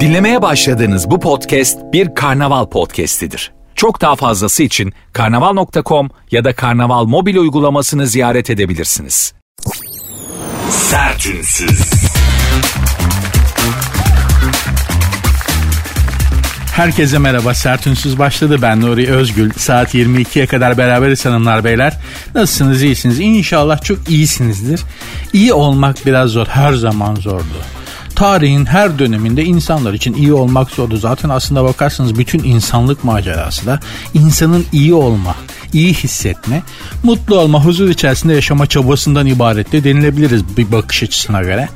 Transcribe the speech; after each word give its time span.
Dinlemeye 0.00 0.42
başladığınız 0.42 1.10
bu 1.10 1.20
podcast 1.20 1.78
bir 1.92 2.14
karnaval 2.14 2.66
podcastidir. 2.66 3.52
Çok 3.74 4.00
daha 4.00 4.16
fazlası 4.16 4.62
için 4.62 4.92
karnaval.com 5.12 6.10
ya 6.30 6.44
da 6.44 6.54
karnaval 6.54 7.04
mobil 7.04 7.36
uygulamasını 7.36 8.06
ziyaret 8.06 8.50
edebilirsiniz. 8.50 9.34
Sertünsüz. 10.70 11.80
Herkese 16.76 17.18
merhaba. 17.18 17.54
Sertünsüz 17.54 18.18
başladı. 18.18 18.58
Ben 18.62 18.80
Nuri 18.80 19.10
Özgül. 19.10 19.50
Saat 19.56 19.94
22'ye 19.94 20.46
kadar 20.46 20.78
beraberiz 20.78 21.24
hanımlar 21.24 21.64
beyler. 21.64 21.96
Nasılsınız? 22.34 22.82
iyisiniz? 22.82 23.20
İnşallah 23.20 23.82
çok 23.82 24.10
iyisinizdir. 24.10 24.80
İyi 25.32 25.52
olmak 25.52 26.06
biraz 26.06 26.30
zor. 26.30 26.46
Her 26.46 26.72
zaman 26.72 27.14
zordu 27.14 27.83
tarihin 28.14 28.66
her 28.66 28.98
döneminde 28.98 29.44
insanlar 29.44 29.94
için 29.94 30.14
iyi 30.14 30.32
olmak 30.32 30.70
zordu. 30.70 30.96
Zaten 30.96 31.28
aslında 31.28 31.64
bakarsanız 31.64 32.18
bütün 32.18 32.44
insanlık 32.44 33.04
macerası 33.04 33.66
da 33.66 33.80
insanın 34.14 34.66
iyi 34.72 34.94
olma, 34.94 35.36
iyi 35.74 35.94
hissetme, 35.94 36.62
mutlu 37.02 37.38
olma, 37.38 37.64
huzur 37.64 37.88
içerisinde 37.88 38.34
yaşama 38.34 38.66
çabasından 38.66 39.26
ibaret 39.26 39.72
de 39.72 39.84
denilebiliriz 39.84 40.42
bir 40.56 40.72
bakış 40.72 41.02
açısına 41.02 41.42
göre. 41.42 41.68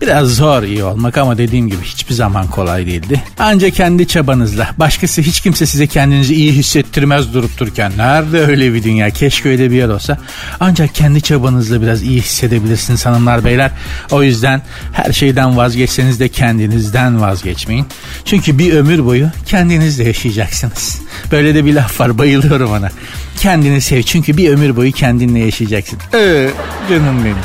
Biraz 0.00 0.28
zor 0.28 0.62
iyi 0.62 0.84
olmak 0.84 1.18
ama 1.18 1.38
dediğim 1.38 1.68
gibi 1.68 1.82
hiçbir 1.84 2.14
zaman 2.14 2.46
kolay 2.46 2.86
değildi. 2.86 3.22
Ancak 3.38 3.74
kendi 3.74 4.08
çabanızla. 4.08 4.70
Başkası 4.78 5.22
hiç 5.22 5.40
kimse 5.40 5.66
size 5.66 5.86
kendinizi 5.86 6.34
iyi 6.34 6.52
hissettirmez 6.52 7.34
durup 7.34 7.58
dururken. 7.58 7.92
Nerede 7.96 8.40
öyle 8.40 8.74
bir 8.74 8.82
dünya? 8.82 9.10
Keşke 9.10 9.48
öyle 9.48 9.70
bir 9.70 9.76
yer 9.76 9.88
olsa. 9.88 10.18
Ancak 10.60 10.94
kendi 10.94 11.22
çabanızla 11.22 11.82
biraz 11.82 12.02
iyi 12.02 12.20
hissedebilirsiniz 12.20 13.06
hanımlar 13.06 13.44
beyler. 13.44 13.70
O 14.10 14.22
yüzden 14.22 14.62
her 14.92 15.12
şeyden 15.12 15.56
vazgeçseniz 15.56 16.20
de 16.20 16.28
kendinizden 16.28 17.20
vazgeçmeyin. 17.20 17.86
Çünkü 18.24 18.58
bir 18.58 18.72
ömür 18.72 19.04
boyu 19.04 19.30
kendinizle 19.46 20.04
yaşayacaksınız. 20.04 21.00
Böyle 21.32 21.54
de 21.54 21.64
bir 21.64 21.74
laf 21.74 22.00
var 22.00 22.18
bayılıyorum 22.18 22.72
ona. 22.72 22.90
Kendini 23.38 23.80
sev 23.80 24.02
çünkü 24.02 24.36
bir 24.36 24.50
ömür 24.50 24.76
boyu 24.76 24.92
kendinle 24.92 25.38
yaşayacaksın. 25.38 25.98
Ee, 26.14 26.50
canım 26.90 27.24
benim. 27.24 27.36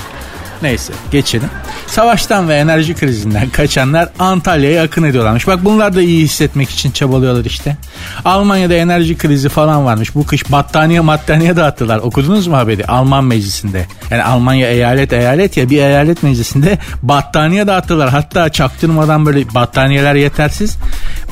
Neyse 0.61 0.93
geçelim. 1.11 1.49
Savaştan 1.87 2.49
ve 2.49 2.55
enerji 2.55 2.93
krizinden 2.93 3.49
kaçanlar 3.49 4.09
Antalya'ya 4.19 4.83
akın 4.83 5.03
ediyorlarmış. 5.03 5.47
Bak 5.47 5.65
bunlar 5.65 5.95
da 5.95 6.01
iyi 6.01 6.23
hissetmek 6.23 6.69
için 6.69 6.91
çabalıyorlar 6.91 7.45
işte. 7.45 7.77
Almanya'da 8.25 8.73
enerji 8.73 9.17
krizi 9.17 9.49
falan 9.49 9.85
varmış. 9.85 10.15
Bu 10.15 10.25
kış 10.25 10.51
battaniye 10.51 11.07
battaniye 11.07 11.55
dağıttılar. 11.55 11.97
Okudunuz 11.97 12.47
mu 12.47 12.57
haberi? 12.57 12.85
Alman 12.85 13.23
meclisinde. 13.23 13.85
Yani 14.11 14.23
Almanya 14.23 14.67
eyalet 14.67 15.13
eyalet 15.13 15.57
ya 15.57 15.69
bir 15.69 15.77
eyalet 15.77 16.23
meclisinde 16.23 16.77
battaniye 17.01 17.67
dağıttılar. 17.67 18.09
Hatta 18.09 18.49
çaktırmadan 18.49 19.25
böyle 19.25 19.53
battaniyeler 19.53 20.15
yetersiz. 20.15 20.77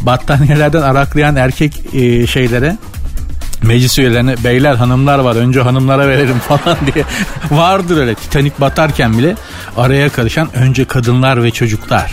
Battaniyelerden 0.02 0.82
araklayan 0.82 1.36
erkek 1.36 1.74
e, 1.94 2.28
şeylere 2.28 2.78
meclis 3.64 4.00
üyelerine 4.00 4.36
beyler 4.44 4.76
hanımlar 4.76 5.20
var 5.20 5.36
önce 5.36 5.62
hanımlara 5.62 6.08
verelim 6.08 6.40
falan 6.48 6.78
diye 6.94 7.06
vardır 7.52 7.98
öyle 7.98 8.16
Titanik 8.16 8.62
batarken 8.62 9.18
bile 9.18 9.36
araya 9.78 10.10
karışan 10.10 10.50
önce 10.56 10.86
kadınlar 10.86 11.44
ve 11.44 11.52
çocuklar. 11.52 12.12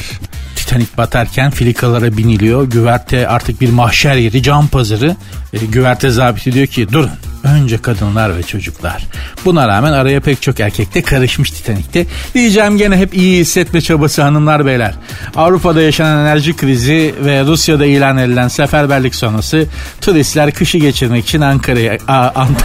Titanik 0.56 0.98
batarken 0.98 1.50
filikalara 1.50 2.16
biniliyor. 2.16 2.64
Güverte 2.64 3.28
artık 3.28 3.60
bir 3.60 3.70
mahşer 3.70 4.16
yeri, 4.16 4.42
cam 4.42 4.68
pazarı. 4.68 5.16
E, 5.52 5.58
güverte 5.58 6.10
zabiti 6.10 6.52
diyor 6.52 6.66
ki 6.66 6.92
durun 6.92 7.10
Önce 7.44 7.78
kadınlar 7.78 8.36
ve 8.36 8.42
çocuklar. 8.42 9.06
Buna 9.44 9.68
rağmen 9.68 9.92
araya 9.92 10.20
pek 10.20 10.42
çok 10.42 10.60
erkek 10.60 10.94
de 10.94 11.02
karışmış 11.02 11.50
Titanik'te. 11.50 12.06
Diyeceğim 12.34 12.78
gene 12.78 12.96
hep 12.96 13.14
iyi 13.14 13.40
hissetme 13.40 13.80
çabası 13.80 14.22
hanımlar 14.22 14.66
beyler. 14.66 14.94
Avrupa'da 15.36 15.80
yaşanan 15.80 16.18
enerji 16.18 16.56
krizi 16.56 17.14
ve 17.24 17.44
Rusya'da 17.44 17.86
ilan 17.86 18.16
edilen 18.16 18.48
seferberlik 18.48 19.14
sonrası 19.14 19.66
turistler 20.00 20.54
kışı 20.54 20.78
geçirmek 20.78 21.24
için 21.24 21.40
Ankara'ya 21.40 21.98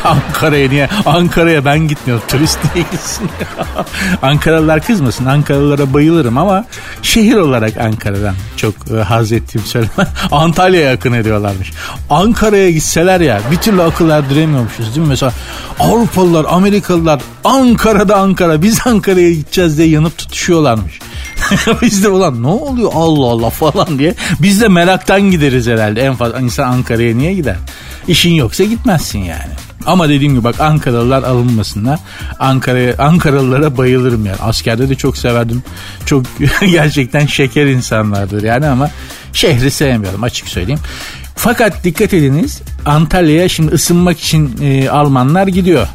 Ankara'ya 0.04 0.70
niye 0.70 0.90
Ankara'ya 1.06 1.66
ben 1.66 1.80
gitmiyorum 1.80 2.24
turist 2.28 2.60
değilsin. 2.76 3.30
Ankaralılar 4.22 4.82
kızmasın 4.82 5.26
Ankaralılara 5.26 5.94
bayılırım 5.94 6.38
ama 6.38 6.66
şehir 7.02 7.36
olarak 7.36 7.78
Ankara'dan 7.78 8.36
çok 8.58 8.74
e, 8.92 9.04
haz 9.04 9.32
ettiğim 9.32 9.66
söyleme 9.66 10.08
Antalya'ya 10.32 10.90
yakın 10.90 11.14
ediyorlarmış. 11.14 11.72
Ankara'ya 12.10 12.72
gitseler 12.72 13.22
ya 13.22 13.42
bir 13.52 13.58
türlü 13.58 13.82
akıl 13.82 14.10
erdiremiyorum 14.10 14.65
anlıyormuşuz 14.66 14.96
değil 14.96 15.08
mi? 15.08 15.10
Mesela 15.10 15.34
Avrupalılar, 15.80 16.46
Amerikalılar 16.50 17.22
Ankara'da 17.44 18.16
Ankara 18.16 18.62
biz 18.62 18.80
Ankara'ya 18.86 19.32
gideceğiz 19.34 19.78
diye 19.78 19.88
yanıp 19.88 20.18
tutuşuyorlarmış. 20.18 21.00
biz 21.82 22.04
de 22.04 22.10
ulan 22.10 22.44
ne 22.44 22.48
oluyor 22.48 22.92
Allah 22.94 23.26
Allah 23.26 23.50
falan 23.50 24.00
diye. 24.00 24.16
Biz 24.42 24.62
de 24.62 24.68
meraktan 24.68 25.22
gideriz 25.22 25.68
herhalde. 25.68 26.02
En 26.02 26.16
fazla 26.16 26.40
insan 26.40 26.72
Ankara'ya 26.72 27.16
niye 27.16 27.34
gider? 27.34 27.58
İşin 28.08 28.34
yoksa 28.34 28.64
gitmezsin 28.64 29.20
yani. 29.20 29.54
Ama 29.86 30.10
dediğim 30.10 30.34
gibi 30.34 30.44
bak 30.44 30.60
Ankaralılar 30.60 31.24
alınmasınlar. 31.24 32.00
Ankara'ya 32.40 32.96
Ankaralılara 32.98 33.78
bayılırım 33.78 34.26
yani. 34.26 34.38
Askerde 34.42 34.90
de 34.90 34.96
çok 34.96 35.18
severdim. 35.18 35.64
Çok 36.06 36.24
gerçekten 36.62 37.26
şeker 37.26 37.66
insanlardır 37.66 38.44
yani 38.44 38.68
ama 38.68 38.90
şehri 39.34 39.72
sevmiyorum 39.72 40.24
açık 40.24 40.48
söyleyeyim. 40.48 40.80
Fakat 41.36 41.84
dikkat 41.84 42.14
ediniz 42.14 42.62
Antalya'ya 42.86 43.50
şimdi 43.50 43.72
ısınmak 43.74 44.20
için 44.20 44.58
e, 44.62 44.90
Almanlar 44.90 45.48
gidiyor. 45.48 45.88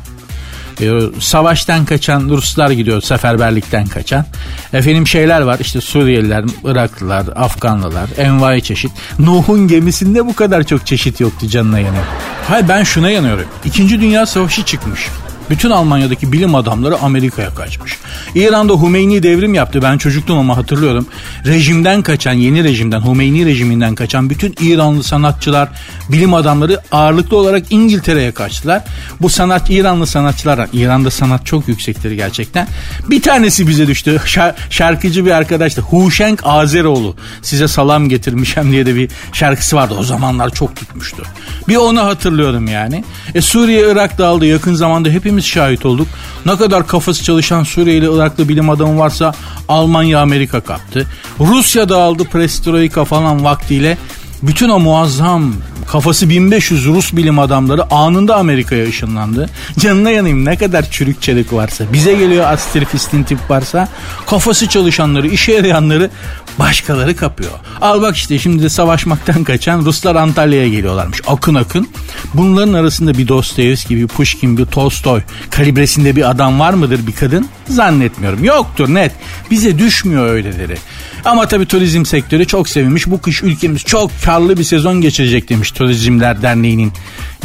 E, 0.80 0.90
savaştan 1.20 1.84
kaçan 1.84 2.28
Ruslar 2.28 2.70
gidiyor 2.70 3.02
seferberlikten 3.02 3.86
kaçan. 3.86 4.24
Efendim 4.72 5.06
şeyler 5.06 5.40
var 5.40 5.58
işte 5.60 5.80
Suriyeliler, 5.80 6.44
Iraklılar, 6.64 7.26
Afganlılar, 7.36 8.10
envai 8.16 8.62
çeşit. 8.62 8.90
Nuh'un 9.18 9.68
gemisinde 9.68 10.26
bu 10.26 10.34
kadar 10.34 10.62
çok 10.62 10.86
çeşit 10.86 11.20
yoktu 11.20 11.48
canına 11.48 11.78
yanıyor. 11.78 12.04
Hayır 12.48 12.68
ben 12.68 12.82
şuna 12.82 13.10
yanıyorum. 13.10 13.44
İkinci 13.64 14.00
Dünya 14.00 14.26
Savaşı 14.26 14.64
çıkmış. 14.64 15.08
Bütün 15.50 15.71
Almanya'daki 15.71 16.33
bilim 16.33 16.55
adamları 16.55 16.99
Amerika'ya 16.99 17.55
kaçmış. 17.55 17.99
İran'da 18.34 18.72
Humeyni 18.72 19.22
devrim 19.22 19.55
yaptı. 19.55 19.83
Ben 19.83 19.99
çocuktum 19.99 20.38
ama 20.38 20.56
hatırlıyorum. 20.56 21.06
Rejimden 21.47 22.03
kaçan, 22.03 22.33
yeni 22.33 22.65
rejimden, 22.65 23.00
Humeyni 23.00 23.47
rejiminden 23.47 23.94
kaçan 23.94 24.31
bütün 24.31 24.55
İranlı 24.61 25.03
sanatçılar, 25.03 25.69
bilim 26.09 26.34
adamları 26.34 26.81
ağırlıklı 26.93 27.37
olarak 27.37 27.72
İngiltere'ye 27.72 28.33
kaçtılar. 28.33 28.84
Bu 29.21 29.28
sanat 29.28 29.71
İranlı 29.71 30.06
sanatçılar, 30.06 30.69
İran'da 30.72 31.11
sanat 31.11 31.47
çok 31.47 31.69
yüksektir 31.69 32.11
gerçekten. 32.11 32.69
Bir 33.11 33.22
tanesi 33.22 33.69
bize 33.69 33.87
düştü. 33.87 34.21
şarkıcı 34.71 35.27
bir 35.27 35.31
arkadaştı. 35.31 35.81
Huşenk 35.81 36.41
Azeroğlu. 36.44 37.17
Size 37.43 37.69
salam 37.69 38.09
getirmişem 38.09 38.72
diye 38.72 38.87
de 38.87 38.94
bir 38.94 39.11
şarkısı 39.32 39.77
vardı. 39.77 39.94
O 39.99 40.03
zamanlar 40.03 40.50
çok 40.50 40.77
tutmuştu. 40.77 41.22
Bir 41.69 41.77
onu 41.77 42.00
hatırlıyorum 42.00 42.69
yani. 42.69 43.05
E 43.34 43.41
Suriye, 43.41 43.93
Irak 43.93 44.19
dağıldı. 44.19 44.47
Yakın 44.47 44.75
zamanda 44.75 45.09
hepimiz 45.09 45.39
hepimiz 45.40 45.44
şahit 45.44 45.86
olduk. 45.86 46.08
Ne 46.46 46.56
kadar 46.56 46.86
kafası 46.86 47.24
çalışan 47.24 47.64
Suriyeli 47.64 48.14
Iraklı 48.14 48.48
bilim 48.48 48.70
adamı 48.70 48.98
varsa 48.98 49.32
Almanya 49.68 50.20
Amerika 50.20 50.60
kaptı. 50.60 51.06
Rusya 51.40 51.88
da 51.88 51.96
aldı 51.96 52.24
Perestroika 52.24 53.04
falan 53.04 53.44
vaktiyle 53.44 53.98
bütün 54.42 54.68
o 54.68 54.78
muazzam 54.78 55.54
kafası 55.92 56.28
1500 56.28 56.86
Rus 56.86 57.12
bilim 57.12 57.38
adamları 57.38 57.94
anında 57.94 58.36
Amerika'ya 58.36 58.88
ışınlandı. 58.88 59.50
Canına 59.78 60.10
yanayım 60.10 60.44
ne 60.44 60.56
kadar 60.56 60.90
çürük 60.90 61.22
çelik 61.22 61.52
varsa 61.52 61.84
bize 61.92 62.14
geliyor 62.14 62.52
astrifistin 62.52 63.22
tip 63.22 63.38
varsa 63.50 63.88
kafası 64.26 64.68
çalışanları 64.68 65.28
işe 65.28 65.52
yarayanları 65.52 66.10
başkaları 66.58 67.16
kapıyor. 67.16 67.50
Al 67.80 68.02
bak 68.02 68.16
işte 68.16 68.38
şimdi 68.38 68.62
de 68.62 68.68
savaşmaktan 68.68 69.44
kaçan 69.44 69.84
Ruslar 69.84 70.16
Antalya'ya 70.16 70.68
geliyorlarmış 70.68 71.22
akın 71.26 71.54
akın. 71.54 71.88
Bunların 72.34 72.72
arasında 72.72 73.18
bir 73.18 73.28
Dostoyevski 73.28 73.96
bir 73.96 74.06
Pushkin 74.06 74.58
bir 74.58 74.66
Tolstoy 74.66 75.20
kalibresinde 75.50 76.16
bir 76.16 76.30
adam 76.30 76.60
var 76.60 76.72
mıdır 76.72 77.06
bir 77.06 77.12
kadın? 77.12 77.48
Zannetmiyorum 77.68 78.44
yoktur 78.44 78.94
net 78.94 79.12
bize 79.50 79.78
düşmüyor 79.78 80.26
öyleleri. 80.26 80.76
Ama 81.25 81.48
tabii 81.48 81.66
turizm 81.66 82.04
sektörü 82.04 82.46
çok 82.46 82.69
sevinmiş. 82.69 83.06
Bu 83.06 83.20
kış 83.20 83.43
ülkemiz 83.43 83.84
çok 83.84 84.10
karlı 84.25 84.58
bir 84.58 84.64
sezon 84.64 85.00
geçirecek 85.00 85.48
demiş 85.48 85.70
Turizmler 85.81 86.43
Derneği'nin 86.43 86.93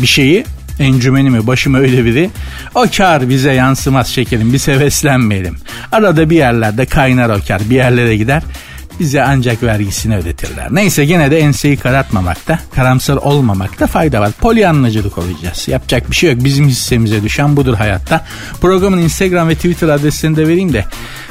bir 0.01 0.07
şeyi. 0.07 0.45
Encümeni 0.79 1.29
mi 1.29 1.47
başım 1.47 1.73
öyle 1.73 2.05
biri. 2.05 2.29
O 2.75 2.85
kar 2.97 3.29
bize 3.29 3.53
yansımaz 3.53 4.07
şekerim 4.07 4.53
biz 4.53 4.67
heveslenmeyelim. 4.67 5.57
Arada 5.91 6.29
bir 6.29 6.35
yerlerde 6.35 6.85
kaynar 6.85 7.29
o 7.29 7.39
kar 7.47 7.61
bir 7.69 7.75
yerlere 7.75 8.17
gider 8.17 8.43
bize 8.99 9.23
ancak 9.23 9.63
vergisini 9.63 10.17
ödetirler. 10.17 10.67
Neyse 10.71 11.05
gene 11.05 11.31
de 11.31 11.39
enseyi 11.39 11.77
karartmamakta, 11.77 12.59
karamsar 12.75 13.15
olmamakta 13.15 13.87
fayda 13.87 14.21
var. 14.21 14.31
Polyanlacılık 14.31 15.17
olacağız. 15.17 15.67
Yapacak 15.67 16.11
bir 16.11 16.15
şey 16.15 16.31
yok. 16.31 16.43
Bizim 16.43 16.67
hissemize 16.67 17.23
düşen 17.23 17.57
budur 17.57 17.73
hayatta. 17.73 18.25
Programın 18.61 18.97
Instagram 18.97 19.49
ve 19.49 19.55
Twitter 19.55 19.89
adresini 19.89 20.37
de 20.37 20.47
vereyim 20.47 20.73
de 20.73 20.85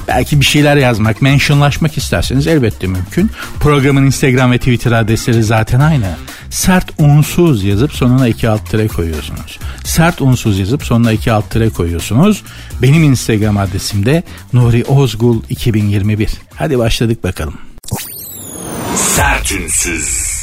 Belki 0.08 0.40
bir 0.40 0.44
şeyler 0.44 0.76
yazmak, 0.76 1.22
mentionlaşmak 1.22 1.98
isterseniz 1.98 2.46
elbette 2.46 2.86
mümkün. 2.86 3.30
Programın 3.60 4.06
Instagram 4.06 4.52
ve 4.52 4.58
Twitter 4.58 4.92
adresleri 4.92 5.42
zaten 5.44 5.80
aynı. 5.80 6.06
Sert 6.50 6.90
unsuz 6.98 7.64
yazıp 7.64 7.92
sonuna 7.92 8.28
iki 8.28 8.48
alt 8.48 8.70
tire 8.70 8.88
koyuyorsunuz. 8.88 9.58
Sert 9.84 10.20
unsuz 10.20 10.58
yazıp 10.58 10.84
sonuna 10.84 11.12
iki 11.12 11.32
alt 11.32 11.50
tire 11.50 11.70
koyuyorsunuz. 11.70 12.42
Benim 12.82 13.04
Instagram 13.04 13.56
adresim 13.56 14.06
de 14.06 14.22
Nuri 14.52 14.84
Ozgul 14.84 15.42
2021. 15.50 16.30
Hadi 16.54 16.78
başladık 16.78 17.24
bakalım. 17.24 17.54
Sertünsüz. 18.96 20.34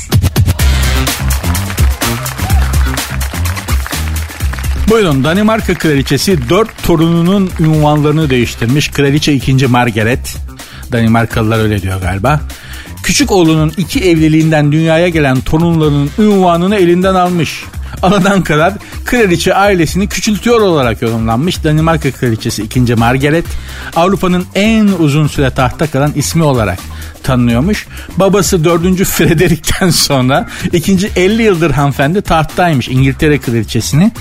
Buyurun 4.92 5.24
Danimarka 5.24 5.74
kraliçesi 5.74 6.50
dört 6.50 6.84
torununun 6.84 7.50
ünvanlarını 7.60 8.30
değiştirmiş. 8.30 8.92
Kraliçe 8.92 9.34
2. 9.34 9.68
Margaret. 9.68 10.38
Danimarkalılar 10.92 11.60
öyle 11.60 11.82
diyor 11.82 12.02
galiba. 12.02 12.42
Küçük 13.04 13.32
oğlunun 13.32 13.74
iki 13.78 14.00
evliliğinden 14.00 14.72
dünyaya 14.72 15.10
gelen 15.10 15.42
torunlarının 15.42 16.10
ünvanını 16.20 16.76
elinden 16.76 17.16
almış. 17.16 17.64
Anadan 18.02 18.44
kadar 18.44 18.74
kraliçe 19.06 19.56
ailesini 19.56 20.08
küçültüyor 20.08 20.62
olarak 20.62 21.02
yorumlanmış. 21.02 21.64
Danimarka 21.64 22.12
kraliçesi 22.12 22.64
2. 22.64 22.96
Margaret 22.96 23.46
Avrupa'nın 23.96 24.46
en 24.56 24.90
uzun 25.00 25.28
süre 25.28 25.50
tahta 25.50 25.88
kalan 25.88 26.12
ismi 26.16 26.44
olarak 26.44 26.80
tanınıyormuş. 27.24 27.88
Babası 28.18 28.64
4. 28.64 29.04
Frederick'ten 29.04 29.90
sonra 29.90 30.50
ikinci 30.74 31.12
50 31.16 31.44
yıldır 31.44 31.72
hanımefendi 31.72 32.22
tahttaymış 32.22 32.88
İngiltere 32.88 33.38
kraliçesini. 33.38 34.12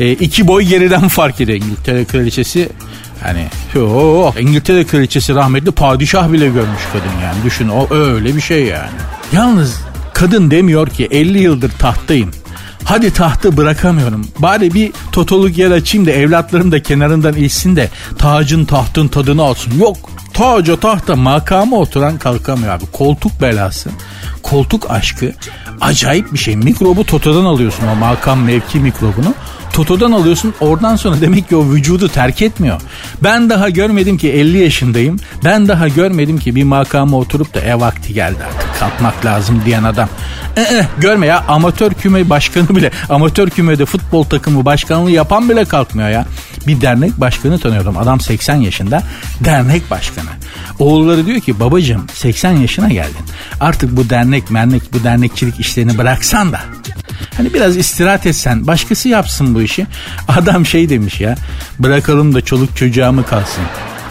E, 0.00 0.12
iki 0.12 0.48
boy 0.48 0.62
geriden 0.62 1.08
fark 1.08 1.40
ediyor 1.40 1.58
İngiltere 1.58 2.04
kraliçesi. 2.04 2.68
Hani 3.22 3.46
oh, 3.76 4.40
İngiltere 4.40 4.84
kraliçesi 4.84 5.34
rahmetli 5.34 5.70
padişah 5.70 6.32
bile 6.32 6.46
görmüş 6.46 6.82
kadın 6.92 7.20
yani. 7.22 7.44
Düşün 7.44 7.68
o 7.68 7.94
öyle 7.94 8.36
bir 8.36 8.40
şey 8.40 8.64
yani. 8.64 8.90
Yalnız 9.32 9.80
kadın 10.14 10.50
demiyor 10.50 10.88
ki 10.88 11.08
50 11.10 11.38
yıldır 11.38 11.70
tahttayım. 11.70 12.30
Hadi 12.84 13.12
tahtı 13.12 13.56
bırakamıyorum. 13.56 14.26
Bari 14.38 14.74
bir 14.74 14.92
totoluk 15.12 15.58
yer 15.58 15.70
açayım 15.70 16.06
da 16.06 16.10
evlatlarım 16.10 16.72
da 16.72 16.82
kenarından 16.82 17.34
içsin 17.34 17.76
de 17.76 17.90
tacın 18.18 18.64
tahtın 18.64 19.08
tadını 19.08 19.42
alsın. 19.42 19.78
Yok 19.78 19.96
taca 20.34 20.76
tahta 20.76 21.16
makama 21.16 21.76
oturan 21.76 22.18
kalkamıyor 22.18 22.72
abi. 22.72 22.84
Koltuk 22.92 23.40
belası, 23.40 23.90
koltuk 24.42 24.90
aşkı 24.90 25.32
acayip 25.80 26.32
bir 26.32 26.38
şey. 26.38 26.56
Mikrobu 26.56 27.04
totodan 27.04 27.44
alıyorsun 27.44 27.84
o 27.86 27.94
makam 27.94 28.42
mevki 28.42 28.78
mikrobunu. 28.78 29.34
Toto'dan 29.72 30.12
alıyorsun 30.12 30.54
oradan 30.60 30.96
sonra 30.96 31.20
demek 31.20 31.48
ki 31.48 31.56
o 31.56 31.72
vücudu 31.72 32.08
terk 32.08 32.42
etmiyor. 32.42 32.80
Ben 33.22 33.50
daha 33.50 33.70
görmedim 33.70 34.18
ki 34.18 34.32
50 34.32 34.58
yaşındayım. 34.58 35.16
Ben 35.44 35.68
daha 35.68 35.88
görmedim 35.88 36.38
ki 36.38 36.54
bir 36.54 36.64
makama 36.64 37.16
oturup 37.16 37.54
da 37.54 37.60
ev 37.60 37.80
vakti 37.80 38.14
geldi 38.14 38.38
artık 38.46 38.80
kalkmak 38.80 39.24
lazım 39.24 39.62
diyen 39.64 39.84
adam. 39.84 40.08
Ee, 40.56 40.86
görme 40.98 41.26
ya 41.26 41.44
amatör 41.48 41.92
küme 41.92 42.30
başkanı 42.30 42.68
bile 42.68 42.90
amatör 43.08 43.50
kümede 43.50 43.84
futbol 43.84 44.24
takımı 44.24 44.64
başkanlığı 44.64 45.10
yapan 45.10 45.48
bile 45.48 45.64
kalkmıyor 45.64 46.08
ya. 46.08 46.26
Bir 46.66 46.80
dernek 46.80 47.20
başkanı 47.20 47.58
tanıyorum 47.58 47.98
adam 47.98 48.20
80 48.20 48.54
yaşında 48.54 49.02
dernek 49.40 49.90
başkanı. 49.90 50.30
Oğulları 50.78 51.26
diyor 51.26 51.40
ki 51.40 51.60
babacığım 51.60 52.06
80 52.14 52.52
yaşına 52.52 52.88
geldin 52.88 53.24
artık 53.60 53.96
bu 53.96 54.10
dernek 54.10 54.50
mernek 54.50 54.82
bu 54.92 55.04
dernekçilik 55.04 55.60
işlerini 55.60 55.98
bıraksan 55.98 56.52
da 56.52 56.60
Hani 57.36 57.54
biraz 57.54 57.76
istirahat 57.76 58.26
etsen 58.26 58.66
başkası 58.66 59.08
yapsın 59.08 59.54
bu 59.54 59.62
işi. 59.62 59.86
Adam 60.28 60.66
şey 60.66 60.88
demiş 60.88 61.20
ya 61.20 61.34
bırakalım 61.78 62.34
da 62.34 62.40
çoluk 62.40 62.76
çocuğa 62.76 63.12
mı 63.12 63.26
kalsın 63.26 63.64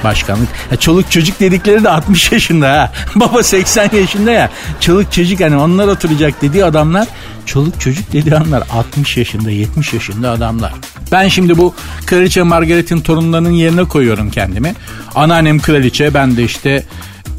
başkanlık. 0.03 0.47
Ya 0.71 0.77
çoluk 0.77 1.11
çocuk 1.11 1.39
dedikleri 1.39 1.83
de 1.83 1.89
60 1.89 2.31
yaşında 2.31 2.69
ha. 2.69 2.91
Baba 3.15 3.43
80 3.43 3.89
yaşında 3.93 4.31
ya. 4.31 4.49
Çoluk 4.79 5.11
çocuk 5.11 5.39
hani 5.39 5.55
onlar 5.55 5.87
oturacak 5.87 6.41
dediği 6.41 6.65
adamlar 6.65 7.07
çoluk 7.45 7.79
çocuk 7.79 8.13
dediği 8.13 8.35
adamlar 8.35 8.63
60 8.71 9.17
yaşında 9.17 9.51
70 9.51 9.93
yaşında 9.93 10.31
adamlar. 10.31 10.73
Ben 11.11 11.27
şimdi 11.27 11.57
bu 11.57 11.75
kraliçe 12.05 12.43
Margaret'in 12.43 13.01
torunlarının 13.01 13.51
yerine 13.51 13.83
koyuyorum 13.83 14.31
kendimi. 14.31 14.73
Anneannem 15.15 15.59
kraliçe 15.59 16.13
ben 16.13 16.37
de 16.37 16.43
işte 16.43 16.83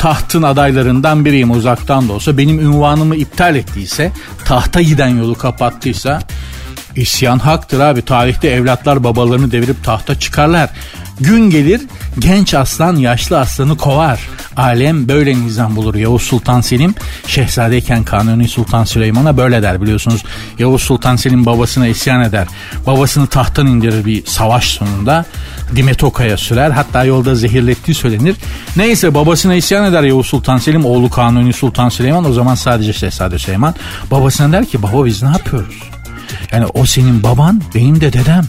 tahtın 0.03 0.43
adaylarından 0.43 1.25
biriyim. 1.25 1.51
Uzaktan 1.51 2.09
da 2.09 2.13
olsa 2.13 2.39
benim 2.39 2.61
ünvanımı 2.61 3.17
iptal 3.17 3.57
ettiyse 3.57 4.13
tahta 4.45 4.83
giden 4.83 5.09
yolu 5.09 5.35
kapattıysa 5.35 6.23
isyan 6.97 7.39
haktır 7.39 7.81
abi. 7.81 8.03
Tarihte 8.03 8.49
evlatlar 8.49 9.05
babalarını 9.05 9.53
devirip 9.53 9.85
tahta 9.85 10.19
çıkarlar. 10.19 10.71
Gün 11.21 11.51
gelir 11.51 11.81
genç 12.19 12.55
aslan 12.55 12.97
yaşlı 12.97 13.39
aslanı 13.39 13.77
kovar 13.77 14.21
alem 14.57 15.09
böyle 15.09 15.37
nizam 15.37 15.77
bulur 15.77 15.95
Yavuz 15.95 16.23
Sultan 16.23 16.61
Selim 16.61 16.95
şehzadeyken 17.27 18.05
Kanuni 18.05 18.49
Sultan 18.49 18.85
Süleyman'a 18.85 19.37
böyle 19.37 19.63
der 19.63 19.83
biliyorsunuz 19.83 20.25
Yavuz 20.59 20.83
Sultan 20.83 21.17
Selim 21.17 21.47
babasına 21.47 21.87
isyan 21.87 22.23
eder 22.23 22.47
babasını 22.87 23.27
tahttan 23.27 23.67
indirir 23.67 24.05
bir 24.05 24.27
savaş 24.27 24.65
sonunda 24.65 25.25
Dimetoka'ya 25.77 26.37
sürer. 26.37 26.71
Hatta 26.71 27.05
yolda 27.05 27.35
zehirlettiği 27.35 27.95
söylenir. 27.95 28.37
Neyse 28.77 29.15
babasına 29.15 29.55
isyan 29.55 29.85
eder 29.85 30.03
Yavuz 30.03 30.27
Sultan 30.27 30.59
Selim. 30.59 30.85
Oğlu 30.85 31.11
Kanuni 31.11 31.53
Sultan 31.53 31.89
Süleyman. 31.89 32.25
O 32.25 32.33
zaman 32.33 32.55
sadece 32.55 32.93
Şehzade 32.93 33.39
Süleyman. 33.39 33.75
Babasına 34.11 34.53
der 34.53 34.67
ki 34.67 34.83
baba 34.83 35.05
biz 35.05 35.23
ne 35.23 35.29
yapıyoruz? 35.29 35.75
Yani 36.53 36.67
o 36.67 36.87
senin 36.87 37.23
baban 37.23 37.63
benim 37.75 38.01
de 38.01 38.13
dedem. 38.13 38.45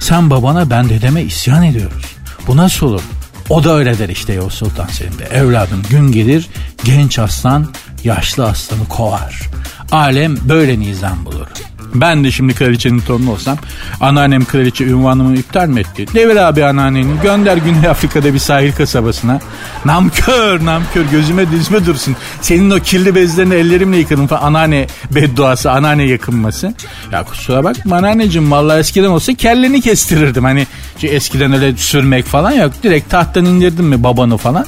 Sen 0.00 0.30
babana 0.30 0.70
ben 0.70 0.88
dedeme 0.88 1.22
isyan 1.22 1.62
ediyoruz. 1.62 2.09
Bu 2.50 2.56
nasıl 2.56 2.86
olur? 2.86 3.02
O 3.48 3.64
da 3.64 3.74
öyle 3.74 3.98
der 3.98 4.08
işte 4.08 4.32
Yavuz 4.32 4.54
Sultan 4.54 4.86
Selim 4.86 5.18
de. 5.18 5.24
Evladım 5.24 5.82
gün 5.90 6.12
gelir 6.12 6.48
genç 6.84 7.18
aslan 7.18 7.72
yaşlı 8.04 8.46
aslanı 8.46 8.88
kovar. 8.88 9.50
Alem 9.92 10.36
böyle 10.48 10.80
nizam 10.80 11.24
bulur. 11.26 11.46
Ben 11.94 12.24
de 12.24 12.30
şimdi 12.30 12.54
kraliçenin 12.54 13.00
torunu 13.00 13.30
olsam 13.30 13.58
anneannem 14.00 14.44
kraliçe 14.44 14.84
ünvanımı 14.84 15.36
iptal 15.36 15.68
mi 15.68 15.80
etti? 15.80 16.06
Devir 16.14 16.36
abi 16.36 16.64
anneanneni 16.64 17.20
gönder 17.22 17.56
Güney 17.56 17.88
Afrika'da 17.90 18.34
bir 18.34 18.38
sahil 18.38 18.72
kasabasına. 18.72 19.40
Namkör 19.84 20.64
namkör 20.64 21.04
gözüme 21.04 21.50
dizme 21.50 21.86
dursun. 21.86 22.16
Senin 22.40 22.70
o 22.70 22.78
kirli 22.78 23.14
bezlerini 23.14 23.54
ellerimle 23.54 23.96
yıkadım 23.96 24.26
falan. 24.26 24.42
Anneanne 24.42 24.86
bedduası 25.10 25.70
anneanne 25.70 26.04
yakınması. 26.04 26.74
Ya 27.12 27.24
kusura 27.24 27.64
bakma 27.64 27.96
anneanneciğim 27.96 28.50
vallahi 28.50 28.78
eskiden 28.80 29.08
olsa 29.08 29.34
kelleni 29.34 29.80
kestirirdim. 29.80 30.44
Hani 30.44 30.66
eskiden 31.02 31.52
öyle 31.52 31.76
sürmek 31.76 32.24
falan 32.24 32.52
yok. 32.52 32.72
Direkt 32.82 33.10
tahttan 33.10 33.44
indirdim 33.44 33.84
mi 33.84 34.02
babanı 34.02 34.36
falan. 34.36 34.66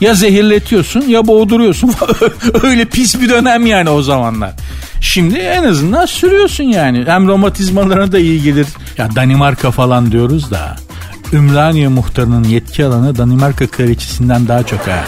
Ya 0.00 0.14
zehirletiyorsun 0.14 1.00
ya 1.00 1.26
boğduruyorsun. 1.26 1.94
Öyle 2.62 2.84
pis 2.84 3.20
bir 3.20 3.28
dönem 3.28 3.66
yani 3.66 3.90
o 3.90 4.02
zamanlar. 4.02 4.52
Şimdi 5.00 5.38
en 5.38 5.64
azından 5.64 6.06
sürüyorsun 6.06 6.64
yani. 6.64 7.04
Hem 7.06 7.28
romatizmalarına 7.28 8.12
da 8.12 8.18
iyi 8.18 8.42
gelir. 8.42 8.66
Ya 8.98 9.08
Danimarka 9.16 9.70
falan 9.70 10.12
diyoruz 10.12 10.50
da. 10.50 10.76
Ümraniye 11.32 11.88
muhtarının 11.88 12.44
yetki 12.44 12.84
alanı 12.84 13.18
Danimarka 13.18 13.66
kraliçesinden 13.66 14.48
daha 14.48 14.62
çok 14.62 14.80
ha. 14.80 15.04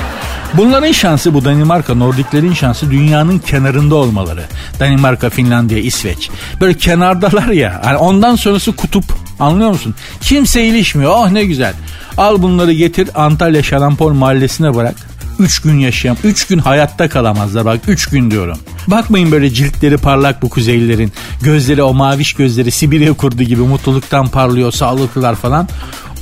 Bunların 0.54 0.92
şansı 0.92 1.34
bu 1.34 1.44
Danimarka, 1.44 1.94
Nordiklerin 1.94 2.52
şansı 2.52 2.90
dünyanın 2.90 3.38
kenarında 3.38 3.94
olmaları. 3.94 4.44
Danimarka, 4.80 5.30
Finlandiya, 5.30 5.80
İsveç. 5.80 6.30
Böyle 6.60 6.74
kenardalar 6.78 7.46
ya. 7.46 7.82
Yani 7.84 7.96
ondan 7.96 8.36
sonrası 8.36 8.76
kutup. 8.76 9.04
Anlıyor 9.40 9.70
musun? 9.70 9.94
Kimse 10.20 10.64
ilişmiyor. 10.64 11.12
Oh 11.14 11.30
ne 11.30 11.44
güzel. 11.44 11.74
Al 12.16 12.42
bunları 12.42 12.72
getir 12.72 13.08
Antalya 13.14 13.62
Şarampol 13.62 14.12
mahallesine 14.12 14.74
bırak. 14.74 14.94
Üç 15.38 15.60
gün 15.60 15.78
yaşayan, 15.78 16.16
üç 16.24 16.46
gün 16.46 16.58
hayatta 16.58 17.08
kalamazlar 17.08 17.64
bak 17.64 17.80
üç 17.88 18.06
gün 18.06 18.30
diyorum. 18.30 18.58
Bakmayın 18.86 19.32
böyle 19.32 19.50
ciltleri 19.50 19.96
parlak 19.96 20.42
bu 20.42 20.48
kuzeylilerin. 20.48 21.12
Gözleri 21.42 21.82
o 21.82 21.94
maviş 21.94 22.32
gözleri 22.32 22.70
Sibirya 22.70 23.12
kurdu 23.12 23.42
gibi 23.42 23.62
mutluluktan 23.62 24.28
parlıyor 24.28 24.72
sağlıklılar 24.72 25.34
falan. 25.34 25.68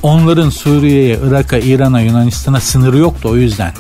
Onların 0.03 0.51
Suriye'ye, 0.51 1.19
Irak'a, 1.27 1.59
İran'a, 1.59 2.01
Yunanistan'a 2.01 2.61
sınırı 2.61 2.99
yoktu 2.99 3.29
o 3.29 3.37
yüzden. 3.37 3.73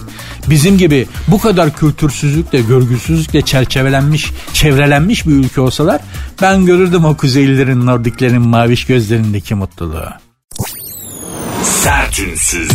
Bizim 0.50 0.78
gibi 0.78 1.06
bu 1.28 1.40
kadar 1.40 1.76
kültürsüzlükle, 1.76 2.60
görgüsüzlükle 2.60 3.42
çerçevelenmiş, 3.42 4.32
çevrelenmiş 4.52 5.26
bir 5.26 5.32
ülke 5.32 5.60
olsalar 5.60 6.00
ben 6.42 6.66
görürdüm 6.66 7.04
o 7.04 7.16
kuzeylilerin, 7.16 7.86
Nordiklerin 7.86 8.42
maviş 8.42 8.84
gözlerindeki 8.84 9.54
mutluluğu. 9.54 10.08
Sertünsüz. 11.62 12.70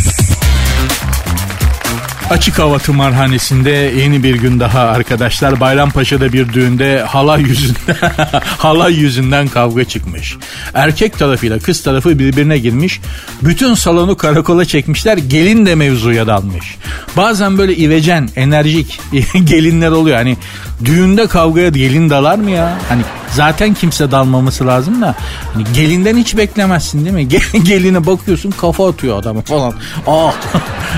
Açık 2.29 2.59
hava 2.59 2.79
tımarhanesinde 2.79 3.69
yeni 3.69 4.23
bir 4.23 4.35
gün 4.35 4.59
daha 4.59 4.79
arkadaşlar. 4.79 5.59
Bayrampaşa'da 5.59 6.33
bir 6.33 6.53
düğünde 6.53 7.03
halay 7.07 7.41
yüzünden 7.41 7.95
halay 8.57 8.93
yüzünden 8.93 9.47
kavga 9.47 9.83
çıkmış. 9.83 10.37
Erkek 10.73 11.19
tarafıyla 11.19 11.59
kız 11.59 11.83
tarafı 11.83 12.19
birbirine 12.19 12.57
girmiş. 12.57 13.01
Bütün 13.41 13.73
salonu 13.73 14.17
karakola 14.17 14.65
çekmişler. 14.65 15.17
Gelin 15.17 15.65
de 15.65 15.75
mevzuya 15.75 16.27
dalmış. 16.27 16.75
Bazen 17.17 17.57
böyle 17.57 17.77
ivecen, 17.77 18.29
enerjik 18.35 18.99
gelinler 19.43 19.91
oluyor. 19.91 20.17
Hani 20.17 20.37
düğünde 20.85 21.27
kavgaya 21.27 21.69
gelin 21.69 22.09
dalar 22.09 22.35
mı 22.35 22.51
ya? 22.51 22.77
Hani 22.89 23.01
Zaten 23.31 23.73
kimse 23.73 24.11
dalmaması 24.11 24.67
lazım 24.67 25.01
da 25.01 25.15
hani 25.53 25.63
gelinden 25.73 26.17
hiç 26.17 26.37
beklemezsin 26.37 27.05
değil 27.05 27.15
mi? 27.15 27.27
Geline 27.63 28.05
bakıyorsun 28.05 28.51
kafa 28.51 28.89
atıyor 28.89 29.19
adamı 29.19 29.41
falan. 29.41 29.73
Aa 30.07 30.31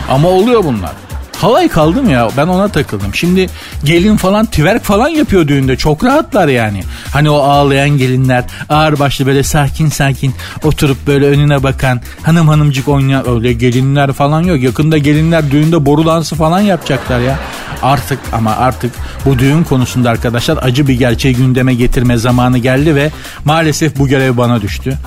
ama 0.10 0.28
oluyor 0.28 0.64
bunlar. 0.64 0.92
Halay 1.42 1.68
kaldım 1.68 2.10
ya 2.10 2.30
ben 2.38 2.48
ona 2.48 2.68
takıldım. 2.68 3.16
Şimdi 3.16 3.50
gelin 3.84 4.18
falan 4.18 4.46
twerk 4.46 4.84
falan 4.84 5.10
yapıyor 5.10 5.48
düğünde 5.48 5.78
çok 5.78 6.04
rahatlar 6.04 6.48
yani. 6.48 6.84
Hani 7.14 7.30
o 7.30 7.38
ağlayan 7.38 7.90
gelinler 7.90 8.44
ağır 8.70 9.00
başlı 9.00 9.26
böyle 9.26 9.44
sakin 9.44 9.90
sakin 9.90 10.34
oturup 10.64 11.08
böyle 11.08 11.26
önüne 11.26 11.64
bakan 11.64 12.02
hanım 12.24 12.48
hanımcık 12.48 12.88
oynayan 12.88 13.30
öyle 13.30 13.54
gelinler 13.54 14.12
falan 14.12 14.42
yok. 14.42 14.62
Yakında 14.62 14.98
gelinler 14.98 15.52
düğünde 15.52 15.86
boru 15.86 16.06
dansı 16.06 16.36
falan 16.36 16.60
yapacaklar 16.60 17.20
ya. 17.20 17.40
Artık 17.82 18.20
ama 18.34 18.56
artık 18.56 18.92
bu 19.26 19.40
düğün 19.40 19.64
konusunda 19.64 20.10
arkadaşlar 20.10 20.60
acı 20.62 20.88
bir 20.88 20.94
gerçeği 20.94 21.36
gündeme 21.36 21.74
getirme 21.74 22.18
zamanı 22.18 22.58
geldi 22.58 22.96
ve 22.96 23.12
maalesef 23.46 24.00
bu 24.00 24.08
görev 24.08 24.38
bana 24.38 24.62
düştü. 24.62 24.98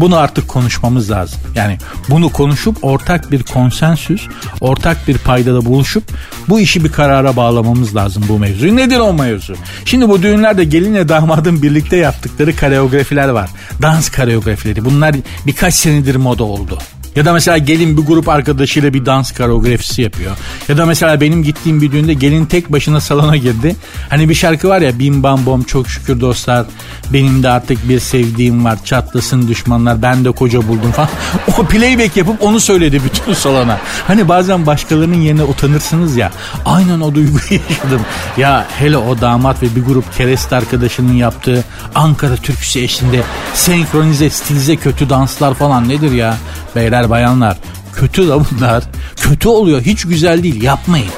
Bunu 0.00 0.16
artık 0.16 0.48
konuşmamız 0.48 1.10
lazım. 1.10 1.40
Yani 1.54 1.78
bunu 2.10 2.32
konuşup 2.32 2.84
ortak 2.84 3.32
bir 3.32 3.42
konsensüs, 3.42 4.26
ortak 4.60 5.08
bir 5.08 5.18
paydada 5.18 5.64
buluşup 5.64 6.04
bu 6.48 6.60
işi 6.60 6.84
bir 6.84 6.92
karara 6.92 7.36
bağlamamız 7.36 7.96
lazım 7.96 8.24
bu 8.28 8.38
mevzuyu. 8.38 8.76
Nedir 8.76 8.98
o 8.98 9.12
mevzu? 9.12 9.54
Şimdi 9.84 10.08
bu 10.08 10.22
düğünlerde 10.22 10.64
gelinle 10.64 11.08
damadın 11.08 11.62
birlikte 11.62 11.96
yaptıkları 11.96 12.56
koreografiler 12.56 13.28
var. 13.28 13.50
Dans 13.82 14.10
koreografileri. 14.10 14.84
Bunlar 14.84 15.14
birkaç 15.46 15.74
senedir 15.74 16.16
moda 16.16 16.44
oldu. 16.44 16.78
Ya 17.18 17.24
da 17.24 17.32
mesela 17.32 17.58
gelin 17.58 17.96
bir 17.96 18.02
grup 18.02 18.28
arkadaşıyla 18.28 18.94
bir 18.94 19.06
dans 19.06 19.32
koreografisi 19.32 20.02
yapıyor. 20.02 20.36
Ya 20.68 20.76
da 20.76 20.86
mesela 20.86 21.20
benim 21.20 21.42
gittiğim 21.42 21.82
bir 21.82 21.92
düğünde 21.92 22.14
gelin 22.14 22.46
tek 22.46 22.72
başına 22.72 23.00
salona 23.00 23.36
girdi. 23.36 23.76
Hani 24.08 24.28
bir 24.28 24.34
şarkı 24.34 24.68
var 24.68 24.80
ya 24.80 24.98
bim 24.98 25.22
bam 25.22 25.46
bom 25.46 25.62
çok 25.62 25.88
şükür 25.88 26.20
dostlar. 26.20 26.66
Benim 27.12 27.42
de 27.42 27.48
artık 27.48 27.88
bir 27.88 28.00
sevdiğim 28.00 28.64
var. 28.64 28.78
Çatlasın 28.84 29.48
düşmanlar 29.48 30.02
ben 30.02 30.24
de 30.24 30.30
koca 30.30 30.68
buldum 30.68 30.92
falan. 30.92 31.08
O 31.58 31.64
playback 31.64 32.16
yapıp 32.16 32.42
onu 32.42 32.60
söyledi 32.60 33.00
bütün 33.04 33.34
salona. 33.34 33.78
Hani 34.06 34.28
bazen 34.28 34.66
başkalarının 34.66 35.20
yerine 35.20 35.42
utanırsınız 35.42 36.16
ya. 36.16 36.32
Aynen 36.64 37.00
o 37.00 37.14
duyguyu 37.14 37.38
yaşadım. 37.70 38.00
Ya 38.36 38.66
hele 38.78 38.96
o 38.96 39.20
damat 39.20 39.62
ve 39.62 39.66
bir 39.76 39.84
grup 39.84 40.16
kerest 40.16 40.52
arkadaşının 40.52 41.12
yaptığı 41.12 41.64
Ankara 41.94 42.36
türküsü 42.36 42.80
eşliğinde 42.80 43.22
senkronize 43.54 44.30
stilize 44.30 44.76
kötü 44.76 45.10
danslar 45.10 45.54
falan 45.54 45.88
nedir 45.88 46.12
ya? 46.12 46.36
Beyler 46.76 47.07
bayanlar 47.10 47.56
kötü 47.94 48.28
da 48.28 48.40
bunlar. 48.40 48.84
Kötü 49.16 49.48
oluyor 49.48 49.82
hiç 49.82 50.04
güzel 50.04 50.42
değil 50.42 50.62
yapmayın. 50.62 51.10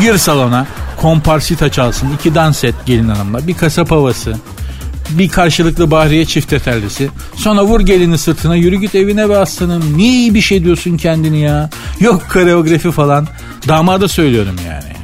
Gir 0.00 0.18
salona 0.18 0.66
komparsita 1.00 1.68
çalsın 1.68 2.08
iki 2.14 2.34
dans 2.34 2.64
et 2.64 2.74
gelin 2.86 3.08
hanımla 3.08 3.46
bir 3.46 3.54
kasap 3.54 3.90
havası 3.90 4.36
bir 5.10 5.28
karşılıklı 5.28 5.90
bahriye 5.90 6.24
çift 6.24 6.52
etellisi. 6.52 7.08
Sonra 7.36 7.64
vur 7.64 7.80
gelini 7.80 8.18
sırtına 8.18 8.56
yürü 8.56 8.76
git 8.76 8.94
evine 8.94 9.28
be 9.28 9.38
aslanım. 9.38 9.96
Niye 9.96 10.12
iyi 10.12 10.34
bir 10.34 10.40
şey 10.40 10.64
diyorsun 10.64 10.96
kendini 10.96 11.40
ya? 11.40 11.70
Yok 12.00 12.22
koreografi 12.32 12.90
falan. 12.90 13.28
Damada 13.68 14.08
söylüyorum 14.08 14.56
yani. 14.66 14.94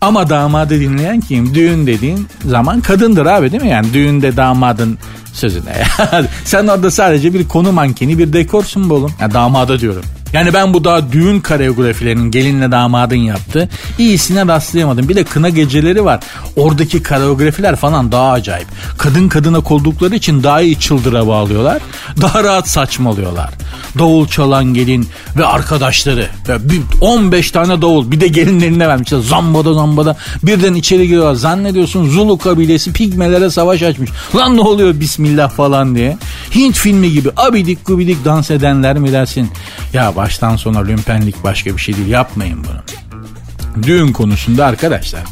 Ama 0.00 0.30
damadı 0.30 0.80
dinleyen 0.80 1.20
kim? 1.20 1.54
Düğün 1.54 1.86
dediğin 1.86 2.28
zaman 2.44 2.80
kadındır 2.80 3.26
abi 3.26 3.52
değil 3.52 3.62
mi? 3.62 3.70
Yani 3.70 3.92
düğünde 3.92 4.36
damadın 4.36 4.98
sözüne. 5.34 5.82
Sen 6.44 6.66
orada 6.66 6.90
sadece 6.90 7.34
bir 7.34 7.48
konu 7.48 7.72
mankeni 7.72 8.18
bir 8.18 8.32
dekorsun 8.32 8.90
bu 8.90 8.94
oğlum. 8.94 9.12
Ya 9.20 9.34
damada 9.34 9.80
diyorum. 9.80 10.04
Yani 10.34 10.54
ben 10.54 10.74
bu 10.74 10.84
daha 10.84 11.12
düğün 11.12 11.40
koreografilerinin 11.40 12.30
gelinle 12.30 12.70
damadın 12.70 13.16
yaptı. 13.16 13.68
İyisine 13.98 14.46
rastlayamadım. 14.46 15.08
Bir 15.08 15.16
de 15.16 15.24
kına 15.24 15.48
geceleri 15.48 16.04
var. 16.04 16.20
Oradaki 16.56 17.02
koreografiler 17.02 17.76
falan 17.76 18.12
daha 18.12 18.32
acayip. 18.32 18.68
Kadın 18.98 19.28
kadına 19.28 19.60
koldukları 19.60 20.14
için 20.14 20.42
daha 20.42 20.60
iyi 20.60 20.78
çıldıra 20.78 21.26
bağlıyorlar. 21.26 21.82
Daha 22.22 22.44
rahat 22.44 22.68
saçmalıyorlar. 22.68 23.50
Davul 23.98 24.28
çalan 24.28 24.74
gelin 24.74 25.08
ve 25.36 25.46
arkadaşları. 25.46 26.28
Ve 26.48 26.58
15 27.00 27.50
tane 27.50 27.82
davul 27.82 28.10
bir 28.10 28.20
de 28.20 28.28
gelin 28.28 28.60
eline 28.60 28.88
vermişler. 28.88 29.18
Zambada 29.18 29.74
zambada 29.74 30.16
birden 30.42 30.74
içeri 30.74 31.08
giriyorlar. 31.08 31.34
Zannediyorsun 31.34 32.08
Zulu 32.08 32.38
kabilesi 32.38 32.92
pigmelere 32.92 33.50
savaş 33.50 33.82
açmış. 33.82 34.10
Lan 34.36 34.56
ne 34.56 34.60
oluyor 34.60 35.00
bismillah 35.00 35.50
falan 35.50 35.94
diye. 35.94 36.18
Hint 36.54 36.76
filmi 36.76 37.12
gibi 37.12 37.28
abidik 37.36 37.86
gubidik 37.86 38.24
dans 38.24 38.50
edenler 38.50 38.98
mi 38.98 39.12
dersin? 39.12 39.50
Ya 39.92 40.16
baştan 40.24 40.56
sona 40.56 40.84
lümpenlik 40.84 41.44
başka 41.44 41.76
bir 41.76 41.80
şey 41.80 41.96
değil. 41.96 42.08
Yapmayın 42.08 42.64
bunu. 42.64 43.82
Düğün 43.82 44.12
konusunda 44.12 44.66
arkadaşlar 44.66 45.22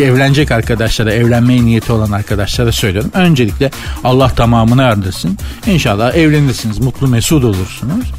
evlenecek 0.00 0.50
arkadaşlara 0.50 1.12
evlenmeye 1.12 1.64
niyeti 1.64 1.92
olan 1.92 2.12
arkadaşlara 2.12 2.72
söylüyorum. 2.72 3.10
Öncelikle 3.14 3.70
Allah 4.04 4.28
tamamını 4.28 4.82
erdirsin. 4.82 5.38
İnşallah 5.66 6.14
evlenirsiniz 6.14 6.78
mutlu 6.78 7.08
mesut 7.08 7.44
olursunuz. 7.44 8.12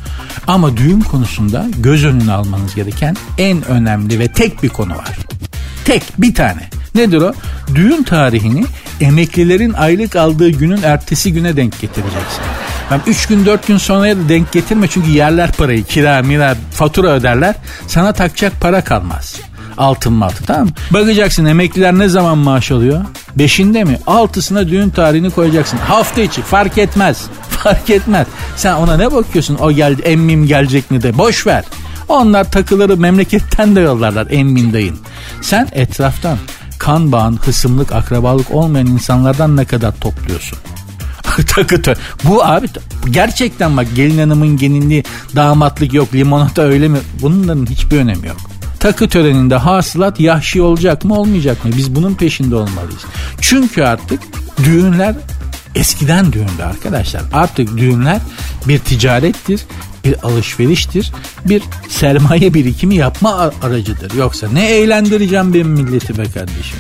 Ama 0.48 0.78
düğün 0.78 1.02
konusunda 1.02 1.66
göz 1.78 2.06
önüne 2.06 2.32
almanız 2.32 2.76
gereken 2.76 3.16
en 3.38 3.68
önemli 3.68 4.20
ve 4.20 4.28
tek 4.28 4.64
bir 4.64 4.70
konu 4.70 4.96
var. 4.96 5.18
Tek 5.86 6.04
bir 6.18 6.36
tane. 6.36 6.70
Nedir 6.96 7.22
o? 7.22 7.34
Düğün 7.76 8.04
tarihini 8.04 8.66
emeklilerin 9.02 9.74
aylık 9.74 10.16
aldığı 10.16 10.50
günün 10.50 10.82
ertesi 10.84 11.34
güne 11.34 11.58
denk 11.58 11.82
getireceksin. 11.82 12.44
Ben 12.92 13.02
3 13.08 13.26
gün 13.26 13.46
4 13.46 13.68
gün 13.68 13.78
sonraya 13.78 14.18
da 14.18 14.30
denk 14.30 14.52
getirme 14.52 14.88
çünkü 14.88 15.10
yerler 15.10 15.52
parayı 15.52 15.84
kira 15.84 16.22
mira 16.22 16.56
fatura 16.72 17.08
öderler 17.08 17.56
sana 17.88 18.14
takacak 18.14 18.62
para 18.62 18.84
kalmaz. 18.84 19.36
Altın 19.78 20.14
mı 20.14 20.26
altın 20.26 20.46
tamam 20.46 20.66
mı? 20.66 20.72
Bakacaksın 20.92 21.46
emekliler 21.46 21.94
ne 21.94 22.08
zaman 22.10 22.38
maaş 22.38 22.72
alıyor? 22.72 23.06
Beşinde 23.36 23.84
mi? 23.84 24.00
Altısına 24.08 24.68
düğün 24.68 24.90
tarihini 24.90 25.30
koyacaksın. 25.30 25.78
Hafta 25.78 26.22
içi 26.22 26.42
fark 26.42 26.78
etmez. 26.78 27.22
Fark 27.50 27.90
etmez. 27.90 28.28
Sen 28.56 28.74
ona 28.74 28.98
ne 28.98 29.12
bakıyorsun? 29.12 29.56
O 29.56 29.72
geldi 29.72 30.02
emmim 30.02 30.48
gelecek 30.48 30.92
mi 30.92 31.02
de. 31.04 31.18
Boş 31.18 31.48
ver. 31.48 31.64
Onlar 32.08 32.52
takıları 32.52 32.98
memleketten 32.98 33.76
de 33.76 33.80
yollarlar 33.80 34.28
emmin 34.30 34.74
dayın. 34.74 34.98
Sen 35.42 35.68
etraftan 35.72 36.38
kan 36.80 37.12
bağın, 37.12 37.40
hısımlık, 37.46 37.92
akrabalık 37.92 38.52
olmayan 38.52 38.88
insanlardan 38.88 39.58
ne 39.58 39.66
kadar 39.66 40.00
topluyorsun? 40.00 40.58
takı 41.48 41.82
tö. 41.82 41.94
Bu 42.24 42.46
abi 42.46 42.68
gerçekten 43.10 43.78
bak 43.78 43.88
gelin 43.96 44.18
hanımın 44.18 44.58
gelinliği 44.58 45.04
damatlık 45.36 45.94
yok 45.94 46.14
limonata 46.14 46.62
öyle 46.62 46.88
mi? 46.88 47.00
Bunların 47.22 47.66
hiçbir 47.66 47.98
önemi 47.98 48.28
yok. 48.28 48.38
Takı 48.80 49.10
töreninde 49.10 49.56
hasılat 49.56 50.20
yahşi 50.20 50.62
olacak 50.62 51.06
mı 51.06 51.20
olmayacak 51.20 51.66
mı? 51.66 51.72
Biz 51.78 51.96
bunun 51.96 52.16
peşinde 52.16 52.56
olmalıyız. 52.56 53.02
Çünkü 53.42 53.84
artık 53.84 54.20
düğünler 54.64 55.16
eskiden 55.76 56.34
düğünde 56.34 56.66
arkadaşlar. 56.66 57.22
Artık 57.34 57.78
düğünler 57.78 58.20
bir 58.68 58.80
ticarettir, 58.80 59.62
bir 60.06 60.24
alışveriştir, 60.24 61.12
bir 61.46 61.64
sermaye 61.90 62.54
birikimi 62.54 62.96
yapma 62.96 63.52
aracıdır. 63.64 64.14
Yoksa 64.14 64.48
ne 64.54 64.70
eğlendireceğim 64.72 65.54
benim 65.54 65.70
milleti 65.70 66.18
be 66.18 66.24
kardeşim. 66.24 66.78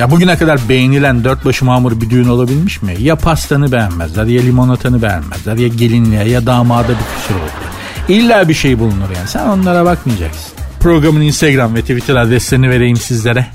Ya 0.00 0.10
bugüne 0.10 0.36
kadar 0.36 0.68
beğenilen 0.68 1.24
dört 1.24 1.44
başı 1.44 1.64
mamur 1.64 2.00
bir 2.00 2.10
düğün 2.10 2.28
olabilmiş 2.28 2.82
mi? 2.82 2.94
Ya 3.00 3.16
pastanı 3.16 3.72
beğenmezler, 3.72 4.26
ya 4.26 4.42
limonatanı 4.42 5.02
beğenmezler, 5.02 5.56
ya 5.56 5.68
gelinliğe, 5.68 6.24
ya 6.24 6.46
damada 6.46 6.88
bir 6.88 6.94
kusur 6.94 7.34
olur. 7.34 7.50
İlla 8.08 8.48
bir 8.48 8.54
şey 8.54 8.78
bulunur 8.78 9.10
yani. 9.16 9.28
Sen 9.28 9.46
onlara 9.46 9.84
bakmayacaksın. 9.84 10.52
Programın 10.80 11.20
Instagram 11.20 11.74
ve 11.74 11.80
Twitter 11.80 12.16
adreslerini 12.16 12.70
vereyim 12.70 12.96
sizlere. 12.96 13.46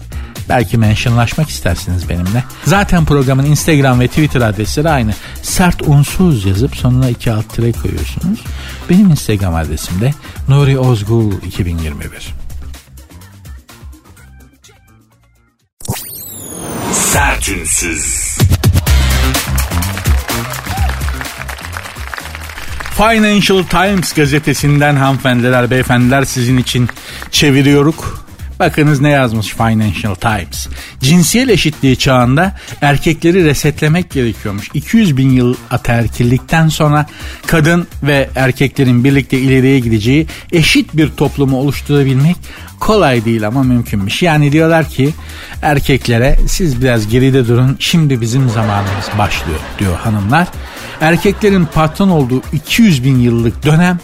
Belki 0.49 0.77
mentionlaşmak 0.77 1.49
istersiniz 1.49 2.09
benimle. 2.09 2.43
Zaten 2.65 3.05
programın 3.05 3.45
Instagram 3.45 3.99
ve 3.99 4.07
Twitter 4.07 4.41
adresleri 4.41 4.89
aynı. 4.89 5.11
Sert 5.41 5.81
unsuz 5.81 6.45
yazıp 6.45 6.75
sonuna 6.75 7.09
iki 7.09 7.31
alt 7.31 7.49
tire 7.49 7.71
koyuyorsunuz. 7.71 8.39
Benim 8.89 9.09
Instagram 9.09 9.55
adresim 9.55 10.01
de 10.01 10.13
Nuri 10.49 10.79
Ozgul 10.79 11.31
2021. 11.31 12.44
Sertünsüz. 16.95 18.37
Financial 22.97 23.63
Times 23.63 24.13
gazetesinden 24.13 24.95
hanımefendiler, 24.95 25.71
beyefendiler 25.71 26.25
sizin 26.25 26.57
için 26.57 26.89
çeviriyoruz. 27.31 27.95
Bakınız 28.59 29.01
ne 29.01 29.09
yazmış 29.09 29.47
Financial 29.47 30.15
Times. 30.15 30.67
Cinsiyel 30.99 31.49
eşitliği 31.49 31.97
çağında 31.97 32.55
erkekleri 32.81 33.45
resetlemek 33.45 34.09
gerekiyormuş. 34.09 34.69
200 34.73 35.17
bin 35.17 35.29
yıl 35.29 35.55
ataerkillikten 35.71 36.67
sonra 36.67 37.05
kadın 37.47 37.87
ve 38.03 38.29
erkeklerin 38.35 39.03
birlikte 39.03 39.39
ileriye 39.39 39.79
gideceği 39.79 40.27
eşit 40.51 40.97
bir 40.97 41.09
toplumu 41.09 41.57
oluşturabilmek 41.57 42.37
kolay 42.79 43.25
değil 43.25 43.47
ama 43.47 43.63
mümkünmüş. 43.63 44.21
Yani 44.21 44.51
diyorlar 44.51 44.89
ki 44.89 45.13
erkeklere 45.61 46.39
siz 46.47 46.81
biraz 46.81 47.07
geride 47.07 47.47
durun 47.47 47.77
şimdi 47.79 48.21
bizim 48.21 48.49
zamanımız 48.49 49.05
başlıyor 49.17 49.59
diyor 49.79 49.95
hanımlar. 49.95 50.47
Erkeklerin 51.01 51.65
patron 51.65 52.09
olduğu 52.09 52.41
200 52.53 53.03
bin 53.03 53.19
yıllık 53.19 53.65
dönem 53.65 53.99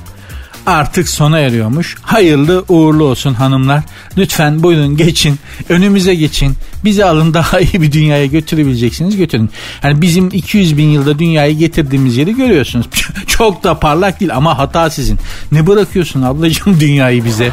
artık 0.66 1.10
sona 1.10 1.40
eriyormuş. 1.40 1.96
Hayırlı 2.02 2.66
uğurlu 2.70 3.04
olsun 3.04 3.34
hanımlar. 3.34 3.84
Lütfen 4.18 4.64
buyurun 4.64 4.98
geçin. 4.98 5.40
Önümüze 5.70 6.16
geçin. 6.16 6.58
Bizi 6.84 7.06
alın 7.06 7.34
daha 7.34 7.60
iyi 7.60 7.82
bir 7.82 7.92
dünyaya 7.92 8.26
götürebileceksiniz 8.26 9.18
götürün. 9.18 9.50
Hani 9.82 10.02
bizim 10.02 10.30
200 10.30 10.78
bin 10.78 10.90
yılda 10.90 11.20
dünyayı 11.20 11.58
getirdiğimiz 11.58 12.18
yeri 12.18 12.36
görüyorsunuz. 12.36 12.86
Çok 13.28 13.64
da 13.64 13.80
parlak 13.80 14.20
değil 14.20 14.36
ama 14.36 14.58
hata 14.58 14.90
sizin. 14.90 15.20
Ne 15.52 15.68
bırakıyorsun 15.68 16.22
ablacığım 16.22 16.80
dünyayı 16.80 17.26
bize? 17.26 17.52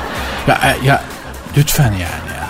Ya, 0.48 0.76
ya 0.84 1.04
lütfen 1.56 1.92
yani 1.92 2.28
ya. 2.36 2.48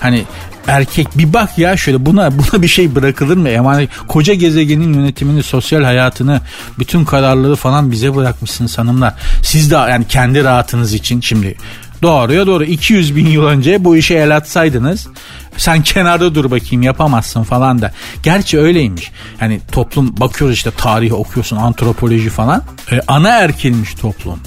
Hani 0.00 0.24
erkek 0.66 1.18
bir 1.18 1.32
bak 1.32 1.58
ya 1.58 1.76
şöyle 1.76 2.06
buna 2.06 2.32
buna 2.38 2.62
bir 2.62 2.68
şey 2.68 2.94
bırakılır 2.94 3.36
mı? 3.36 3.48
Yani 3.48 3.88
koca 4.08 4.34
gezegenin 4.34 4.94
yönetimini, 4.94 5.42
sosyal 5.42 5.82
hayatını, 5.82 6.40
bütün 6.78 7.04
kararları 7.04 7.56
falan 7.56 7.90
bize 7.90 8.14
bırakmışsınız 8.14 8.78
hanımlar. 8.78 9.14
Siz 9.42 9.70
de 9.70 9.74
yani 9.74 10.04
kendi 10.08 10.44
rahatınız 10.44 10.94
için 10.94 11.20
şimdi 11.20 11.56
doğruya 12.02 12.46
doğru 12.46 12.64
200 12.64 13.16
bin 13.16 13.26
yıl 13.26 13.44
önce 13.44 13.84
bu 13.84 13.96
işe 13.96 14.14
el 14.14 14.36
atsaydınız 14.36 15.08
sen 15.56 15.82
kenarda 15.82 16.34
dur 16.34 16.50
bakayım 16.50 16.82
yapamazsın 16.82 17.42
falan 17.42 17.82
da. 17.82 17.92
Gerçi 18.22 18.58
öyleymiş. 18.58 19.10
Hani 19.38 19.60
toplum 19.72 20.20
bakıyoruz 20.20 20.56
işte 20.56 20.70
tarihi 20.70 21.14
okuyorsun 21.14 21.56
antropoloji 21.56 22.30
falan. 22.30 22.62
E, 22.92 23.00
ana 23.08 23.28
erkilmiş 23.28 23.94
toplum 23.94 24.40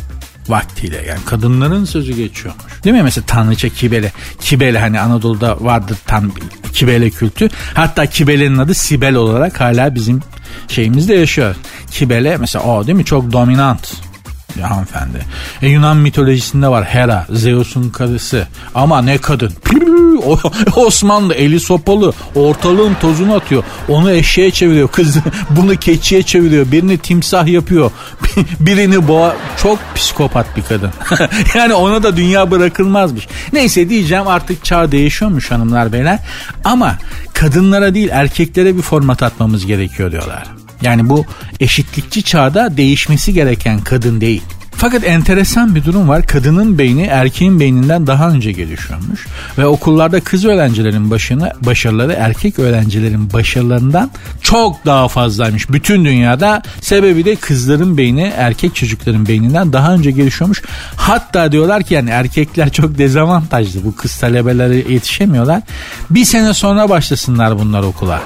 vaktiyle 0.47 1.05
yani 1.07 1.19
kadınların 1.25 1.85
sözü 1.85 2.13
geçiyormuş. 2.13 2.83
Değil 2.83 2.95
mi 2.95 3.03
mesela 3.03 3.25
Tanrıça 3.25 3.69
Kibele. 3.69 4.11
Kibele 4.39 4.79
hani 4.79 4.99
Anadolu'da 4.99 5.57
vardır 5.59 5.97
tam 6.07 6.31
Kibele 6.73 7.09
kültü. 7.09 7.49
Hatta 7.73 8.05
Kibele'nin 8.05 8.57
adı 8.57 8.73
Sibel 8.73 9.15
olarak 9.15 9.61
hala 9.61 9.95
bizim 9.95 10.21
şeyimizde 10.67 11.13
yaşıyor. 11.13 11.55
Kibele 11.91 12.37
mesela 12.37 12.65
o 12.65 12.87
değil 12.87 12.97
mi 12.97 13.05
çok 13.05 13.31
dominant 13.31 13.93
hanımefendi. 14.61 15.25
E, 15.61 15.69
Yunan 15.69 15.97
mitolojisinde 15.97 16.67
var 16.67 16.85
Hera, 16.85 17.25
Zeus'un 17.29 17.89
karısı. 17.89 18.47
Ama 18.75 19.01
ne 19.01 19.17
kadın. 19.17 19.53
Osmanlı 20.75 21.33
eli 21.33 21.59
sopalı. 21.59 22.13
Ortalığın 22.35 22.93
tozunu 23.01 23.33
atıyor. 23.33 23.63
Onu 23.87 24.11
eşeğe 24.11 24.51
çeviriyor. 24.51 24.87
Kız 24.87 25.17
bunu 25.49 25.75
keçiye 25.75 26.23
çeviriyor. 26.23 26.71
Birini 26.71 26.97
timsah 26.97 27.47
yapıyor. 27.47 27.91
Birini 28.59 29.07
boğa. 29.07 29.35
Çok 29.63 29.79
psikopat 29.95 30.57
bir 30.57 30.63
kadın. 30.63 30.91
yani 31.55 31.73
ona 31.73 32.03
da 32.03 32.17
dünya 32.17 32.51
bırakılmazmış. 32.51 33.27
Neyse 33.53 33.89
diyeceğim 33.89 34.27
artık 34.27 34.65
çağ 34.65 34.91
değişiyormuş 34.91 35.51
hanımlar 35.51 35.93
beyler. 35.93 36.19
Ama 36.63 36.97
kadınlara 37.33 37.93
değil 37.93 38.09
erkeklere 38.11 38.77
bir 38.77 38.81
format 38.81 39.23
atmamız 39.23 39.65
gerekiyor 39.65 40.11
diyorlar. 40.11 40.62
Yani 40.83 41.09
bu 41.09 41.25
eşitlikçi 41.59 42.23
çağda 42.23 42.77
değişmesi 42.77 43.33
gereken 43.33 43.79
kadın 43.79 44.21
değil. 44.21 44.41
Fakat 44.83 45.03
enteresan 45.03 45.75
bir 45.75 45.85
durum 45.85 46.09
var. 46.09 46.27
Kadının 46.27 46.77
beyni 46.77 47.03
erkeğin 47.03 47.59
beyninden 47.59 48.07
daha 48.07 48.29
önce 48.29 48.51
gelişiyormuş. 48.51 49.27
Ve 49.57 49.65
okullarda 49.65 50.19
kız 50.19 50.45
öğrencilerin 50.45 51.11
başına, 51.11 51.53
başarıları 51.61 52.13
erkek 52.13 52.59
öğrencilerin 52.59 53.33
başarılarından 53.33 54.11
çok 54.41 54.85
daha 54.85 55.07
fazlaymış. 55.07 55.69
Bütün 55.69 56.05
dünyada 56.05 56.61
sebebi 56.81 57.25
de 57.25 57.35
kızların 57.35 57.97
beyni 57.97 58.33
erkek 58.37 58.75
çocukların 58.75 59.27
beyninden 59.27 59.73
daha 59.73 59.93
önce 59.93 60.11
gelişiyormuş. 60.11 60.61
Hatta 60.95 61.51
diyorlar 61.51 61.83
ki 61.83 61.93
yani 61.93 62.09
erkekler 62.09 62.71
çok 62.71 62.97
dezavantajlı. 62.97 63.85
Bu 63.85 63.95
kız 63.95 64.17
talebeleri 64.17 64.93
yetişemiyorlar. 64.93 65.61
Bir 66.09 66.25
sene 66.25 66.53
sonra 66.53 66.89
başlasınlar 66.89 67.59
bunlar 67.59 67.83
okula. 67.83 68.21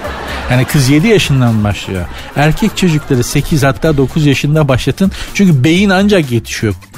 Yani 0.52 0.66
kız 0.66 0.90
7 0.90 1.08
yaşından 1.08 1.64
başlıyor. 1.64 2.06
Erkek 2.36 2.78
çocukları 2.78 3.24
8 3.24 3.64
hatta 3.64 3.98
9 3.98 4.26
yaşında 4.26 4.68
başlatın. 4.68 5.12
Çünkü 5.34 5.64
beyin 5.64 5.90
ancak 5.90 6.32
yetişiyor 6.32 6.47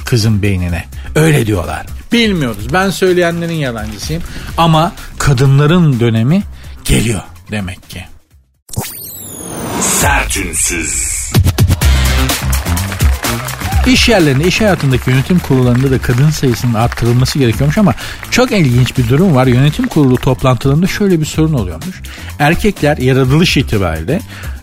kızın 0.04 0.42
beynine. 0.42 0.84
Öyle 1.14 1.46
diyorlar. 1.46 1.86
Bilmiyoruz. 2.12 2.72
Ben 2.72 2.90
söyleyenlerin 2.90 3.54
yalancısıyım. 3.54 4.22
Ama 4.56 4.92
kadınların 5.18 6.00
dönemi 6.00 6.42
geliyor 6.84 7.20
demek 7.50 7.90
ki. 7.90 8.04
Sertünsüz. 9.80 11.20
İş 13.86 14.08
yerlerinde, 14.08 14.44
iş 14.44 14.60
hayatındaki 14.60 15.10
yönetim 15.10 15.38
kurullarında 15.38 15.90
da 15.90 15.98
kadın 15.98 16.30
sayısının 16.30 16.74
arttırılması 16.74 17.38
gerekiyormuş 17.38 17.78
ama 17.78 17.94
çok 18.30 18.52
ilginç 18.52 18.98
bir 18.98 19.08
durum 19.08 19.34
var. 19.34 19.46
Yönetim 19.46 19.86
kurulu 19.86 20.16
toplantılarında 20.16 20.86
şöyle 20.86 21.20
bir 21.20 21.26
sorun 21.26 21.52
oluyormuş. 21.52 22.02
Erkekler 22.38 22.96
yaratılış 22.96 23.56
itibariyle 23.56 24.20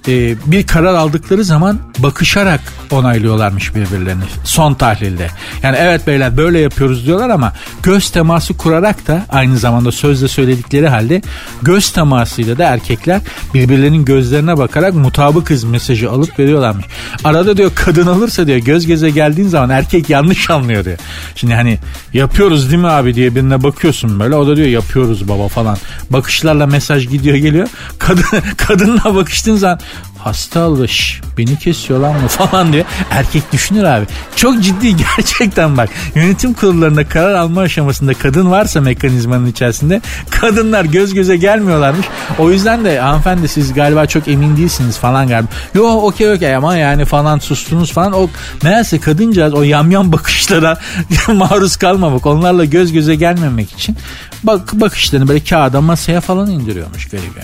e, 0.08 0.36
bir 0.46 0.68
karar 0.68 0.94
aldıkları 0.94 1.44
zaman 1.44 1.80
bakışarak 2.00 2.62
onaylıyorlarmış 2.92 3.76
birbirlerini 3.76 4.24
son 4.44 4.74
tahlilde. 4.74 5.28
Yani 5.64 5.78
evet 5.80 6.08
beyler 6.08 6.38
böyle 6.38 6.60
yapıyoruz 6.60 7.06
diyorlar 7.06 7.30
ama 7.30 7.54
göz 7.84 8.10
teması 8.10 8.58
kurarak 8.58 9.08
da 9.08 9.26
aynı 9.30 9.58
zamanda 9.58 9.92
sözle 9.92 10.28
söyledikleri 10.28 10.88
halde 10.88 11.22
göz 11.62 11.90
temasıyla 11.90 12.58
da 12.58 12.64
erkekler 12.64 13.22
birbirlerinin 13.54 14.06
gözlerine 14.06 14.58
bakarak 14.58 14.94
mutabıkız 14.94 15.64
mesajı 15.64 16.12
alıp 16.12 16.40
veriyorlarmış. 16.40 16.86
Arada 17.24 17.58
diyor 17.58 17.72
kadın 17.76 18.08
alırsa 18.08 18.48
diyor 18.48 18.58
göz 18.58 18.86
göze 18.86 19.10
geldiğin 19.10 19.48
zaman 19.48 19.70
erkek 19.70 20.10
yanlış 20.10 20.50
anlıyor 20.50 20.86
diyor. 20.86 20.98
Şimdi 21.36 21.54
hani 21.54 21.80
yapıyoruz 22.14 22.72
değil 22.72 22.82
mi 22.82 22.88
abi 22.88 23.16
diye 23.16 23.36
birine 23.36 23.64
bakıyorsun 23.64 24.20
böyle 24.20 24.36
o 24.36 24.48
da 24.48 24.56
diyor 24.56 24.68
yapıyoruz 24.68 25.28
baba 25.28 25.48
falan. 25.48 25.78
Bakışlarla 26.10 26.66
mesaj 26.66 27.08
gidiyor 27.10 27.36
geliyor. 27.36 27.68
Kadın, 28.00 28.24
kadınla 28.58 29.16
bakıştığın 29.16 29.56
zaman 29.56 29.80
hasta 30.28 30.62
alış 30.62 31.22
beni 31.38 31.60
kesiyor 31.60 32.00
lan 32.00 32.14
mı 32.22 32.28
falan 32.28 32.74
diye 32.74 32.86
erkek 33.12 33.52
düşünür 33.54 33.84
abi. 33.84 34.06
Çok 34.36 34.64
ciddi 34.64 34.96
gerçekten 35.18 35.78
bak 35.78 35.90
yönetim 36.16 36.54
kurullarında 36.54 37.10
karar 37.10 37.34
alma 37.34 37.62
aşamasında 37.62 38.14
kadın 38.14 38.52
varsa 38.52 38.82
mekanizmanın 38.82 39.48
içerisinde 39.48 40.02
kadınlar 40.30 40.86
göz 40.86 41.14
göze 41.14 41.38
gelmiyorlarmış. 41.38 42.06
O 42.40 42.52
yüzden 42.52 42.86
de 42.86 43.00
hanımefendi 43.00 43.48
siz 43.48 43.74
galiba 43.74 44.06
çok 44.06 44.28
emin 44.28 44.58
değilsiniz 44.58 44.98
falan 44.98 45.28
galiba. 45.28 45.50
Yo 45.76 45.84
okey 45.86 46.34
okey 46.34 46.56
ama 46.56 46.76
yani 46.76 47.06
falan 47.06 47.40
sustunuz 47.40 47.92
falan. 47.92 48.14
O 48.14 48.30
meğerse 48.64 49.00
kadıncağız 49.00 49.54
o 49.54 49.64
yamyam 49.64 50.12
bakışlara 50.12 50.80
maruz 51.28 51.76
kalmamak 51.76 52.26
onlarla 52.26 52.66
göz 52.66 52.94
göze 52.94 53.16
gelmemek 53.16 53.72
için 53.72 53.98
bak 54.44 54.74
bakışlarını 54.74 55.28
böyle 55.28 55.44
kağıda 55.44 55.82
masaya 55.82 56.22
falan 56.22 56.50
indiriyormuş 56.50 57.10
garibim. 57.10 57.44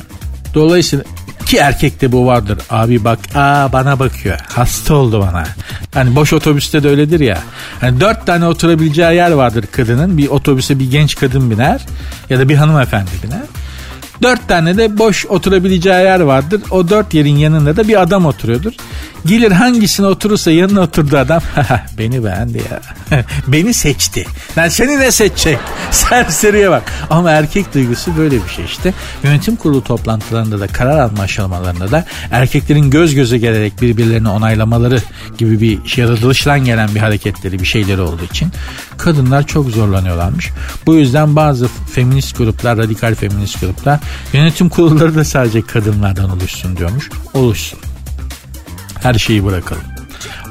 Dolayısıyla 0.53 1.05
ki 1.53 1.59
erkekte 1.59 2.11
bu 2.11 2.25
vardır. 2.25 2.57
Abi 2.69 3.03
bak 3.03 3.19
aa 3.35 3.71
bana 3.73 3.99
bakıyor. 3.99 4.39
Hasta 4.47 4.93
oldu 4.93 5.19
bana. 5.19 5.43
Hani 5.93 6.15
boş 6.15 6.33
otobüste 6.33 6.83
de 6.83 6.89
öyledir 6.89 7.19
ya. 7.19 7.39
Hani 7.81 7.99
dört 7.99 8.25
tane 8.25 8.45
oturabileceği 8.47 9.15
yer 9.15 9.31
vardır 9.31 9.65
kadının. 9.71 10.17
Bir 10.17 10.27
otobüse 10.27 10.79
bir 10.79 10.91
genç 10.91 11.15
kadın 11.15 11.51
biner 11.51 11.81
ya 12.29 12.39
da 12.39 12.49
bir 12.49 12.55
hanımefendi 12.55 13.11
biner. 13.23 13.41
Dört 14.21 14.47
tane 14.47 14.77
de 14.77 14.97
boş 14.97 15.25
oturabileceği 15.25 16.03
yer 16.03 16.19
vardır. 16.19 16.61
O 16.71 16.89
dört 16.89 17.13
yerin 17.13 17.35
yanında 17.35 17.75
da 17.75 17.87
bir 17.87 18.01
adam 18.01 18.25
oturuyordur. 18.25 18.73
Gelir 19.25 19.51
hangisine 19.51 20.07
oturursa 20.07 20.51
yanına 20.51 20.81
oturdu 20.81 21.17
adam. 21.17 21.41
Beni 21.97 22.23
beğendi 22.23 22.57
ya. 22.57 22.81
Beni 23.47 23.73
seçti. 23.73 24.25
Lan 24.57 24.67
seni 24.67 24.99
ne 24.99 25.11
seçecek? 25.11 25.57
Serseriye 25.91 26.69
bak. 26.69 26.83
Ama 27.09 27.31
erkek 27.31 27.73
duygusu 27.73 28.17
böyle 28.17 28.43
bir 28.43 28.49
şey 28.49 28.65
işte. 28.65 28.93
Yönetim 29.23 29.55
kurulu 29.55 29.83
toplantılarında 29.83 30.59
da 30.59 30.67
karar 30.67 30.99
alma 30.99 31.23
aşamalarında 31.23 31.91
da 31.91 32.05
erkeklerin 32.31 32.89
göz 32.89 33.15
göze 33.15 33.37
gelerek 33.37 33.81
birbirlerini 33.81 34.29
onaylamaları 34.29 34.99
gibi 35.37 35.61
bir 35.61 35.97
yaratılıştan 35.97 36.65
gelen 36.65 36.95
bir 36.95 36.99
hareketleri 36.99 37.59
bir 37.59 37.65
şeyleri 37.65 38.01
olduğu 38.01 38.23
için 38.23 38.51
kadınlar 38.97 39.47
çok 39.47 39.69
zorlanıyorlarmış. 39.69 40.49
Bu 40.85 40.95
yüzden 40.95 41.35
bazı 41.35 41.67
feminist 41.67 42.37
gruplar, 42.37 42.77
radikal 42.77 43.15
feminist 43.15 43.61
gruplar 43.61 43.99
yönetim 44.33 44.69
kurulları 44.69 45.15
da 45.15 45.23
sadece 45.23 45.61
kadınlardan 45.61 46.29
oluşsun 46.29 46.77
diyormuş. 46.77 47.09
Oluşsun. 47.33 47.79
Her 49.01 49.13
şeyi 49.13 49.45
bırakalım. 49.45 49.83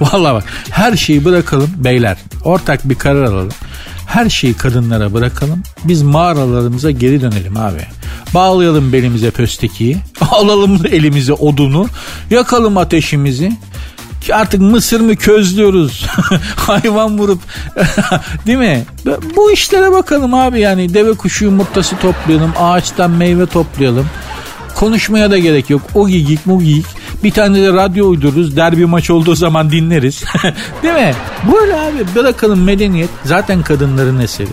Vallahi 0.01 0.35
bak 0.35 0.45
her 0.71 0.97
şeyi 0.97 1.25
bırakalım 1.25 1.71
beyler. 1.77 2.17
Ortak 2.45 2.89
bir 2.89 2.95
karar 2.95 3.23
alalım. 3.23 3.53
Her 4.07 4.31
şeyi 4.31 4.55
kadınlara 4.55 5.15
bırakalım. 5.15 5.63
Biz 5.85 6.03
mağaralarımıza 6.03 6.91
geri 6.91 7.21
dönelim 7.21 7.57
abi. 7.57 7.87
Bağlayalım 8.35 8.93
belimize 8.93 9.31
pöstekiyi. 9.31 9.97
Alalım 10.31 10.81
elimize 10.87 11.33
odunu. 11.33 11.87
Yakalım 12.31 12.77
ateşimizi. 12.77 13.53
Artık 14.33 14.61
mısır 14.61 15.01
mı 15.01 15.17
közlüyoruz. 15.17 16.07
Hayvan 16.57 17.19
vurup 17.19 17.41
değil 18.47 18.59
mi? 18.59 18.85
Bu 19.37 19.53
işlere 19.53 19.93
bakalım 19.93 20.35
abi 20.35 20.61
yani 20.61 20.95
deve 20.95 21.13
kuşu 21.13 21.45
yumurtası 21.45 21.97
toplayalım. 21.97 22.53
Ağaçtan 22.59 23.11
meyve 23.11 23.47
toplayalım. 23.47 24.07
Konuşmaya 24.75 25.31
da 25.31 25.39
gerek 25.39 25.71
yok. 25.71 25.83
O 25.95 26.09
gigik 26.09 26.47
mu 26.47 26.63
gigik. 26.63 26.87
Bir 27.25 27.31
tane 27.31 27.63
de 27.63 27.73
radyo 27.73 28.09
uydururuz. 28.09 28.57
Derbi 28.57 28.87
maç 28.87 29.11
olduğu 29.11 29.35
zaman 29.35 29.71
dinleriz. 29.71 30.25
Değil 30.83 30.95
mi? 30.95 31.15
Böyle 31.53 31.75
abi 31.75 32.15
bırakalım 32.15 32.63
medeniyet. 32.65 33.11
Zaten 33.25 33.63
kadınların 33.63 34.21
eseri. 34.21 34.49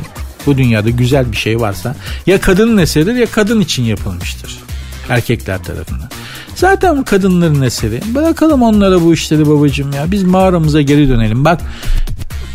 Bu 0.45 0.57
dünyada 0.57 0.89
güzel 0.89 1.31
bir 1.31 1.37
şey 1.37 1.59
varsa 1.59 1.95
ya 2.27 2.41
kadının 2.41 2.77
eseridir 2.77 3.15
ya 3.15 3.25
kadın 3.25 3.61
için 3.61 3.83
yapılmıştır. 3.83 4.57
Erkekler 5.09 5.63
tarafından. 5.63 6.09
Zaten 6.55 7.03
kadınların 7.03 7.61
eseri. 7.61 8.01
Bırakalım 8.15 8.61
onlara 8.61 9.01
bu 9.01 9.13
işleri 9.13 9.49
babacığım 9.49 9.93
ya. 9.93 10.11
Biz 10.11 10.23
mağaramıza 10.23 10.81
geri 10.81 11.09
dönelim. 11.09 11.45
Bak 11.45 11.61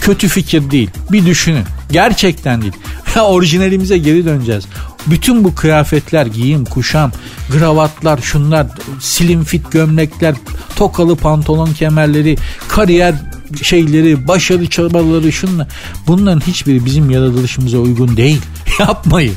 kötü 0.00 0.28
fikir 0.28 0.70
değil. 0.70 0.90
Bir 1.12 1.26
düşünün. 1.26 1.64
Gerçekten 1.90 2.62
değil. 2.62 2.72
Ya 3.16 3.24
orijinalimize 3.24 3.98
geri 3.98 4.24
döneceğiz. 4.24 4.64
Bütün 5.06 5.44
bu 5.44 5.54
kıyafetler, 5.54 6.26
giyim, 6.26 6.64
kuşam, 6.64 7.12
gravatlar, 7.52 8.18
şunlar, 8.18 8.66
slim 9.00 9.44
fit 9.44 9.72
gömlekler, 9.72 10.34
tokalı 10.76 11.16
pantolon 11.16 11.72
kemerleri, 11.72 12.36
kariyer 12.68 13.14
şeyleri, 13.62 14.28
başarı 14.28 14.70
çabaları 14.70 15.32
şunlar. 15.32 15.66
Bunların 16.06 16.40
hiçbiri 16.40 16.84
bizim 16.84 17.10
yaratılışımıza 17.10 17.78
uygun 17.78 18.16
değil. 18.16 18.40
Yapmayın. 18.78 19.34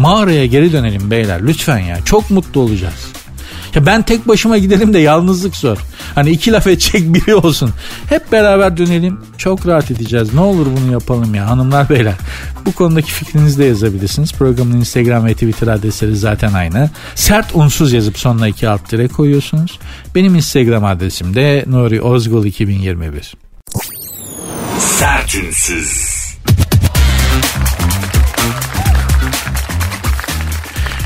Mağaraya 0.00 0.46
geri 0.46 0.72
dönelim 0.72 1.10
beyler 1.10 1.46
lütfen 1.46 1.78
ya. 1.78 2.04
Çok 2.04 2.30
mutlu 2.30 2.60
olacağız. 2.60 3.06
Ya 3.74 3.86
ben 3.86 4.02
tek 4.02 4.28
başıma 4.28 4.58
gidelim 4.58 4.94
de 4.94 4.98
yalnızlık 4.98 5.56
zor. 5.56 5.78
Hani 6.14 6.30
iki 6.30 6.52
laf 6.52 6.66
edecek 6.66 7.14
biri 7.14 7.34
olsun. 7.34 7.70
Hep 8.08 8.32
beraber 8.32 8.76
dönelim. 8.76 9.20
Çok 9.38 9.66
rahat 9.66 9.90
edeceğiz. 9.90 10.34
Ne 10.34 10.40
olur 10.40 10.66
bunu 10.66 10.92
yapalım 10.92 11.34
ya 11.34 11.46
hanımlar 11.50 11.88
beyler. 11.88 12.14
Bu 12.66 12.72
konudaki 12.72 13.12
fikrinizi 13.12 13.58
de 13.58 13.64
yazabilirsiniz. 13.64 14.32
Programın 14.32 14.80
Instagram 14.80 15.26
ve 15.26 15.34
Twitter 15.34 15.68
adresleri 15.68 16.16
zaten 16.16 16.52
aynı. 16.52 16.90
Sert 17.14 17.46
unsuz 17.54 17.92
yazıp 17.92 18.18
sonuna 18.18 18.48
iki 18.48 18.68
alt 18.68 18.92
dire 18.92 19.08
koyuyorsunuz. 19.08 19.78
Benim 20.14 20.34
Instagram 20.34 20.84
adresim 20.84 21.34
de 21.34 21.64
Nuri 21.66 22.02
Ozgul 22.02 22.44
2021. 22.44 23.34
Sertünsüz. 24.78 26.20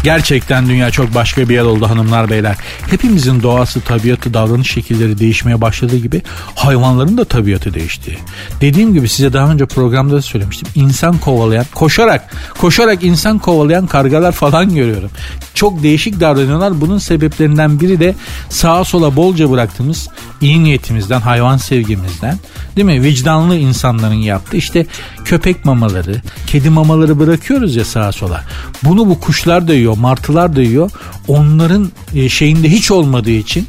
Gerçekten 0.04 0.68
dünya 0.68 0.90
çok 0.90 1.14
başka 1.14 1.48
bir 1.48 1.54
yer 1.54 1.62
oldu 1.62 1.88
hanımlar 1.88 2.30
beyler. 2.30 2.56
Hepimizin 2.90 3.42
doğası, 3.42 3.80
tabiatı, 3.80 4.34
davranış 4.34 4.70
şekilleri 4.70 5.18
değişmeye 5.18 5.60
başladığı 5.60 5.96
gibi 5.96 6.22
hayvanların 6.54 7.18
da 7.18 7.24
tabiatı 7.24 7.74
değişti. 7.74 8.18
Dediğim 8.60 8.94
gibi 8.94 9.08
size 9.08 9.32
daha 9.32 9.52
önce 9.52 9.66
programda 9.66 10.14
da 10.14 10.22
söylemiştim. 10.22 10.68
İnsan 10.74 11.18
kovalayan, 11.18 11.66
koşarak, 11.74 12.34
koşarak 12.58 13.02
insan 13.02 13.38
kovalayan 13.38 13.86
kargalar 13.86 14.32
falan 14.32 14.74
görüyorum. 14.74 15.10
Çok 15.54 15.82
değişik 15.82 16.20
davranıyorlar. 16.20 16.80
Bunun 16.80 16.98
sebeplerinden 16.98 17.80
biri 17.80 18.00
de 18.00 18.14
sağa 18.48 18.84
sola 18.84 19.16
bolca 19.16 19.50
bıraktığımız 19.50 20.08
iyi 20.40 20.64
niyetimizden, 20.64 21.20
hayvan 21.20 21.56
sevgimizden, 21.56 22.38
değil 22.76 22.86
mi? 22.86 23.02
Vicdanlı 23.02 23.56
insanların 23.56 24.14
yaptığı 24.14 24.56
işte 24.56 24.86
köpek 25.24 25.64
mamaları, 25.64 26.22
kedi 26.46 26.70
mamaları 26.70 27.20
bırakıyoruz 27.20 27.76
ya 27.76 27.84
sağa 27.84 28.12
sola. 28.12 28.44
Bunu 28.84 29.08
bu 29.08 29.20
kuşlar 29.20 29.68
da 29.68 29.74
yiyor, 29.74 29.96
martılar 29.96 30.56
da 30.56 30.62
yiyor. 30.62 30.90
Onların 31.28 31.92
e, 32.14 32.28
şeyinde 32.28 32.68
hiç 32.68 32.90
olmadığı 32.90 33.30
için 33.30 33.66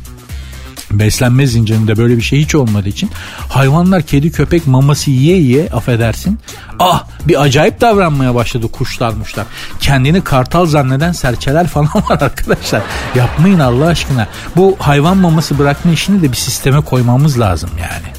beslenme 0.99 1.47
zincirinde 1.47 1.97
böyle 1.97 2.17
bir 2.17 2.21
şey 2.21 2.39
hiç 2.39 2.55
olmadığı 2.55 2.89
için 2.89 3.09
hayvanlar 3.49 4.01
kedi 4.01 4.31
köpek 4.31 4.67
maması 4.67 5.11
yiye 5.11 5.37
yiye 5.37 5.69
affedersin 5.69 6.39
ah 6.79 7.03
bir 7.27 7.41
acayip 7.41 7.81
davranmaya 7.81 8.35
başladı 8.35 8.67
kuşlar 8.67 9.13
muşlar. 9.13 9.45
Kendini 9.79 10.21
kartal 10.21 10.65
zanneden 10.65 11.11
serçeler 11.11 11.67
falan 11.67 11.87
var 12.09 12.21
arkadaşlar. 12.21 12.81
Yapmayın 13.15 13.59
Allah 13.59 13.87
aşkına. 13.87 14.27
Bu 14.55 14.75
hayvan 14.79 15.17
maması 15.17 15.59
bırakma 15.59 15.91
işini 15.91 16.21
de 16.21 16.31
bir 16.31 16.37
sisteme 16.37 16.81
koymamız 16.81 17.39
lazım 17.39 17.69
yani. 17.81 18.13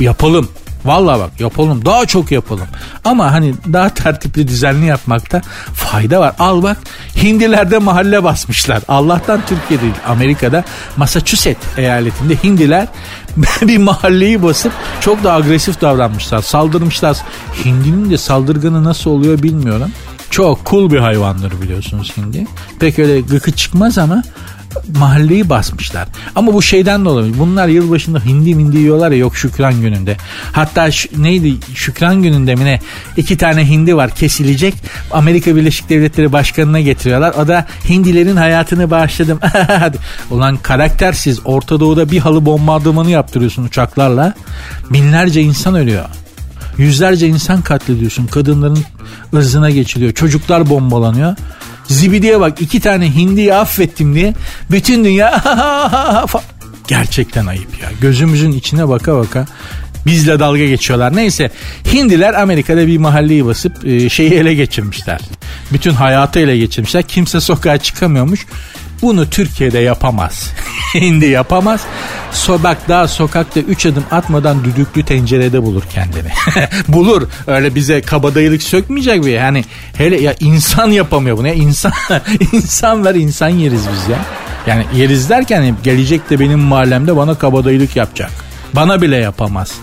Yapalım. 0.00 0.48
Vallahi 0.88 1.20
bak 1.20 1.40
yapalım 1.40 1.84
daha 1.84 2.06
çok 2.06 2.32
yapalım. 2.32 2.66
Ama 3.04 3.32
hani 3.32 3.54
daha 3.72 3.88
tertipli 3.88 4.48
düzenli 4.48 4.86
yapmakta 4.86 5.40
fayda 5.74 6.20
var. 6.20 6.34
Al 6.38 6.62
bak 6.62 6.76
Hindilerde 7.22 7.78
mahalle 7.78 8.24
basmışlar. 8.24 8.82
Allah'tan 8.88 9.40
Türkiye 9.46 9.80
değil 9.80 9.94
Amerika'da 10.06 10.64
Massachusetts 10.96 11.66
eyaletinde 11.76 12.36
Hindiler 12.44 12.88
bir 13.62 13.78
mahalleyi 13.78 14.42
basıp 14.42 14.72
çok 15.00 15.24
da 15.24 15.32
agresif 15.32 15.80
davranmışlar. 15.80 16.42
Saldırmışlar. 16.42 17.16
Hindinin 17.64 18.10
de 18.10 18.18
saldırganı 18.18 18.84
nasıl 18.84 19.10
oluyor 19.10 19.42
bilmiyorum. 19.42 19.90
Çok 20.30 20.66
cool 20.66 20.90
bir 20.90 20.98
hayvandır 20.98 21.62
biliyorsunuz 21.62 22.12
hindi. 22.16 22.46
Pek 22.80 22.98
öyle 22.98 23.20
gıkı 23.20 23.52
çıkmaz 23.52 23.98
ama 23.98 24.22
mahalleyi 24.98 25.48
basmışlar. 25.48 26.08
Ama 26.34 26.54
bu 26.54 26.62
şeyden 26.62 27.04
de 27.04 27.08
olabilir. 27.08 27.38
Bunlar 27.38 27.68
yılbaşında 27.68 28.24
hindi 28.24 28.54
mindi 28.54 28.76
yiyorlar 28.76 29.10
ya 29.10 29.18
yok 29.18 29.36
şükran 29.36 29.80
gününde. 29.80 30.16
Hatta 30.52 30.88
neydi 31.16 31.54
şükran 31.74 32.22
gününde 32.22 32.54
mi 32.54 32.64
ne 32.64 32.80
iki 33.16 33.36
tane 33.36 33.68
hindi 33.68 33.96
var 33.96 34.10
kesilecek. 34.10 34.74
Amerika 35.10 35.56
Birleşik 35.56 35.88
Devletleri 35.88 36.32
Başkanı'na 36.32 36.80
getiriyorlar. 36.80 37.34
O 37.34 37.48
da 37.48 37.66
hindilerin 37.88 38.36
hayatını 38.36 38.90
bağışladım. 38.90 39.40
Ulan 40.30 40.56
karaktersiz 40.56 41.40
Orta 41.44 41.80
Doğu'da 41.80 42.10
bir 42.10 42.18
halı 42.18 42.46
bombardımanı 42.46 43.10
yaptırıyorsun 43.10 43.64
uçaklarla. 43.64 44.34
Binlerce 44.90 45.42
insan 45.42 45.74
ölüyor. 45.74 46.04
Yüzlerce 46.78 47.28
insan 47.28 47.62
katlediyorsun. 47.62 48.26
Kadınların 48.26 48.84
ırzına 49.34 49.70
geçiliyor. 49.70 50.12
Çocuklar 50.12 50.70
bombalanıyor. 50.70 51.36
Zibidiye 51.88 52.40
bak 52.40 52.60
iki 52.60 52.80
tane 52.80 53.14
hindiyi 53.14 53.54
affettim 53.54 54.14
diye 54.14 54.34
bütün 54.70 55.04
dünya 55.04 55.44
gerçekten 56.88 57.46
ayıp 57.46 57.82
ya. 57.82 57.88
Gözümüzün 58.00 58.52
içine 58.52 58.88
baka 58.88 59.16
baka 59.16 59.46
bizle 60.06 60.40
dalga 60.40 60.66
geçiyorlar. 60.66 61.16
Neyse 61.16 61.50
Hindiler 61.92 62.34
Amerika'da 62.34 62.86
bir 62.86 62.98
mahalleyi 62.98 63.46
basıp 63.46 63.86
e, 63.86 64.08
şeyi 64.08 64.30
ele 64.30 64.54
geçirmişler. 64.54 65.20
Bütün 65.72 65.92
hayatı 65.92 66.38
ele 66.38 66.58
geçirmişler. 66.58 67.02
Kimse 67.02 67.40
sokağa 67.40 67.78
çıkamıyormuş. 67.78 68.46
Bunu 69.02 69.30
Türkiye'de 69.30 69.78
yapamaz. 69.78 70.52
Hindi 70.94 71.26
yapamaz. 71.26 71.80
So, 72.32 72.62
bak 72.62 72.78
daha 72.88 73.08
sokakta 73.08 73.60
3 73.60 73.86
adım 73.86 74.04
atmadan 74.10 74.64
düdüklü 74.64 75.04
tencerede 75.04 75.62
bulur 75.62 75.82
kendini. 75.92 76.28
bulur. 76.88 77.28
Öyle 77.46 77.74
bize 77.74 78.00
kabadayılık 78.02 78.62
sökmeyecek 78.62 79.24
bir. 79.24 79.30
Yani 79.30 79.64
hele 79.96 80.20
ya 80.20 80.34
insan 80.40 80.90
yapamıyor 80.90 81.38
bunu 81.38 81.48
ya. 81.48 81.54
İnsan, 81.54 81.92
insan 82.52 83.04
ver 83.04 83.14
insan 83.14 83.48
yeriz 83.48 83.82
biz 83.92 84.08
ya. 84.08 84.18
Yani 84.66 84.84
yeriz 84.94 85.30
derken 85.30 85.76
gelecek 85.84 86.30
de 86.30 86.40
benim 86.40 86.58
mahallemde 86.58 87.16
bana 87.16 87.34
kabadayılık 87.34 87.96
yapacak. 87.96 88.30
Bana 88.74 89.02
bile 89.02 89.16
yapamaz. 89.16 89.74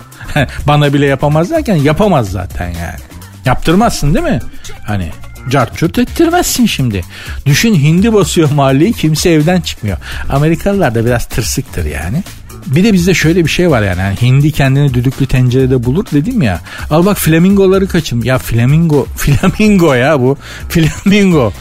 bana 0.66 0.92
bile 0.92 1.06
yapamaz 1.06 1.50
derken 1.50 1.76
yapamaz 1.76 2.30
zaten 2.30 2.66
yani. 2.66 3.00
Yaptırmazsın 3.44 4.14
değil 4.14 4.24
mi? 4.24 4.40
Hani 4.84 5.10
cartçurt 5.50 5.98
ettirmezsin 5.98 6.66
şimdi. 6.66 7.04
Düşün 7.46 7.74
hindi 7.74 8.12
basıyor 8.12 8.50
mahalleyi 8.50 8.92
kimse 8.92 9.30
evden 9.30 9.60
çıkmıyor. 9.60 9.96
Amerikalılar 10.28 10.94
da 10.94 11.06
biraz 11.06 11.26
tırsıktır 11.26 11.84
yani. 11.84 12.22
Bir 12.66 12.84
de 12.84 12.92
bizde 12.92 13.14
şöyle 13.14 13.44
bir 13.44 13.50
şey 13.50 13.70
var 13.70 13.82
yani. 13.82 14.00
yani 14.00 14.16
hindi 14.22 14.52
kendini 14.52 14.94
düdüklü 14.94 15.26
tencerede 15.26 15.84
bulur 15.84 16.06
dedim 16.12 16.42
ya. 16.42 16.60
Al 16.90 17.06
bak 17.06 17.18
flamingoları 17.18 17.88
kaçın. 17.88 18.22
Ya 18.22 18.38
flamingo, 18.38 19.04
flamingo 19.16 19.94
ya 19.94 20.20
bu. 20.20 20.38
Flamingo. 20.68 21.52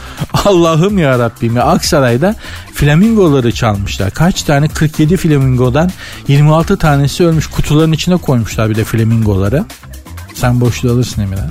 Allah'ım 0.45 0.97
ya 0.97 1.19
Rabbim 1.19 1.55
ya. 1.55 1.63
Aksaray'da 1.63 2.35
flamingoları 2.73 3.51
çalmışlar. 3.51 4.11
Kaç 4.11 4.43
tane? 4.43 4.67
47 4.67 5.17
flamingodan 5.17 5.91
26 6.27 6.77
tanesi 6.77 7.23
ölmüş. 7.25 7.47
Kutuların 7.47 7.91
içine 7.91 8.17
koymuşlar 8.17 8.69
bir 8.69 8.75
de 8.75 8.83
flamingoları. 8.83 9.65
Sen 10.33 10.61
boşluğu 10.61 10.91
alırsın 10.91 11.21
Emirhan. 11.21 11.49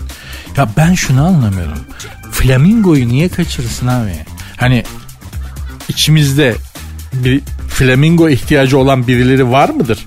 Ya 0.57 0.69
ben 0.77 0.95
şunu 0.95 1.27
anlamıyorum. 1.27 1.79
Flamingoyu 2.35 3.09
niye 3.09 3.29
kaçırırsın 3.29 3.87
abi? 3.87 4.13
Hani 4.57 4.85
içimizde 5.89 6.55
bir 7.13 7.41
flamingo 7.69 8.29
ihtiyacı 8.29 8.79
olan 8.79 9.07
birileri 9.07 9.51
var 9.51 9.69
mıdır? 9.69 10.07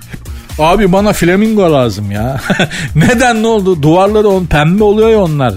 Abi 0.60 0.92
bana 0.92 1.14
flamingo 1.14 1.74
lazım 1.74 2.12
ya. 2.12 2.42
Neden 2.96 3.44
ne 3.44 3.48
oldu? 3.48 3.82
Duvarları 3.82 4.28
on 4.28 4.46
pembe 4.46 4.84
oluyor 4.84 5.10
ya 5.10 5.20
onlar. 5.20 5.54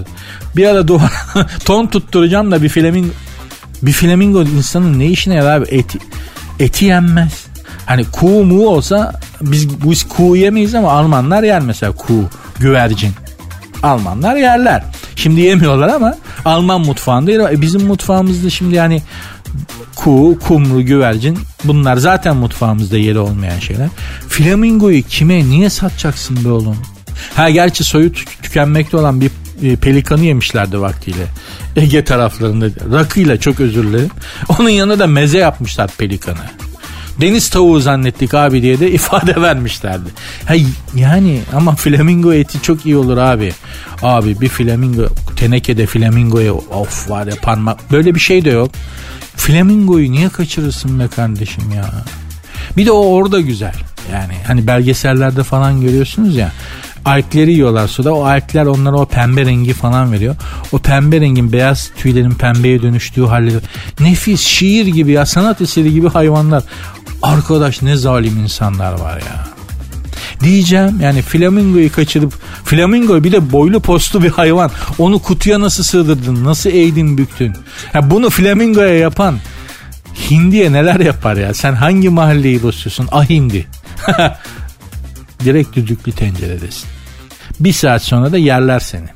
Bir 0.55 0.65
ara 0.65 0.87
duvar 0.87 1.11
ton 1.65 1.87
tutturacağım 1.87 2.51
da 2.51 2.63
bir 2.63 2.69
flamingo 2.69 3.13
bir 3.81 3.91
flamingo 3.91 4.43
insanın 4.43 4.99
ne 4.99 5.05
işine 5.05 5.35
yarar 5.35 5.57
abi? 5.57 5.65
Eti, 5.69 5.99
eti 6.59 6.85
yenmez. 6.85 7.45
Hani 7.85 8.05
kuğu 8.11 8.43
mu 8.43 8.67
olsa 8.67 9.19
biz, 9.41 9.83
biz 9.89 10.07
kuğu 10.07 10.35
yemeyiz 10.35 10.75
ama 10.75 10.91
Almanlar 10.91 11.43
yer 11.43 11.61
mesela 11.61 11.91
kuğu, 11.91 12.29
güvercin. 12.59 13.11
Almanlar 13.83 14.35
yerler. 14.35 14.83
Şimdi 15.15 15.41
yemiyorlar 15.41 15.89
ama 15.89 16.17
Alman 16.45 16.81
mutfağında 16.81 17.51
e 17.51 17.61
bizim 17.61 17.81
mutfağımızda 17.81 18.49
şimdi 18.49 18.75
yani 18.75 19.01
kuğu, 19.95 20.39
kumru, 20.39 20.81
güvercin 20.81 21.39
bunlar 21.63 21.97
zaten 21.97 22.37
mutfağımızda 22.37 22.97
yeri 22.97 23.19
olmayan 23.19 23.59
şeyler. 23.59 23.89
Flamingoyu 24.27 25.03
kime 25.03 25.45
niye 25.45 25.69
satacaksın 25.69 26.45
be 26.45 26.49
oğlum? 26.49 26.77
Ha 27.35 27.49
gerçi 27.49 27.83
soyu 27.83 28.11
tükenmekte 28.13 28.97
olan 28.97 29.21
bir 29.21 29.31
e, 29.63 29.75
pelikanı 29.75 30.25
yemişlerdi 30.25 30.81
vaktiyle. 30.81 31.25
Ege 31.75 32.03
taraflarında 32.03 32.65
rakıyla 32.91 33.39
çok 33.39 33.59
özür 33.59 33.83
dilerim. 33.83 34.09
Onun 34.59 34.69
yanına 34.69 34.99
da 34.99 35.07
meze 35.07 35.37
yapmışlar 35.37 35.91
pelikanı. 35.97 36.37
Deniz 37.21 37.49
tavuğu 37.49 37.79
zannettik 37.79 38.33
abi 38.33 38.61
diye 38.61 38.79
de 38.79 38.91
ifade 38.97 39.41
vermişlerdi. 39.41 40.09
Ha, 40.45 40.53
yani 40.95 41.41
ama 41.55 41.75
flamingo 41.75 42.33
eti 42.33 42.61
çok 42.61 42.85
iyi 42.85 42.97
olur 42.97 43.17
abi. 43.17 43.53
Abi 44.01 44.41
bir 44.41 44.49
flamingo 44.49 45.07
tenekede 45.35 45.85
flamingoya 45.85 46.53
of 46.53 47.09
var 47.09 47.27
ya 47.27 47.35
parmak 47.41 47.91
böyle 47.91 48.15
bir 48.15 48.19
şey 48.19 48.45
de 48.45 48.49
yok. 48.49 48.71
Flamingoyu 49.35 50.11
niye 50.11 50.29
kaçırırsın 50.29 50.99
be 50.99 51.07
kardeşim 51.07 51.71
ya? 51.75 51.91
Bir 52.77 52.85
de 52.85 52.91
o 52.91 53.05
orada 53.05 53.39
güzel. 53.39 53.75
Yani 54.13 54.33
hani 54.47 54.67
belgesellerde 54.67 55.43
falan 55.43 55.81
görüyorsunuz 55.81 56.35
ya 56.35 56.51
Alkleri 57.05 57.51
yiyorlar 57.51 57.87
suda. 57.87 58.13
O 58.15 58.23
alkler 58.23 58.65
onlara 58.65 58.95
o 58.97 59.05
pembe 59.05 59.45
rengi 59.45 59.73
falan 59.73 60.11
veriyor. 60.11 60.35
O 60.71 60.77
pembe 60.77 61.21
rengin 61.21 61.51
beyaz 61.51 61.91
tüylerin 61.97 62.31
pembeye 62.31 62.81
dönüştüğü 62.81 63.25
halleri. 63.25 63.57
Nefis 63.99 64.41
şiir 64.41 64.85
gibi 64.85 65.11
ya 65.11 65.25
sanat 65.25 65.61
eseri 65.61 65.93
gibi 65.93 66.09
hayvanlar. 66.09 66.63
Arkadaş 67.21 67.81
ne 67.81 67.95
zalim 67.95 68.39
insanlar 68.39 68.93
var 68.93 69.17
ya. 69.17 69.47
Diyeceğim 70.43 70.99
yani 71.01 71.21
flamingoyu 71.21 71.91
kaçırıp 71.91 72.33
flamingo 72.65 73.23
bir 73.23 73.31
de 73.31 73.51
boylu 73.51 73.79
postlu 73.79 74.23
bir 74.23 74.29
hayvan. 74.29 74.71
Onu 74.97 75.19
kutuya 75.19 75.61
nasıl 75.61 75.83
sığdırdın? 75.83 76.45
Nasıl 76.45 76.69
eğdin 76.69 77.17
büktün? 77.17 77.53
Ya 77.93 78.11
bunu 78.11 78.29
flamingoya 78.29 78.97
yapan 78.97 79.37
Hindiye 80.29 80.73
neler 80.73 80.99
yapar 80.99 81.35
ya? 81.35 81.53
Sen 81.53 81.73
hangi 81.73 82.09
mahalleyi 82.09 82.63
basıyorsun? 82.63 83.07
Ah 83.11 83.29
hindi. 83.29 83.67
Direkt 85.45 85.75
düdüklü 85.75 86.11
tenceredesin. 86.11 86.89
Bir 87.59 87.73
saat 87.73 88.03
sonra 88.03 88.31
da 88.31 88.37
yerler 88.37 88.79
seni. 88.79 89.07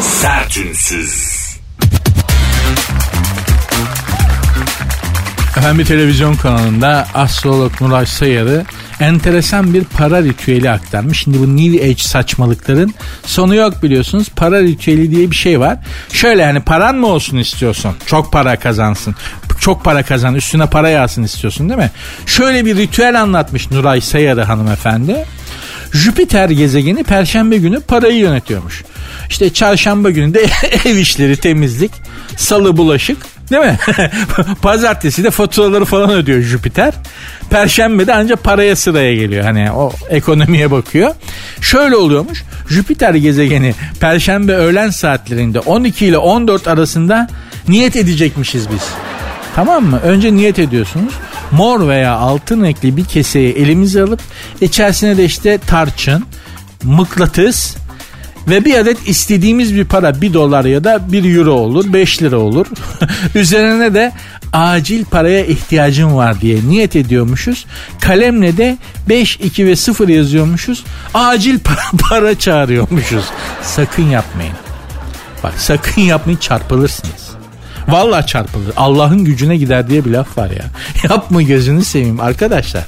Sertünsüz. 0.00 1.29
Efendim 5.56 5.78
bir 5.78 5.84
televizyon 5.84 6.34
kanalında 6.34 7.06
astrolog 7.14 7.80
Nuray 7.80 8.06
Sayarı 8.06 8.64
enteresan 9.00 9.74
bir 9.74 9.84
para 9.84 10.22
ritüeli 10.22 10.70
aktarmış. 10.70 11.22
Şimdi 11.22 11.38
bu 11.40 11.56
New 11.56 11.84
Age 11.84 12.02
saçmalıkların 12.02 12.94
sonu 13.26 13.54
yok 13.54 13.82
biliyorsunuz. 13.82 14.28
Para 14.36 14.60
ritüeli 14.60 15.10
diye 15.10 15.30
bir 15.30 15.36
şey 15.36 15.60
var. 15.60 15.78
Şöyle 16.12 16.42
yani 16.42 16.60
paran 16.60 16.96
mı 16.96 17.06
olsun 17.06 17.36
istiyorsun? 17.36 17.92
Çok 18.06 18.32
para 18.32 18.58
kazansın. 18.58 19.14
Çok 19.60 19.84
para 19.84 20.02
kazan 20.02 20.34
üstüne 20.34 20.66
para 20.66 20.88
yağsın 20.88 21.22
istiyorsun 21.22 21.68
değil 21.68 21.80
mi? 21.80 21.90
Şöyle 22.26 22.64
bir 22.64 22.76
ritüel 22.76 23.20
anlatmış 23.22 23.70
Nuray 23.70 24.00
Sayarı 24.00 24.42
hanımefendi. 24.42 25.24
Jüpiter 25.92 26.50
gezegeni 26.50 27.04
perşembe 27.04 27.56
günü 27.56 27.80
parayı 27.80 28.18
yönetiyormuş. 28.18 28.84
İşte 29.28 29.52
çarşamba 29.52 30.10
günü 30.10 30.34
de 30.34 30.46
ev 30.84 30.96
işleri 30.96 31.36
temizlik, 31.36 31.92
salı 32.36 32.76
bulaşık, 32.76 33.16
Değil 33.50 33.62
mi? 33.62 33.78
Pazartesi 34.62 35.24
de 35.24 35.30
faturaları 35.30 35.84
falan 35.84 36.10
ödüyor 36.10 36.40
Jüpiter. 36.40 36.94
Perşembe 37.50 38.06
de 38.06 38.14
ancak 38.14 38.44
paraya 38.44 38.76
sıraya 38.76 39.14
geliyor. 39.14 39.44
Hani 39.44 39.72
o 39.72 39.92
ekonomiye 40.10 40.70
bakıyor. 40.70 41.14
Şöyle 41.60 41.96
oluyormuş. 41.96 42.44
Jüpiter 42.68 43.14
gezegeni 43.14 43.74
Perşembe 44.00 44.54
öğlen 44.54 44.90
saatlerinde 44.90 45.60
12 45.60 46.06
ile 46.06 46.18
14 46.18 46.68
arasında 46.68 47.28
niyet 47.68 47.96
edecekmişiz 47.96 48.70
biz. 48.70 48.82
Tamam 49.54 49.84
mı? 49.84 50.00
Önce 50.04 50.34
niyet 50.34 50.58
ediyorsunuz. 50.58 51.14
Mor 51.52 51.88
veya 51.88 52.14
altın 52.14 52.62
renkli 52.62 52.96
bir 52.96 53.04
keseye 53.04 53.50
elimizi 53.50 54.02
alıp 54.02 54.20
içerisine 54.60 55.16
de 55.16 55.24
işte 55.24 55.58
tarçın, 55.58 56.24
mıknatıs, 56.82 57.76
ve 58.48 58.64
bir 58.64 58.74
adet 58.74 59.08
istediğimiz 59.08 59.74
bir 59.74 59.84
para 59.84 60.20
1 60.20 60.34
dolar 60.34 60.64
ya 60.64 60.84
da 60.84 61.12
1 61.12 61.36
euro 61.36 61.52
olur 61.52 61.92
5 61.92 62.22
lira 62.22 62.38
olur. 62.38 62.66
Üzerine 63.34 63.94
de 63.94 64.12
acil 64.52 65.04
paraya 65.04 65.44
ihtiyacım 65.44 66.16
var 66.16 66.40
diye 66.40 66.68
niyet 66.68 66.96
ediyormuşuz. 66.96 67.66
Kalemle 68.00 68.56
de 68.56 68.78
5, 69.08 69.36
2 69.36 69.66
ve 69.66 69.76
0 69.76 70.08
yazıyormuşuz. 70.08 70.84
Acil 71.14 71.58
para, 71.64 71.80
para 72.08 72.38
çağırıyormuşuz. 72.38 73.24
Sakın 73.62 74.06
yapmayın. 74.06 74.54
Bak 75.42 75.54
sakın 75.56 76.02
yapmayın 76.02 76.38
çarpılırsınız. 76.38 77.29
Vallahi 77.92 78.26
çarpılır. 78.26 78.72
Allah'ın 78.76 79.24
gücüne 79.24 79.56
gider 79.56 79.88
diye 79.88 80.04
bir 80.04 80.10
laf 80.10 80.38
var 80.38 80.50
ya. 80.50 80.64
Yapma 81.10 81.42
gözünü 81.42 81.84
seveyim 81.84 82.20
arkadaşlar. 82.20 82.84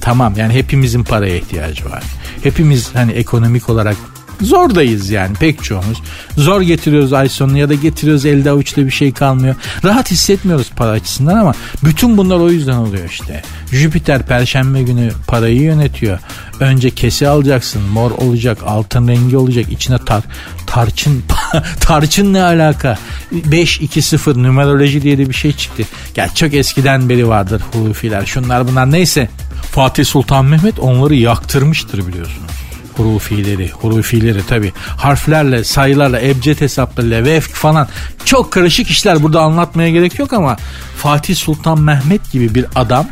Tamam 0.00 0.34
yani 0.36 0.52
hepimizin 0.52 1.04
paraya 1.04 1.36
ihtiyacı 1.36 1.90
var. 1.90 2.02
Hepimiz 2.42 2.94
hani 2.94 3.12
ekonomik 3.12 3.68
olarak 3.68 3.96
Zordayız 4.42 5.10
yani 5.10 5.36
pek 5.36 5.64
çoğumuz. 5.64 6.02
Zor 6.36 6.60
getiriyoruz 6.60 7.12
ay 7.12 7.28
sonunu 7.28 7.58
ya 7.58 7.68
da 7.68 7.74
getiriyoruz 7.74 8.26
elde 8.26 8.50
avuçta 8.50 8.86
bir 8.86 8.90
şey 8.90 9.12
kalmıyor. 9.12 9.54
Rahat 9.84 10.10
hissetmiyoruz 10.10 10.70
para 10.76 10.90
açısından 10.90 11.36
ama 11.36 11.54
bütün 11.84 12.16
bunlar 12.16 12.36
o 12.36 12.50
yüzden 12.50 12.76
oluyor 12.76 13.08
işte. 13.10 13.42
Jüpiter 13.72 14.22
perşembe 14.22 14.82
günü 14.82 15.12
parayı 15.26 15.62
yönetiyor. 15.62 16.18
Önce 16.60 16.90
kese 16.90 17.28
alacaksın 17.28 17.82
mor 17.82 18.10
olacak 18.10 18.58
altın 18.66 19.08
rengi 19.08 19.36
olacak 19.36 19.72
içine 19.72 19.98
tar 19.98 20.22
tarçın 20.66 21.22
tarçın 21.80 22.32
ne 22.32 22.42
alaka 22.42 22.98
5-2-0 23.32 24.42
numeroloji 24.42 25.02
diye 25.02 25.18
de 25.18 25.28
bir 25.28 25.34
şey 25.34 25.52
çıktı. 25.52 25.82
Gel 26.14 26.34
çok 26.34 26.54
eskiden 26.54 27.08
beri 27.08 27.28
vardır 27.28 27.62
hurufiler 27.72 28.26
şunlar 28.26 28.68
bunlar 28.68 28.92
neyse 28.92 29.28
Fatih 29.70 30.04
Sultan 30.04 30.44
Mehmet 30.44 30.78
onları 30.78 31.14
yaktırmıştır 31.14 32.06
biliyorsunuz 32.06 32.59
hurufileri, 32.96 33.70
hurufileri 33.70 34.46
tabi 34.46 34.72
harflerle, 34.96 35.64
sayılarla, 35.64 36.20
ebced 36.20 36.60
hesaplarıyla, 36.60 37.24
vefk 37.24 37.54
falan 37.54 37.88
çok 38.24 38.52
karışık 38.52 38.90
işler 38.90 39.22
burada 39.22 39.40
anlatmaya 39.40 39.90
gerek 39.90 40.18
yok 40.18 40.32
ama 40.32 40.56
Fatih 40.96 41.36
Sultan 41.36 41.80
Mehmet 41.80 42.32
gibi 42.32 42.54
bir 42.54 42.66
adam 42.74 43.06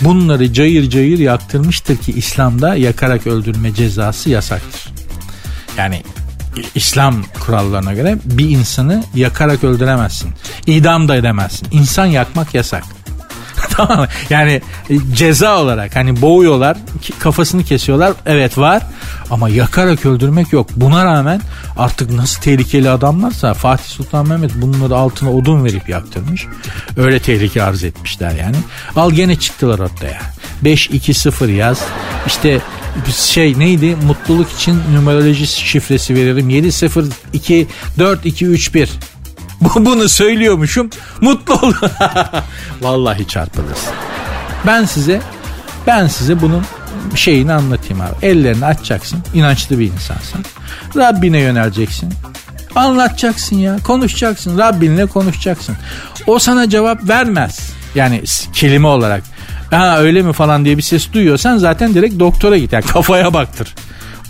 bunları 0.00 0.52
cayır 0.52 0.90
cayır 0.90 1.18
yaktırmıştır 1.18 1.96
ki 1.96 2.12
İslam'da 2.12 2.76
yakarak 2.76 3.26
öldürme 3.26 3.74
cezası 3.74 4.30
yasaktır. 4.30 4.92
Yani 5.76 6.02
İslam 6.74 7.24
kurallarına 7.40 7.94
göre 7.94 8.18
bir 8.24 8.50
insanı 8.50 9.04
yakarak 9.14 9.64
öldüremezsin. 9.64 10.30
İdam 10.66 11.08
da 11.08 11.16
edemezsin. 11.16 11.68
İnsan 11.70 12.06
yakmak 12.06 12.54
yasak. 12.54 12.95
tamam? 13.70 14.06
Yani 14.30 14.62
e, 14.90 14.94
ceza 15.14 15.58
olarak 15.58 15.96
hani 15.96 16.22
boğuyorlar 16.22 16.76
kafasını 17.18 17.64
kesiyorlar 17.64 18.12
evet 18.26 18.58
var 18.58 18.82
ama 19.30 19.48
yakarak 19.48 20.06
öldürmek 20.06 20.52
yok. 20.52 20.68
Buna 20.76 21.04
rağmen 21.04 21.40
artık 21.76 22.10
nasıl 22.10 22.42
tehlikeli 22.42 22.90
adamlarsa 22.90 23.54
Fatih 23.54 23.84
Sultan 23.84 24.28
Mehmet 24.28 24.54
bunları 24.54 24.96
altına 24.96 25.32
odun 25.32 25.64
verip 25.64 25.88
yaktırmış. 25.88 26.46
Öyle 26.96 27.18
tehlike 27.20 27.62
arz 27.62 27.84
etmişler 27.84 28.30
yani. 28.30 28.56
Al 28.96 29.10
gene 29.10 29.36
çıktılar 29.36 29.78
ortaya. 29.78 30.20
5-2-0 30.64 31.50
yaz. 31.50 31.80
İşte 32.26 32.60
şey 33.16 33.58
neydi 33.58 33.96
mutluluk 34.06 34.52
için 34.52 34.82
numeroloji 34.94 35.46
şifresi 35.46 36.14
veririm 36.14 36.50
702 36.50 37.66
4231 37.98 38.90
bunu 39.60 40.08
söylüyormuşum. 40.08 40.90
Mutlu 41.20 41.54
ol. 41.54 41.72
Vallahi 42.80 43.28
çarpılırsın. 43.28 43.92
Ben 44.66 44.84
size 44.84 45.20
ben 45.86 46.06
size 46.06 46.42
bunun 46.42 46.64
şeyini 47.14 47.52
anlatayım 47.52 48.00
abi. 48.00 48.26
Ellerini 48.26 48.64
açacaksın. 48.66 49.18
İnançlı 49.34 49.78
bir 49.78 49.92
insansın. 49.92 50.44
Rabbine 50.96 51.38
yöneleceksin. 51.38 52.12
Anlatacaksın 52.74 53.56
ya. 53.56 53.76
Konuşacaksın. 53.86 54.58
Rabbinle 54.58 55.06
konuşacaksın. 55.06 55.76
O 56.26 56.38
sana 56.38 56.68
cevap 56.68 57.08
vermez. 57.08 57.70
Yani 57.94 58.22
kelime 58.52 58.86
olarak. 58.86 59.22
Ha 59.70 59.98
öyle 59.98 60.22
mi 60.22 60.32
falan 60.32 60.64
diye 60.64 60.76
bir 60.76 60.82
ses 60.82 61.12
duyuyorsan 61.12 61.58
zaten 61.58 61.94
direkt 61.94 62.18
doktora 62.18 62.58
git. 62.58 62.72
Yani 62.72 62.84
kafaya 62.84 63.34
baktır. 63.34 63.74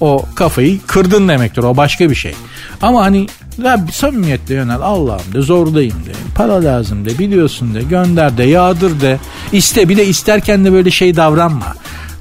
O 0.01 0.25
kafayı 0.35 0.81
kırdın 0.87 1.29
demektir. 1.29 1.63
O 1.63 1.77
başka 1.77 2.11
bir 2.11 2.15
şey. 2.15 2.35
Ama 2.83 3.03
hani 3.03 3.27
Rabbi 3.63 3.93
samimiyetle 3.93 4.55
yönel 4.55 4.81
Allah'ım 4.81 5.33
de 5.33 5.41
zordayım 5.41 5.97
de 6.07 6.13
para 6.35 6.65
lazım 6.65 7.05
de 7.05 7.19
biliyorsun 7.19 7.75
de 7.75 7.83
gönder 7.83 8.39
de 8.39 8.45
yağdır 8.45 9.01
de 9.01 9.19
iste 9.53 9.89
bir 9.89 9.97
de 9.97 10.07
isterken 10.07 10.65
de 10.65 10.73
böyle 10.73 10.91
şey 10.91 11.17
davranma 11.17 11.75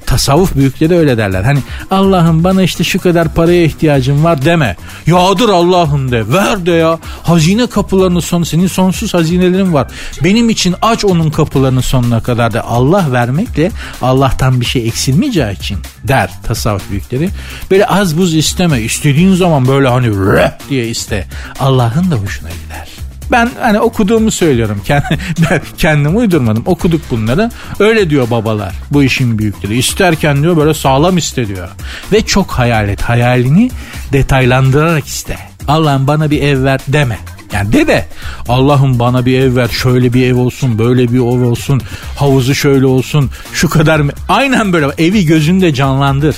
tasavvuf 0.06 0.56
büyükleri 0.56 0.94
öyle 0.94 1.18
derler. 1.18 1.42
Hani 1.42 1.58
Allah'ım 1.90 2.44
bana 2.44 2.62
işte 2.62 2.84
şu 2.84 3.00
kadar 3.00 3.34
paraya 3.34 3.64
ihtiyacım 3.64 4.24
var 4.24 4.44
deme. 4.44 4.76
Yağdır 5.06 5.48
Allah'ım 5.48 6.12
de 6.12 6.32
ver 6.32 6.66
de 6.66 6.70
ya. 6.70 6.98
Hazine 7.22 7.66
kapılarının 7.66 8.20
sonu 8.20 8.44
senin 8.44 8.66
sonsuz 8.66 9.14
hazinelerin 9.14 9.72
var. 9.72 9.86
Benim 10.24 10.50
için 10.50 10.74
aç 10.82 11.04
onun 11.04 11.30
kapılarının 11.30 11.80
sonuna 11.80 12.20
kadar 12.20 12.52
da 12.52 12.64
Allah 12.64 13.12
vermekle 13.12 13.70
Allah'tan 14.02 14.60
bir 14.60 14.66
şey 14.66 14.88
eksilmeyeceği 14.88 15.56
için 15.56 15.78
der 16.04 16.30
tasavvuf 16.42 16.90
büyükleri. 16.90 17.28
Böyle 17.70 17.86
az 17.86 18.18
buz 18.18 18.34
isteme. 18.34 18.80
İstediğin 18.80 19.34
zaman 19.34 19.68
böyle 19.68 19.88
hani 19.88 20.08
rap 20.08 20.70
diye 20.70 20.88
iste. 20.88 21.26
Allah'ın 21.60 22.10
da 22.10 22.16
hoşuna 22.16 22.48
gider. 22.50 23.05
Ben 23.32 23.50
hani 23.60 23.80
okuduğumu 23.80 24.30
söylüyorum. 24.30 24.80
Kendim 25.78 26.16
uydurmadım. 26.16 26.62
Okuduk 26.66 27.00
bunları. 27.10 27.50
Öyle 27.78 28.10
diyor 28.10 28.30
babalar. 28.30 28.74
Bu 28.90 29.02
işin 29.02 29.38
büyükleri. 29.38 29.78
İsterken 29.78 30.42
diyor 30.42 30.56
böyle 30.56 30.74
sağlam 30.74 31.18
iste 31.18 31.48
diyor. 31.48 31.68
Ve 32.12 32.22
çok 32.22 32.50
hayal 32.50 32.88
et. 32.88 33.02
Hayalini 33.02 33.70
detaylandırarak 34.12 35.06
iste. 35.06 35.36
Allah'ım 35.68 36.06
bana 36.06 36.30
bir 36.30 36.42
ev 36.42 36.64
ver 36.64 36.80
deme. 36.88 37.18
Yani 37.52 37.72
de 37.72 37.86
de 37.86 38.06
Allah'ım 38.48 38.98
bana 38.98 39.26
bir 39.26 39.40
ev 39.40 39.56
ver 39.56 39.68
şöyle 39.68 40.12
bir 40.12 40.26
ev 40.26 40.36
olsun 40.36 40.78
böyle 40.78 41.12
bir 41.12 41.18
ev 41.18 41.46
olsun 41.46 41.82
havuzu 42.16 42.54
şöyle 42.54 42.86
olsun 42.86 43.30
şu 43.52 43.68
kadar 43.68 44.00
mı? 44.00 44.12
Aynen 44.28 44.72
böyle 44.72 44.86
evi 44.98 45.26
gözünde 45.26 45.74
canlandır. 45.74 46.36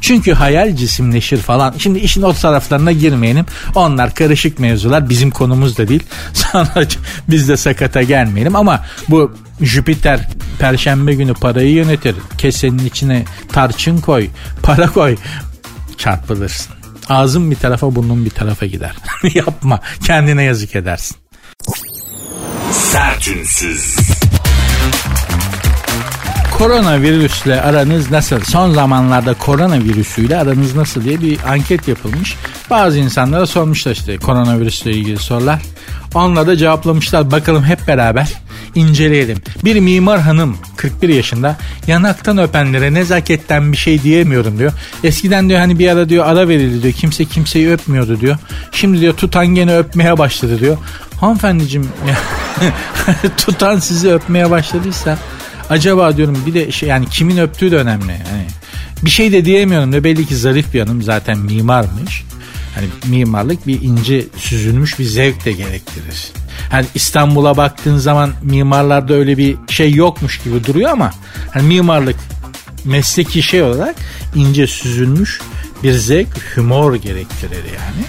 Çünkü 0.00 0.32
hayal 0.32 0.76
cisimleşir 0.76 1.38
falan. 1.38 1.74
Şimdi 1.78 1.98
işin 1.98 2.22
o 2.22 2.32
taraflarına 2.32 2.92
girmeyelim. 2.92 3.46
Onlar 3.74 4.14
karışık 4.14 4.58
mevzular 4.58 5.08
bizim 5.08 5.30
konumuz 5.30 5.78
da 5.78 5.88
değil. 5.88 6.02
Sonra 6.32 6.86
biz 7.28 7.48
de 7.48 7.56
sakata 7.56 8.02
gelmeyelim 8.02 8.56
ama 8.56 8.84
bu 9.08 9.32
Jüpiter 9.60 10.28
Perşembe 10.58 11.14
günü 11.14 11.34
parayı 11.34 11.70
yönetir. 11.70 12.16
Kesenin 12.38 12.86
içine 12.86 13.24
tarçın 13.52 14.00
koy, 14.00 14.28
para 14.62 14.86
koy. 14.86 15.16
Çarpılırsın. 15.98 16.79
Ağzın 17.10 17.50
bir 17.50 17.56
tarafa 17.56 17.94
burnun 17.94 18.24
bir 18.24 18.30
tarafa 18.30 18.66
gider. 18.66 18.92
Yapma 19.34 19.80
kendine 20.06 20.42
yazık 20.42 20.76
edersin. 20.76 21.16
Sertünsüz. 22.72 23.96
Koronavirüsle 26.58 27.62
aranız 27.62 28.10
nasıl? 28.10 28.40
Son 28.40 28.72
zamanlarda 28.72 29.34
koronavirüsüyle 29.34 30.36
aranız 30.36 30.76
nasıl 30.76 31.04
diye 31.04 31.20
bir 31.20 31.38
anket 31.48 31.88
yapılmış. 31.88 32.36
Bazı 32.70 32.98
insanlara 32.98 33.46
sormuşlar 33.46 33.92
işte 33.92 34.16
koronavirüsle 34.16 34.90
ilgili 34.90 35.18
sorular. 35.18 35.62
Onunla 36.14 36.46
da 36.46 36.56
cevaplamışlar. 36.56 37.30
Bakalım 37.30 37.64
hep 37.64 37.86
beraber 37.88 38.32
inceleyelim. 38.74 39.38
Bir 39.64 39.80
mimar 39.80 40.20
hanım 40.20 40.56
41 40.76 41.08
yaşında 41.08 41.56
yanaktan 41.86 42.38
öpenlere 42.38 42.94
nezaketten 42.94 43.72
bir 43.72 43.76
şey 43.76 44.02
diyemiyorum 44.02 44.58
diyor. 44.58 44.72
Eskiden 45.04 45.48
diyor 45.48 45.60
hani 45.60 45.78
bir 45.78 45.88
ara 45.88 46.08
diyor 46.08 46.26
ara 46.26 46.48
verildi 46.48 46.82
diyor. 46.82 46.94
Kimse 46.94 47.24
kimseyi 47.24 47.70
öpmüyordu 47.72 48.20
diyor. 48.20 48.36
Şimdi 48.72 49.00
diyor 49.00 49.14
tutan 49.14 49.46
gene 49.46 49.78
öpmeye 49.78 50.18
başladı 50.18 50.60
diyor. 50.60 50.76
Hanımefendiciğim 51.20 51.88
tutan 53.36 53.78
sizi 53.78 54.12
öpmeye 54.12 54.50
başladıysa 54.50 55.18
acaba 55.70 56.16
diyorum 56.16 56.42
bir 56.46 56.54
de 56.54 56.72
şey, 56.72 56.88
yani 56.88 57.06
kimin 57.10 57.36
öptüğü 57.36 57.70
de 57.70 57.76
önemli. 57.76 58.12
Yani 58.12 58.46
bir 59.02 59.10
şey 59.10 59.32
de 59.32 59.44
diyemiyorum 59.44 59.92
da 59.92 60.04
belli 60.04 60.26
ki 60.26 60.36
zarif 60.36 60.74
bir 60.74 60.80
hanım 60.80 61.02
zaten 61.02 61.38
mimarmış. 61.38 62.24
Hani 62.74 62.86
mimarlık 63.08 63.66
bir 63.66 63.82
ince 63.82 64.24
süzülmüş 64.36 64.98
bir 64.98 65.04
zevk 65.04 65.44
de 65.44 65.52
gerektirir. 65.52 66.32
Hani 66.70 66.86
İstanbul'a 66.94 67.56
baktığın 67.56 67.96
zaman 67.96 68.32
mimarlarda 68.42 69.14
öyle 69.14 69.38
bir 69.38 69.56
şey 69.68 69.94
yokmuş 69.94 70.38
gibi 70.42 70.64
duruyor 70.64 70.90
ama 70.90 71.10
hani 71.50 71.66
mimarlık 71.66 72.16
mesleki 72.84 73.42
şey 73.42 73.62
olarak 73.62 73.96
ince 74.34 74.66
süzülmüş 74.66 75.40
bir 75.82 75.92
zevk, 75.92 76.56
humor 76.56 76.94
gerektirir 76.94 77.64
yani. 77.64 78.04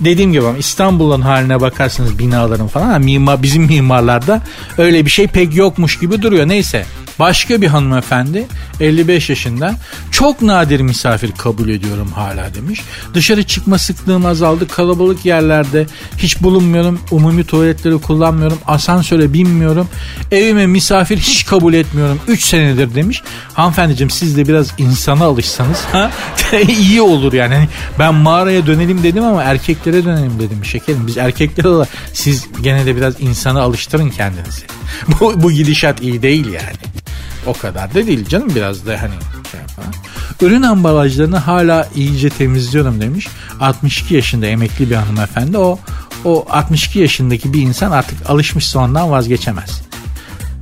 Dediğim 0.00 0.32
gibi 0.32 0.44
İstanbul'un 0.58 1.20
haline 1.20 1.60
bakarsanız 1.60 2.18
binaların 2.18 2.68
falan 2.68 3.02
mimar 3.02 3.42
bizim 3.42 3.62
mimarlarda 3.62 4.42
öyle 4.78 5.04
bir 5.04 5.10
şey 5.10 5.26
pek 5.26 5.56
yokmuş 5.56 5.98
gibi 5.98 6.22
duruyor. 6.22 6.48
Neyse 6.48 6.84
Başka 7.20 7.62
bir 7.62 7.66
hanımefendi 7.66 8.46
55 8.80 9.30
yaşında 9.30 9.74
çok 10.10 10.42
nadir 10.42 10.80
misafir 10.80 11.32
kabul 11.32 11.68
ediyorum 11.68 12.12
hala 12.14 12.54
demiş. 12.54 12.80
Dışarı 13.14 13.42
çıkma 13.42 13.78
sıklığım 13.78 14.26
azaldı. 14.26 14.68
Kalabalık 14.68 15.26
yerlerde 15.26 15.86
hiç 16.18 16.42
bulunmuyorum. 16.42 17.00
Umumi 17.10 17.44
tuvaletleri 17.44 17.98
kullanmıyorum. 17.98 18.58
Asansöre 18.66 19.32
binmiyorum. 19.32 19.88
Evime 20.32 20.66
misafir 20.66 21.18
hiç 21.18 21.46
kabul 21.46 21.74
etmiyorum. 21.74 22.20
3 22.28 22.44
senedir 22.44 22.94
demiş. 22.94 23.22
Hanımefendiciğim 23.54 24.10
siz 24.10 24.36
de 24.36 24.48
biraz 24.48 24.74
insana 24.78 25.24
alışsanız 25.24 25.84
ha? 25.92 26.10
iyi 26.68 27.00
olur 27.00 27.32
yani. 27.32 27.54
Hani 27.54 27.68
ben 27.98 28.14
mağaraya 28.14 28.66
dönelim 28.66 29.02
dedim 29.02 29.24
ama 29.24 29.42
erkeklere 29.42 30.04
dönelim 30.04 30.38
dedim 30.38 30.64
şekerim. 30.64 31.06
Biz 31.06 31.18
erkekler 31.18 31.64
olarak 31.64 31.88
siz 32.12 32.46
gene 32.62 32.86
de 32.86 32.96
biraz 32.96 33.20
insana 33.20 33.62
alıştırın 33.62 34.10
kendinizi. 34.10 34.62
bu, 35.20 35.42
bu 35.42 35.52
gidişat 35.52 36.02
iyi 36.02 36.22
değil 36.22 36.46
yani. 36.46 36.90
O 37.46 37.52
kadar 37.52 37.94
da 37.94 38.06
değil 38.06 38.28
canım 38.28 38.54
biraz 38.54 38.86
da 38.86 39.02
hani 39.02 39.14
şey 39.50 39.60
yapalım. 39.60 39.90
Ürün 40.42 40.62
ambalajlarını 40.62 41.36
hala 41.36 41.88
iyice 41.94 42.30
temizliyorum 42.30 43.00
demiş. 43.00 43.28
62 43.60 44.14
yaşında 44.14 44.46
emekli 44.46 44.90
bir 44.90 44.94
hanımefendi. 44.94 45.58
O 45.58 45.78
o 46.24 46.46
62 46.50 46.98
yaşındaki 46.98 47.52
bir 47.52 47.62
insan 47.62 47.90
artık 47.90 48.30
alışmışsa 48.30 48.78
ondan 48.78 49.10
vazgeçemez. 49.10 49.89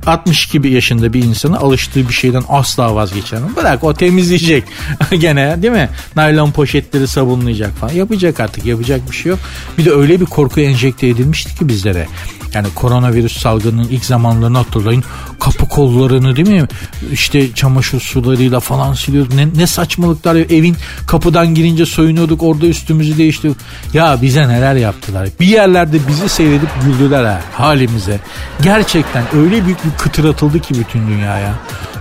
62 0.05 0.67
yaşında 0.67 1.13
bir 1.13 1.23
insanı 1.23 1.59
alıştığı 1.59 2.09
bir 2.09 2.13
şeyden 2.13 2.43
asla 2.49 2.95
vazgeçemem. 2.95 3.55
Bırak 3.55 3.83
o 3.83 3.93
temizleyecek 3.93 4.63
gene 5.19 5.61
değil 5.61 5.73
mi? 5.73 5.89
Naylon 6.15 6.51
poşetleri 6.51 7.07
sabunlayacak 7.07 7.77
falan. 7.77 7.93
Yapacak 7.93 8.39
artık 8.39 8.65
yapacak 8.65 9.11
bir 9.11 9.15
şey 9.15 9.29
yok. 9.29 9.39
Bir 9.77 9.85
de 9.85 9.91
öyle 9.91 10.21
bir 10.21 10.25
korku 10.25 10.61
enjekte 10.61 11.07
edilmişti 11.07 11.55
ki 11.55 11.67
bizlere. 11.67 12.07
Yani 12.53 12.67
koronavirüs 12.75 13.37
salgının 13.37 13.83
ilk 13.83 14.05
zamanlarını 14.05 14.57
hatırlayın. 14.57 15.03
Kapı 15.39 15.67
kollarını 15.69 16.35
değil 16.35 16.49
mi? 16.49 16.67
İşte 17.11 17.53
çamaşır 17.53 17.99
sularıyla 17.99 18.59
falan 18.59 18.93
siliyoruz. 18.93 19.35
Ne, 19.35 19.47
ne 19.55 19.67
saçmalıklar. 19.67 20.35
Evin 20.35 20.75
kapıdan 21.07 21.55
girince 21.55 21.85
soyunuyorduk. 21.85 22.43
Orada 22.43 22.65
üstümüzü 22.65 23.17
değiştiriyorduk. 23.17 23.61
Ya 23.93 24.21
bize 24.21 24.47
neler 24.47 24.75
yaptılar. 24.75 25.29
Bir 25.39 25.47
yerlerde 25.47 25.97
bizi 26.07 26.29
seyredip 26.29 26.69
güldüler 26.85 27.23
ha 27.23 27.41
halimize. 27.53 28.19
Gerçekten 28.61 29.23
öyle 29.35 29.65
büyük 29.65 29.85
bir 29.91 29.97
kıtır 29.97 30.25
atıldı 30.25 30.59
ki 30.59 30.73
bütün 30.79 31.07
dünyaya. 31.07 31.53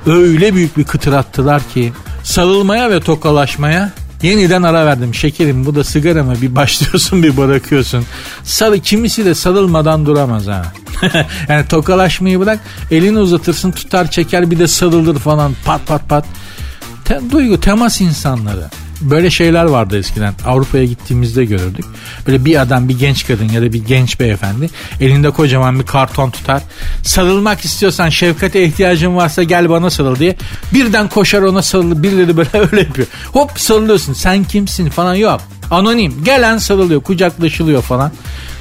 Öyle 0.07 0.55
büyük 0.55 0.77
bir 0.77 0.85
kıtır 0.85 1.13
attılar 1.13 1.63
ki 1.75 1.93
sarılmaya 2.23 2.91
ve 2.91 3.01
tokalaşmaya 3.01 3.93
Yeniden 4.23 4.63
ara 4.63 4.87
verdim 4.87 5.15
şekerim 5.15 5.67
bu 5.67 5.75
da 5.75 5.85
sigara 5.85 6.25
mı 6.25 6.35
bir 6.43 6.55
başlıyorsun 6.55 7.23
bir 7.23 7.37
bırakıyorsun. 7.37 8.05
Sarı 8.45 8.79
kimisi 8.79 9.25
de 9.25 9.35
sarılmadan 9.35 10.07
duramaz 10.07 10.47
ha. 10.47 10.73
yani 11.49 11.69
tokalaşmayı 11.69 12.41
bırak 12.41 12.61
elini 12.91 13.19
uzatırsın 13.19 13.71
tutar 13.71 14.11
çeker 14.11 14.51
bir 14.51 14.59
de 14.59 14.69
sarılır 14.69 15.19
falan 15.19 15.55
pat 15.65 15.87
pat 15.87 16.09
pat. 16.09 16.25
Te, 17.05 17.21
duygu 17.31 17.61
temas 17.61 18.01
insanları. 18.01 18.65
Böyle 19.01 19.31
şeyler 19.31 19.65
vardı 19.65 19.99
eskiden. 19.99 20.35
Avrupa'ya 20.47 20.85
gittiğimizde 20.85 21.45
görürdük. 21.45 21.85
Böyle 22.27 22.45
bir 22.45 22.61
adam, 22.61 22.89
bir 22.89 22.99
genç 22.99 23.27
kadın 23.27 23.49
ya 23.49 23.63
da 23.63 23.73
bir 23.73 23.85
genç 23.85 24.21
beyefendi 24.21 24.71
elinde 25.01 25.31
kocaman 25.31 25.79
bir 25.81 25.87
karton 25.87 26.31
tutar. 26.31 26.63
Sarılmak 27.03 27.65
istiyorsan, 27.65 28.09
şefkate 28.09 28.65
ihtiyacın 28.65 29.17
varsa 29.17 29.43
gel 29.43 29.71
bana 29.71 29.91
sarıl 29.91 30.17
diye. 30.17 30.37
Birden 30.75 31.09
koşar 31.09 31.43
ona 31.43 31.63
sarılır. 31.63 32.03
Birileri 32.03 32.37
böyle 32.37 32.51
öyle 32.73 32.81
yapıyor. 32.81 33.09
Hop 33.33 33.51
sarılıyorsun. 33.57 34.13
Sen 34.13 34.45
kimsin 34.45 34.89
falan 34.91 35.15
yok. 35.15 35.41
Anonim. 35.71 36.25
Gelen 36.25 36.59
sarılıyor, 36.59 37.01
kucaklaşılıyor 37.01 37.83
falan. 37.83 38.13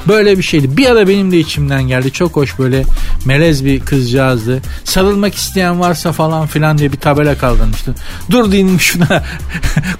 Böyle 0.08 0.38
bir 0.38 0.43
şeydi. 0.43 0.78
Bir 0.78 0.89
ara 0.89 1.08
benim 1.08 1.32
de 1.32 1.39
içimden 1.39 1.84
geldi. 1.84 2.12
Çok 2.12 2.36
hoş 2.36 2.60
böyle 2.60 2.84
melez 3.26 3.65
bir 3.65 3.80
kızcağızdı. 3.80 4.62
Sarılmak 4.84 5.36
isteyen 5.36 5.80
varsa 5.80 6.12
falan 6.12 6.48
filan 6.48 6.78
diye 6.78 6.91
bir 6.91 6.98
tabela 6.98 7.38
kaldırmıştı. 7.38 7.96
Dur 8.32 8.52
diyeyim 8.52 8.80
şuna 8.80 9.24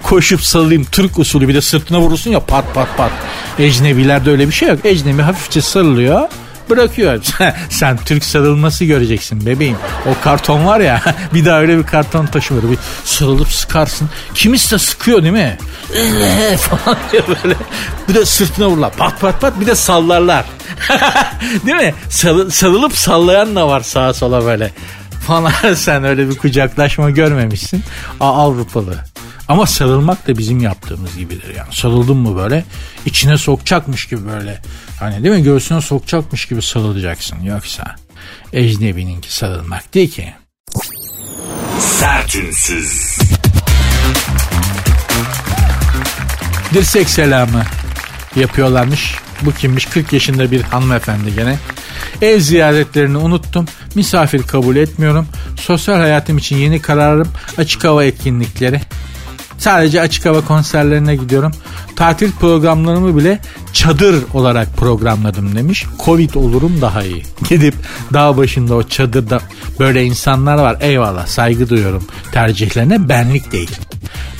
koşup 0.02 0.42
sarılayım. 0.42 0.84
Türk 0.84 1.18
usulü 1.18 1.48
bir 1.48 1.54
de 1.54 1.60
sırtına 1.60 2.00
vurursun 2.00 2.30
ya 2.30 2.40
pat 2.40 2.74
pat 2.74 2.96
pat. 2.96 3.12
Ecnebilerde 3.58 4.30
öyle 4.30 4.46
bir 4.48 4.52
şey 4.52 4.68
yok. 4.68 4.78
Ecnebi 4.84 5.22
hafifçe 5.22 5.60
sarılıyor 5.60 6.28
bırakıyor. 6.70 7.20
Sen 7.70 7.96
Türk 7.96 8.24
sarılması 8.24 8.84
göreceksin 8.84 9.46
bebeğim. 9.46 9.76
O 10.06 10.24
karton 10.24 10.66
var 10.66 10.80
ya 10.80 11.02
bir 11.34 11.44
daha 11.44 11.60
öyle 11.60 11.78
bir 11.78 11.82
karton 11.82 12.26
taşımıyor. 12.26 12.70
Bir 12.70 12.78
sarılıp 13.04 13.48
sıkarsın. 13.48 14.10
Kimisi 14.34 14.70
de 14.70 14.78
sıkıyor 14.78 15.22
değil 15.22 15.32
mi? 15.32 15.58
falan 16.58 16.98
diyor 17.12 17.24
böyle. 17.26 17.54
Bir 18.08 18.14
de 18.14 18.24
sırtına 18.24 18.68
vururlar. 18.68 18.92
Pat 18.96 19.20
pat 19.20 19.40
pat 19.40 19.60
bir 19.60 19.66
de 19.66 19.74
sallarlar. 19.74 20.44
değil 21.66 21.76
mi? 21.76 21.94
Sarı, 22.10 22.50
sarılıp 22.50 22.96
sallayan 22.96 23.56
da 23.56 23.68
var 23.68 23.80
sağa 23.80 24.14
sola 24.14 24.44
böyle 24.44 24.70
falan 25.28 25.74
sen 25.74 26.04
öyle 26.04 26.30
bir 26.30 26.38
kucaklaşma 26.38 27.10
görmemişsin. 27.10 27.84
Aa, 28.20 28.44
Avrupalı. 28.44 28.96
Ama 29.48 29.66
sarılmak 29.66 30.28
da 30.28 30.38
bizim 30.38 30.60
yaptığımız 30.60 31.16
gibidir 31.16 31.54
yani. 31.56 31.68
Sarıldın 31.74 32.16
mı 32.16 32.36
böyle 32.36 32.64
içine 33.06 33.38
sokacakmış 33.38 34.06
gibi 34.06 34.20
böyle. 34.26 34.62
Hani 34.98 35.24
değil 35.24 35.34
mi 35.34 35.42
göğsüne 35.42 35.80
sokacakmış 35.80 36.46
gibi 36.46 36.62
sarılacaksın. 36.62 37.42
Yoksa 37.42 37.96
ecnebininki 38.52 39.34
sarılmak 39.34 39.94
değil 39.94 40.10
ki. 40.10 40.34
Sertünsüz. 41.80 43.18
Dirsek 46.74 47.10
selamı 47.10 47.62
yapıyorlarmış. 48.36 49.14
Bu 49.42 49.52
kimmiş? 49.52 49.86
40 49.86 50.12
yaşında 50.12 50.50
bir 50.50 50.62
hanımefendi 50.62 51.34
gene. 51.34 51.56
Ev 52.22 52.40
ziyaretlerini 52.40 53.16
unuttum. 53.16 53.66
Misafir 53.94 54.42
kabul 54.42 54.76
etmiyorum. 54.76 55.26
Sosyal 55.56 55.96
hayatım 55.96 56.38
için 56.38 56.56
yeni 56.56 56.82
kararım 56.82 57.28
açık 57.58 57.84
hava 57.84 58.04
etkinlikleri. 58.04 58.80
Sadece 59.58 60.00
açık 60.00 60.26
hava 60.26 60.40
konserlerine 60.40 61.16
gidiyorum. 61.16 61.52
Tatil 61.96 62.32
programlarımı 62.32 63.16
bile 63.16 63.38
çadır 63.72 64.24
olarak 64.34 64.76
programladım 64.76 65.56
demiş. 65.56 65.86
Covid 66.04 66.34
olurum 66.34 66.80
daha 66.80 67.02
iyi. 67.02 67.22
Gidip 67.48 67.74
dağ 68.12 68.36
başında 68.36 68.74
o 68.74 68.82
çadırda 68.82 69.40
böyle 69.78 70.04
insanlar 70.04 70.58
var. 70.58 70.76
Eyvallah 70.80 71.26
saygı 71.26 71.68
duyuyorum 71.68 72.04
tercihlerine 72.32 73.08
benlik 73.08 73.52
değil. 73.52 73.70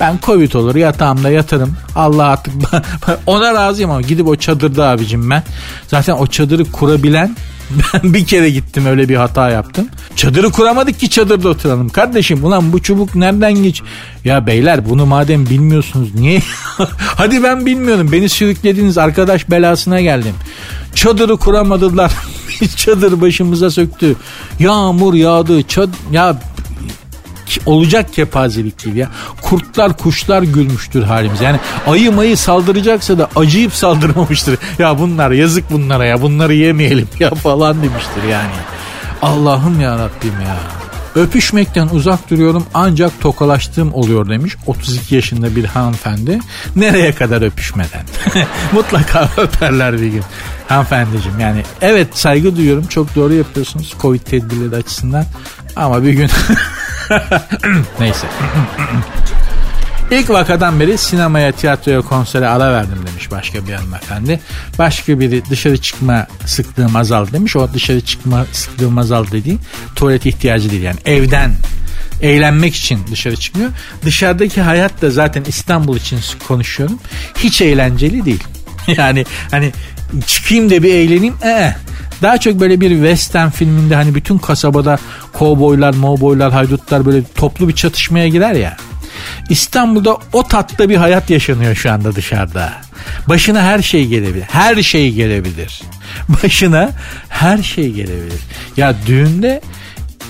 Ben 0.01 0.19
Covid 0.23 0.53
olur 0.53 0.75
yatağımda 0.75 1.31
yatarım. 1.31 1.77
Allah 1.97 2.25
artık 2.25 2.55
ona 3.27 3.55
razıyım 3.55 3.91
ama 3.91 4.01
gidip 4.01 4.29
o 4.29 4.37
çadırda 4.37 4.89
abicim 4.89 5.31
ben. 5.31 5.43
Zaten 5.89 6.13
o 6.13 6.27
çadırı 6.27 6.65
kurabilen 6.65 7.37
ben 7.71 8.15
bir 8.15 8.27
kere 8.27 8.51
gittim 8.51 8.87
öyle 8.87 9.09
bir 9.09 9.17
hata 9.17 9.51
yaptım. 9.51 9.89
Çadırı 10.17 10.51
kuramadık 10.51 11.01
ki 11.01 11.11
çadırda 11.11 11.49
oturalım. 11.49 11.89
Kardeşim 11.89 12.45
ulan 12.45 12.73
bu 12.73 12.83
çubuk 12.83 13.15
nereden 13.15 13.55
geç? 13.55 13.83
Ya 14.25 14.47
beyler 14.47 14.89
bunu 14.89 15.07
madem 15.07 15.47
bilmiyorsunuz 15.47 16.15
niye? 16.15 16.43
Hadi 16.99 17.43
ben 17.43 17.67
bilmiyorum. 17.67 18.13
Beni 18.13 18.29
sürüklediniz 18.29 18.99
arkadaş 18.99 19.51
belasına 19.51 20.01
geldim. 20.01 20.35
Çadırı 20.95 21.37
kuramadılar. 21.37 22.13
çadır 22.77 23.21
başımıza 23.21 23.71
söktü. 23.71 24.17
Yağmur 24.59 25.15
yağdı. 25.15 25.63
Çad 25.63 25.89
ya 26.13 26.37
olacak 27.67 28.13
kepazelik 28.13 28.85
değil 28.85 28.97
ya. 28.97 29.09
Kurtlar 29.43 29.97
kuşlar 29.97 30.43
gülmüştür 30.43 31.03
halimiz. 31.03 31.41
Yani 31.41 31.59
ayı 31.87 32.13
mayı 32.13 32.37
saldıracaksa 32.37 33.19
da 33.19 33.29
acıyıp 33.37 33.75
saldırmamıştır. 33.75 34.59
Ya 34.79 34.99
bunlar 34.99 35.31
yazık 35.31 35.71
bunlara 35.71 36.05
ya 36.05 36.23
bunları 36.23 36.55
yemeyelim 36.55 37.09
ya 37.21 37.31
falan 37.31 37.77
demiştir 37.83 38.23
yani. 38.31 38.53
Allah'ım 39.23 39.81
ya 39.81 39.99
Rabbim 39.99 40.41
ya. 40.47 40.57
Öpüşmekten 41.15 41.89
uzak 41.93 42.31
duruyorum 42.31 42.67
ancak 42.75 43.21
tokalaştığım 43.21 43.95
oluyor 43.95 44.29
demiş 44.29 44.57
32 44.67 45.15
yaşında 45.15 45.57
bir 45.57 45.65
hanımefendi. 45.65 46.39
Nereye 46.77 47.13
kadar 47.13 47.43
öpüşmeden? 47.43 48.03
Mutlaka 48.73 49.29
öperler 49.37 49.93
bir 49.93 50.07
gün. 50.07 50.23
Hanımefendiciğim 50.69 51.41
yani 51.41 51.63
evet 51.81 52.09
saygı 52.19 52.57
duyuyorum 52.57 52.87
çok 52.87 53.17
doğru 53.17 53.35
yapıyorsunuz 53.35 53.95
Covid 54.01 54.21
tedbirleri 54.21 54.77
açısından 54.77 55.25
ama 55.77 56.03
bir 56.03 56.13
gün 56.13 56.31
neyse 58.01 58.27
İlk 60.11 60.31
vakadan 60.31 60.81
beri 60.81 60.99
sinemaya, 60.99 61.53
tiyatroya, 61.53 62.01
konsere 62.01 62.49
ara 62.49 62.73
verdim 62.73 62.99
demiş 63.07 63.31
başka 63.31 63.67
bir 63.67 63.73
hanımefendi. 63.73 64.41
Başka 64.79 65.21
biri 65.21 65.43
dışarı 65.51 65.79
çıkma 65.79 66.27
sıklığım 66.47 66.97
azaldı 66.97 67.33
demiş. 67.33 67.57
O 67.57 67.73
dışarı 67.75 68.01
çıkma 68.01 68.47
sıklığım 68.53 68.99
azaldı 68.99 69.33
dediği 69.33 69.59
tuvalet 69.97 70.27
ihtiyacı 70.27 70.71
değil 70.71 70.83
yani 70.83 70.99
evden 71.05 71.55
eğlenmek 72.23 72.75
için 72.75 73.01
dışarı 73.11 73.37
çıkmıyor. 73.37 73.71
Dışarıdaki 74.05 74.61
hayat 74.61 75.03
da 75.03 75.11
zaten 75.11 75.45
İstanbul 75.49 75.97
için 75.97 76.21
konuşuyorum. 76.49 76.99
Hiç 77.37 77.63
eğlenceli 77.63 78.25
değil. 78.25 78.45
Yani 78.97 79.25
hani 79.51 79.73
çıkayım 80.27 80.71
da 80.71 80.83
bir 80.83 80.95
eğleneyim. 80.95 81.35
Ee, 81.45 81.75
daha 82.23 82.39
çok 82.39 82.61
böyle 82.61 82.81
bir 82.81 82.91
western 82.91 83.49
filminde 83.49 83.95
hani 83.95 84.15
bütün 84.15 84.39
kasabada 84.39 84.99
kovboylar, 85.33 85.95
mowboylar, 85.95 86.53
haydutlar 86.53 87.07
böyle 87.07 87.23
toplu 87.35 87.69
bir 87.69 87.75
çatışmaya 87.75 88.29
girer 88.29 88.53
ya. 88.53 88.77
İstanbul'da 89.51 90.19
o 90.33 90.43
tatta 90.43 90.89
bir 90.89 90.97
hayat 90.97 91.31
yaşanıyor 91.31 91.75
şu 91.75 91.93
anda 91.93 92.15
dışarıda. 92.15 92.73
Başına 93.29 93.63
her 93.63 93.83
şey 93.83 94.07
gelebilir. 94.07 94.43
Her 94.43 94.83
şey 94.83 95.13
gelebilir. 95.13 95.83
Başına 96.29 96.91
her 97.29 97.63
şey 97.63 97.93
gelebilir. 97.93 98.41
Ya 98.77 98.95
düğünde 99.07 99.61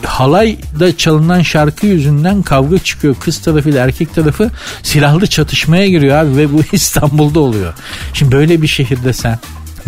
halayda 0.04 0.96
çalınan 0.96 1.42
şarkı 1.42 1.86
yüzünden 1.86 2.42
kavga 2.42 2.78
çıkıyor. 2.78 3.16
Kız 3.20 3.42
tarafı 3.42 3.70
ile 3.70 3.78
erkek 3.78 4.14
tarafı 4.14 4.50
silahlı 4.82 5.26
çatışmaya 5.26 5.88
giriyor 5.88 6.16
abi 6.16 6.36
ve 6.36 6.52
bu 6.52 6.62
İstanbul'da 6.72 7.40
oluyor. 7.40 7.74
Şimdi 8.14 8.32
böyle 8.32 8.62
bir 8.62 8.66
şehirde 8.66 9.12
sen 9.12 9.38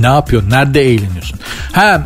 ne 0.03 0.07
yapıyorsun? 0.07 0.51
Nerede 0.51 0.83
eğleniyorsun? 0.83 1.39
Ha 1.73 2.03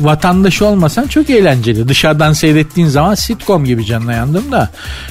vatandaşı 0.00 0.66
olmasan 0.66 1.06
çok 1.06 1.30
eğlenceli. 1.30 1.88
Dışarıdan 1.88 2.32
seyrettiğin 2.32 2.88
zaman 2.88 3.14
sitcom 3.14 3.64
gibi 3.64 3.86
canına 3.86 4.12
yandım 4.12 4.52
da. 4.52 4.70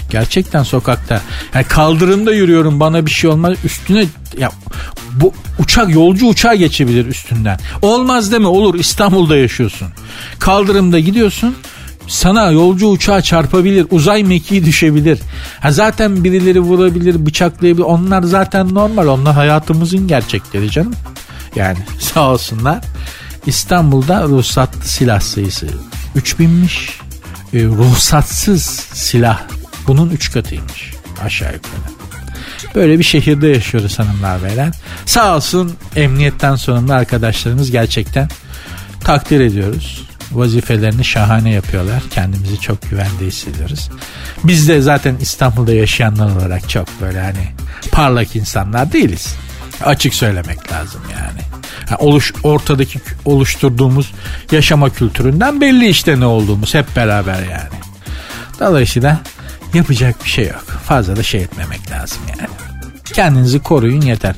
Gerçekten 0.10 0.64
sokakta. 0.64 1.22
Yani 1.53 1.66
kaldırımda 1.66 2.34
yürüyorum 2.34 2.80
bana 2.80 3.05
bir 3.05 3.12
şey 3.12 3.30
olmaz. 3.30 3.53
Üstüne 3.64 4.05
ya 4.38 4.51
bu 5.14 5.34
uçak 5.60 5.89
yolcu 5.89 6.28
uçağı 6.28 6.55
geçebilir 6.55 7.05
üstünden. 7.05 7.60
Olmaz 7.82 8.32
deme 8.32 8.47
olur 8.47 8.76
İstanbul'da 8.76 9.38
yaşıyorsun. 9.38 9.88
Kaldırımda 10.39 10.99
gidiyorsun 10.99 11.55
sana 12.10 12.51
yolcu 12.51 12.88
uçağı 12.88 13.22
çarpabilir, 13.22 13.88
uzay 13.91 14.24
mekiği 14.24 14.66
düşebilir. 14.66 15.20
Ha 15.60 15.72
zaten 15.72 16.24
birileri 16.24 16.60
vurabilir, 16.60 17.26
bıçaklayabilir. 17.26 17.84
Onlar 17.84 18.24
zaten 18.24 18.74
normal. 18.74 19.07
Onlar 19.07 19.34
hayatımızın 19.34 20.07
gerçekleri 20.07 20.72
canım. 20.72 20.93
Yani 21.55 21.77
sağ 21.99 22.29
olsunlar. 22.29 22.83
İstanbul'da 23.45 24.23
ruhsatlı 24.23 24.83
silah 24.83 25.21
sayısı 25.21 25.67
3000'miş. 26.15 26.89
E, 27.53 27.63
ruhsatsız 27.63 28.63
silah 28.93 29.41
bunun 29.87 30.09
3 30.09 30.31
katıymış 30.31 30.93
aşağı 31.23 31.53
yukarı. 31.53 31.99
Böyle 32.75 32.99
bir 32.99 33.03
şehirde 33.03 33.47
yaşıyoruz 33.47 33.99
hanımlar 33.99 34.43
beyler. 34.43 34.73
Sağ 35.05 35.35
olsun 35.35 35.73
emniyetten 35.95 36.55
sorumlu 36.55 36.93
arkadaşlarımız 36.93 37.71
gerçekten 37.71 38.29
takdir 39.03 39.39
ediyoruz. 39.39 40.05
Vazifelerini 40.31 41.05
şahane 41.05 41.51
yapıyorlar. 41.51 42.03
Kendimizi 42.09 42.59
çok 42.59 42.89
güvende 42.89 43.25
hissediyoruz. 43.25 43.89
Biz 44.43 44.67
de 44.67 44.81
zaten 44.81 45.15
İstanbul'da 45.15 45.73
yaşayanlar 45.73 46.35
olarak 46.35 46.69
çok 46.69 46.87
böyle 47.01 47.21
hani 47.21 47.47
parlak 47.91 48.35
insanlar 48.35 48.93
değiliz. 48.93 49.35
Açık 49.86 50.13
söylemek 50.13 50.71
lazım 50.71 51.01
yani. 51.11 51.41
yani 51.89 51.97
oluş 51.99 52.34
ortadaki 52.43 52.99
oluşturduğumuz 53.25 54.11
yaşama 54.51 54.89
kültüründen 54.89 55.61
belli 55.61 55.88
işte 55.88 56.19
ne 56.19 56.25
olduğumuz 56.25 56.73
hep 56.73 56.95
beraber 56.95 57.39
yani. 57.39 57.80
Dolayısıyla 58.59 59.19
yapacak 59.73 60.23
bir 60.25 60.30
şey 60.30 60.45
yok. 60.47 60.65
Fazla 60.86 61.15
da 61.15 61.23
şey 61.23 61.41
etmemek 61.41 61.91
lazım 61.91 62.19
yani. 62.30 62.49
Kendinizi 63.13 63.59
koruyun 63.59 64.01
yeter. 64.01 64.36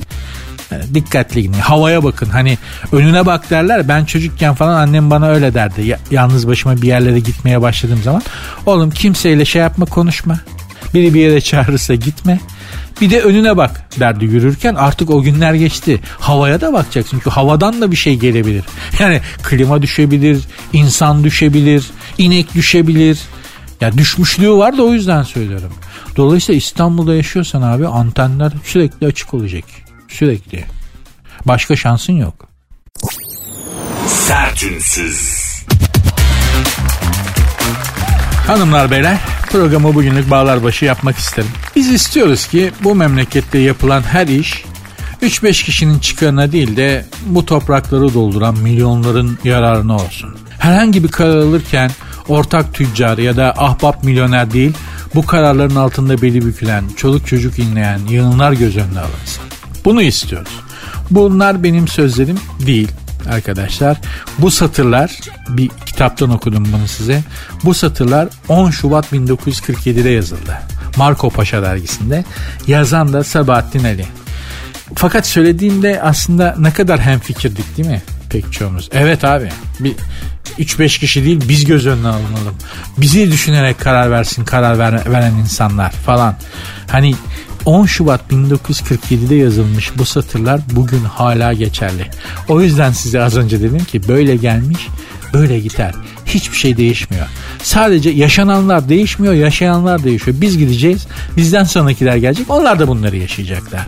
Yani 0.72 0.84
dikkatli 0.94 1.42
gidin. 1.42 1.60
Havaya 1.60 2.04
bakın. 2.04 2.30
Hani 2.30 2.58
önüne 2.92 3.26
bak 3.26 3.50
derler. 3.50 3.88
Ben 3.88 4.06
çocukken 4.06 4.56
falan 4.56 4.76
annem 4.76 5.10
bana 5.10 5.28
öyle 5.28 5.54
derdi. 5.54 5.82
Ya, 5.82 6.00
yalnız 6.12 6.48
başıma 6.48 6.82
bir 6.82 6.88
yerlere 6.88 7.20
gitmeye 7.20 7.62
başladığım 7.62 8.04
zaman. 8.04 8.22
Oğlum 8.66 8.92
kimseyle 8.92 9.46
şey 9.46 9.62
yapma 9.62 9.86
konuşma. 9.86 10.39
Biri 10.94 11.14
bir 11.14 11.20
yere 11.20 11.42
çağırırsa 11.42 11.96
gitme. 11.96 12.39
Bir 13.02 13.10
de 13.10 13.22
önüne 13.22 13.58
bak 13.58 13.86
derdi 13.99 14.26
yürürken 14.26 14.76
artık 14.76 15.10
o 15.10 15.22
günler 15.22 15.54
geçti. 15.54 15.99
Havaya 16.20 16.62
da 16.62 16.74
bakacaksın 16.74 17.18
çünkü 17.18 17.30
havadan 17.30 17.82
da 17.82 17.91
bir 17.91 17.95
şey 17.95 18.16
gelebilir. 18.16 18.64
Yani 18.99 19.22
klima 19.43 19.82
düşebilir, 19.82 20.43
insan 20.74 21.24
düşebilir, 21.24 21.86
inek 22.18 22.56
düşebilir. 22.56 23.20
Ya 23.82 23.97
düşmüşlüğü 23.97 24.52
var 24.52 24.78
da 24.78 24.84
o 24.84 24.93
yüzden 24.93 25.24
söylüyorum. 25.24 25.74
Dolayısıyla 26.18 26.58
İstanbul'da 26.58 27.16
yaşıyorsan 27.16 27.62
abi 27.62 27.88
antenler 27.88 28.52
sürekli 28.66 29.08
açık 29.08 29.34
olacak. 29.34 29.64
Sürekli. 30.08 30.66
Başka 31.45 31.76
şansın 31.76 32.14
yok. 32.14 32.47
Sertünsüz. 34.08 35.52
Hanımlar 38.47 38.91
beyler 38.91 39.18
programı 39.52 39.95
bugünlük 39.95 40.32
bağlar 40.32 40.64
başı 40.64 40.86
yapmak 40.86 41.18
isterim. 41.18 41.52
İstiyoruz 41.92 42.48
ki 42.48 42.72
bu 42.84 42.96
memlekette 42.96 43.58
yapılan 43.58 44.02
her 44.02 44.28
iş 44.28 44.66
3-5 45.22 45.66
kişinin 45.66 46.00
çıkarına 46.00 46.52
değil 46.52 46.78
de 46.78 47.06
bu 47.26 47.46
toprakları 47.46 48.14
dolduran 48.14 48.58
milyonların 48.58 49.38
yararına 49.44 49.96
olsun. 49.96 50.36
Herhangi 50.60 51.04
bir 51.04 51.08
karar 51.08 51.38
alırken 51.38 51.92
ortak 52.28 52.74
tüccar 52.74 53.18
ya 53.18 53.38
da 53.38 53.54
ahbap 53.58 54.04
milyoner 54.04 54.52
değil 54.52 54.74
bu 55.16 55.26
kararların 55.26 55.76
altında 55.76 56.22
beli 56.22 56.46
bükülen, 56.46 56.84
çoluk 56.98 57.28
çocuk 57.28 57.60
inleyen 57.60 58.00
yığınlar 58.10 58.52
göz 58.52 58.78
önüne 58.78 59.00
alınsın. 59.00 59.44
Bunu 59.86 60.02
istiyoruz. 60.02 60.60
Bunlar 61.10 61.64
benim 61.64 61.88
sözlerim 61.88 62.39
değil 62.66 62.92
arkadaşlar. 63.30 63.98
Bu 64.40 64.52
satırlar 64.52 65.12
bir 65.50 65.70
kitaptan 65.86 66.30
okudum 66.30 66.68
bunu 66.74 66.88
size. 66.88 67.24
Bu 67.64 67.74
satırlar 67.74 68.28
10 68.50 68.72
Şubat 68.72 69.14
1947'de 69.14 70.10
yazıldı. 70.10 70.58
Marco 70.98 71.30
Paşa 71.30 71.62
dergisinde. 71.62 72.26
Yazan 72.68 73.14
da 73.14 73.24
Sabahattin 73.24 73.84
Ali. 73.84 74.06
Fakat 74.96 75.28
söylediğimde 75.28 76.02
aslında 76.02 76.56
ne 76.60 76.74
kadar 76.74 77.00
hemfikirdik 77.00 77.78
değil 77.78 77.90
mi? 77.90 78.02
Pek 78.30 78.54
çoğumuz. 78.54 78.90
Evet 78.92 79.24
abi. 79.24 79.50
Bir 79.80 79.96
3-5 80.60 81.00
kişi 81.00 81.26
değil 81.26 81.42
biz 81.50 81.66
göz 81.66 81.88
önüne 81.88 82.08
alınalım. 82.08 82.56
Bizi 82.98 83.32
düşünerek 83.32 83.80
karar 83.80 84.12
versin 84.12 84.46
karar 84.46 84.80
ver, 84.80 85.12
veren 85.12 85.34
insanlar 85.34 85.92
falan. 85.92 86.36
Hani 86.88 87.16
10 87.66 87.86
Şubat 87.86 88.22
1947'de 88.32 89.36
yazılmış 89.36 89.97
bu 89.97 90.05
satırlar 90.05 90.62
bugün 90.72 91.03
hala 91.03 91.53
geçerli. 91.53 92.05
O 92.47 92.62
yüzden 92.62 92.91
size 92.91 93.24
az 93.24 93.38
önce 93.38 93.62
dedim 93.62 93.84
ki 93.84 94.07
böyle 94.07 94.36
gelmiş 94.36 94.88
böyle 95.34 95.59
gider. 95.59 95.93
Hiçbir 96.26 96.57
şey 96.57 96.78
değişmiyor. 96.78 97.28
Sadece 97.64 98.09
yaşananlar 98.09 98.89
değişmiyor, 98.89 99.34
yaşayanlar 99.34 100.03
değişiyor. 100.03 100.38
Biz 100.41 100.57
gideceğiz, 100.57 101.07
bizden 101.38 101.64
sonrakiler 101.64 102.16
gelecek. 102.16 102.49
Onlar 102.49 102.80
da 102.80 102.88
bunları 102.88 103.18
yaşayacaklar. 103.18 103.88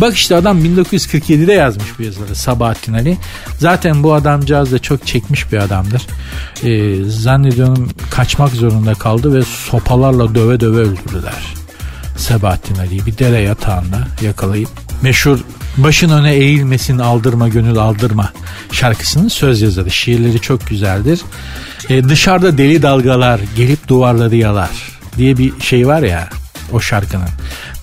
Bak 0.00 0.14
işte 0.14 0.36
adam 0.36 0.64
1947'de 0.64 1.52
yazmış 1.52 1.98
bu 1.98 2.02
yazıları 2.02 2.34
Sabahattin 2.34 2.92
Ali. 2.92 3.16
Zaten 3.58 4.02
bu 4.02 4.14
adamcağız 4.14 4.72
da 4.72 4.78
çok 4.78 5.06
çekmiş 5.06 5.52
bir 5.52 5.58
adamdır. 5.58 6.02
Ee, 6.64 7.04
zannediyorum 7.04 7.90
kaçmak 8.10 8.50
zorunda 8.50 8.94
kaldı 8.94 9.34
ve 9.34 9.42
sopalarla 9.42 10.34
döve 10.34 10.60
döve 10.60 10.80
öldürdüler. 10.80 11.63
Sebahattin 12.16 12.74
Ali'yi 12.74 13.06
bir 13.06 13.18
dere 13.18 13.40
yatağında 13.40 14.08
yakalayıp 14.22 14.68
meşhur 15.02 15.38
başın 15.76 16.10
öne 16.10 16.32
eğilmesin 16.34 16.98
aldırma 16.98 17.48
gönül 17.48 17.76
aldırma 17.76 18.32
şarkısının 18.72 19.28
söz 19.28 19.62
yazarı. 19.62 19.90
Şiirleri 19.90 20.40
çok 20.40 20.66
güzeldir. 20.66 21.20
Ee, 21.90 22.04
dışarıda 22.04 22.58
deli 22.58 22.82
dalgalar 22.82 23.40
gelip 23.56 23.88
duvarları 23.88 24.36
yalar 24.36 24.70
diye 25.16 25.38
bir 25.38 25.60
şey 25.60 25.86
var 25.86 26.02
ya 26.02 26.28
o 26.72 26.80
şarkının. 26.80 27.28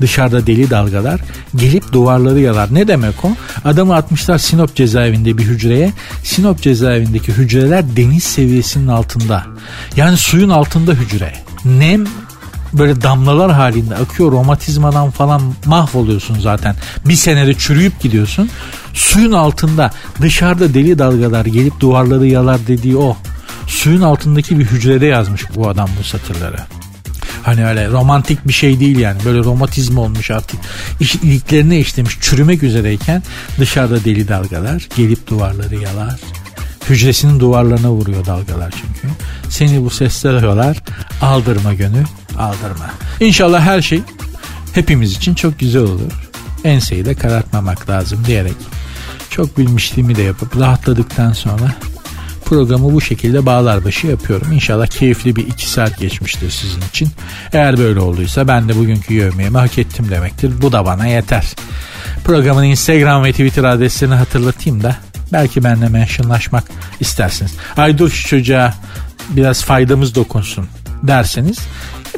Dışarıda 0.01 0.47
deli 0.47 0.69
dalgalar 0.69 1.21
gelip 1.55 1.93
duvarları 1.93 2.39
yalar. 2.39 2.73
Ne 2.73 2.87
demek 2.87 3.25
o? 3.25 3.35
Adamı 3.65 3.95
atmışlar 3.95 4.37
Sinop 4.37 4.75
cezaevinde 4.75 5.37
bir 5.37 5.43
hücreye. 5.43 5.93
Sinop 6.23 6.61
cezaevindeki 6.61 7.31
hücreler 7.31 7.95
deniz 7.95 8.23
seviyesinin 8.23 8.87
altında. 8.87 9.45
Yani 9.95 10.17
suyun 10.17 10.49
altında 10.49 10.93
hücre. 10.93 11.33
Nem 11.65 12.07
böyle 12.73 13.01
damlalar 13.01 13.51
halinde 13.51 13.95
akıyor 13.95 14.31
romatizmadan 14.31 15.11
falan 15.11 15.41
mahvoluyorsun 15.65 16.39
zaten. 16.39 16.75
Bir 17.05 17.15
senede 17.15 17.53
çürüyüp 17.53 17.99
gidiyorsun. 17.99 18.49
Suyun 18.93 19.31
altında 19.31 19.91
dışarıda 20.21 20.73
deli 20.73 20.99
dalgalar 20.99 21.45
gelip 21.45 21.79
duvarları 21.79 22.27
yalar 22.27 22.67
dediği 22.67 22.97
o. 22.97 23.17
Suyun 23.67 24.01
altındaki 24.01 24.59
bir 24.59 24.65
hücrede 24.65 25.05
yazmış 25.05 25.55
bu 25.55 25.69
adam 25.69 25.89
bu 25.99 26.03
satırları. 26.03 26.57
Hani 27.43 27.65
öyle 27.65 27.89
romantik 27.89 28.47
bir 28.47 28.53
şey 28.53 28.79
değil 28.79 28.97
yani. 28.97 29.25
Böyle 29.25 29.39
romatizma 29.39 30.01
olmuş 30.01 30.31
artık. 30.31 30.59
iliklerine 31.23 31.79
işlemiş 31.79 32.17
çürümek 32.21 32.63
üzereyken 32.63 33.23
dışarıda 33.59 34.03
deli 34.05 34.27
dalgalar 34.27 34.87
gelip 34.95 35.27
duvarları 35.27 35.75
yalar. 35.75 36.19
Hücresinin 36.89 37.39
duvarlarına 37.39 37.91
vuruyor 37.91 38.25
dalgalar 38.25 38.71
çünkü. 38.71 39.15
Seni 39.49 39.85
bu 39.85 39.89
sesler 39.89 40.33
arıyorlar. 40.33 40.83
Aldırma 41.21 41.73
gönül, 41.73 42.05
aldırma. 42.39 42.91
İnşallah 43.19 43.61
her 43.61 43.81
şey 43.81 44.01
hepimiz 44.73 45.11
için 45.11 45.33
çok 45.33 45.59
güzel 45.59 45.81
olur. 45.81 46.29
Enseyi 46.63 47.05
de 47.05 47.15
karartmamak 47.15 47.89
lazım 47.89 48.23
diyerek 48.25 48.55
çok 49.29 49.57
bilmişliğimi 49.57 50.15
de 50.15 50.21
yapıp 50.21 50.59
rahatladıktan 50.59 51.33
sonra 51.33 51.75
programı 52.45 52.93
bu 52.93 53.01
şekilde 53.01 53.45
bağlar 53.45 53.85
başı 53.85 54.07
yapıyorum. 54.07 54.51
İnşallah 54.51 54.87
keyifli 54.87 55.35
bir 55.35 55.47
iki 55.47 55.69
saat 55.69 55.99
geçmiştir 55.99 56.51
sizin 56.51 56.81
için. 56.81 57.09
Eğer 57.53 57.77
böyle 57.77 57.99
olduysa 57.99 58.47
ben 58.47 58.69
de 58.69 58.75
bugünkü 58.75 59.13
yövmeyemi 59.13 59.57
hak 59.57 59.77
ettim 59.77 60.09
demektir. 60.09 60.61
Bu 60.61 60.71
da 60.71 60.85
bana 60.85 61.07
yeter. 61.07 61.45
Programın 62.23 62.63
Instagram 62.63 63.23
ve 63.23 63.31
Twitter 63.31 63.63
adreslerini 63.63 64.15
hatırlatayım 64.15 64.83
da 64.83 64.95
belki 65.33 65.63
benimle 65.63 65.87
mentionlaşmak 65.87 66.63
istersiniz. 66.99 67.55
Ay 67.77 67.97
dur 67.97 68.09
şu 68.09 68.27
çocuğa 68.27 68.73
biraz 69.29 69.63
faydamız 69.63 70.15
dokunsun 70.15 70.67
derseniz 71.03 71.59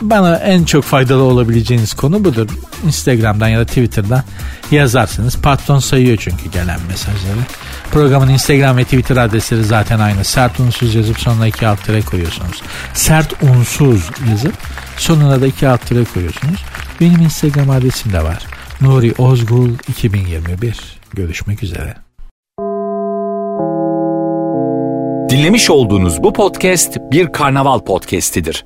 bana 0.02 0.36
en 0.36 0.64
çok 0.64 0.84
faydalı 0.84 1.24
olabileceğiniz 1.24 1.94
konu 1.94 2.24
budur. 2.26 2.50
Instagram'dan 2.86 3.48
ya 3.48 3.60
da 3.60 3.66
Twitter'dan 3.66 4.24
yazarsınız. 4.72 5.38
Patron 5.38 5.80
sayıyor 5.80 6.18
çünkü 6.18 6.50
gelen 6.52 6.80
mesajları. 6.88 7.39
Programın 7.91 8.30
Instagram 8.30 8.78
ve 8.78 8.84
Twitter 8.84 9.18
adresleri 9.18 9.64
zaten 9.64 10.00
aynı. 10.00 10.24
Sert 10.24 10.60
unsuz 10.60 10.96
yazıp 10.96 11.20
sonuna 11.20 11.48
iki 11.48 11.68
alt 11.68 11.86
tere 11.86 12.02
koyuyorsunuz. 12.02 12.62
Sert 12.94 13.44
unsuz 13.44 14.10
yazıp 14.30 14.54
sonuna 14.98 15.41
da 15.41 15.48
iki 15.48 15.68
alt 15.68 15.88
tere 15.88 16.04
koyuyorsunuz. 16.04 16.64
Benim 17.02 17.22
Instagram 17.22 17.70
adresim 17.70 18.14
de 18.14 18.24
var. 18.24 18.46
Nuri 18.82 19.14
Ozgul 19.18 19.70
2021. 19.88 20.78
Görüşmek 21.14 21.64
üzere. 21.64 21.96
Dinlemiş 25.30 25.70
olduğunuz 25.70 26.24
bu 26.24 26.34
podcast 26.34 26.98
bir 27.12 27.32
karnaval 27.32 27.80
podcastidir. 27.80 28.66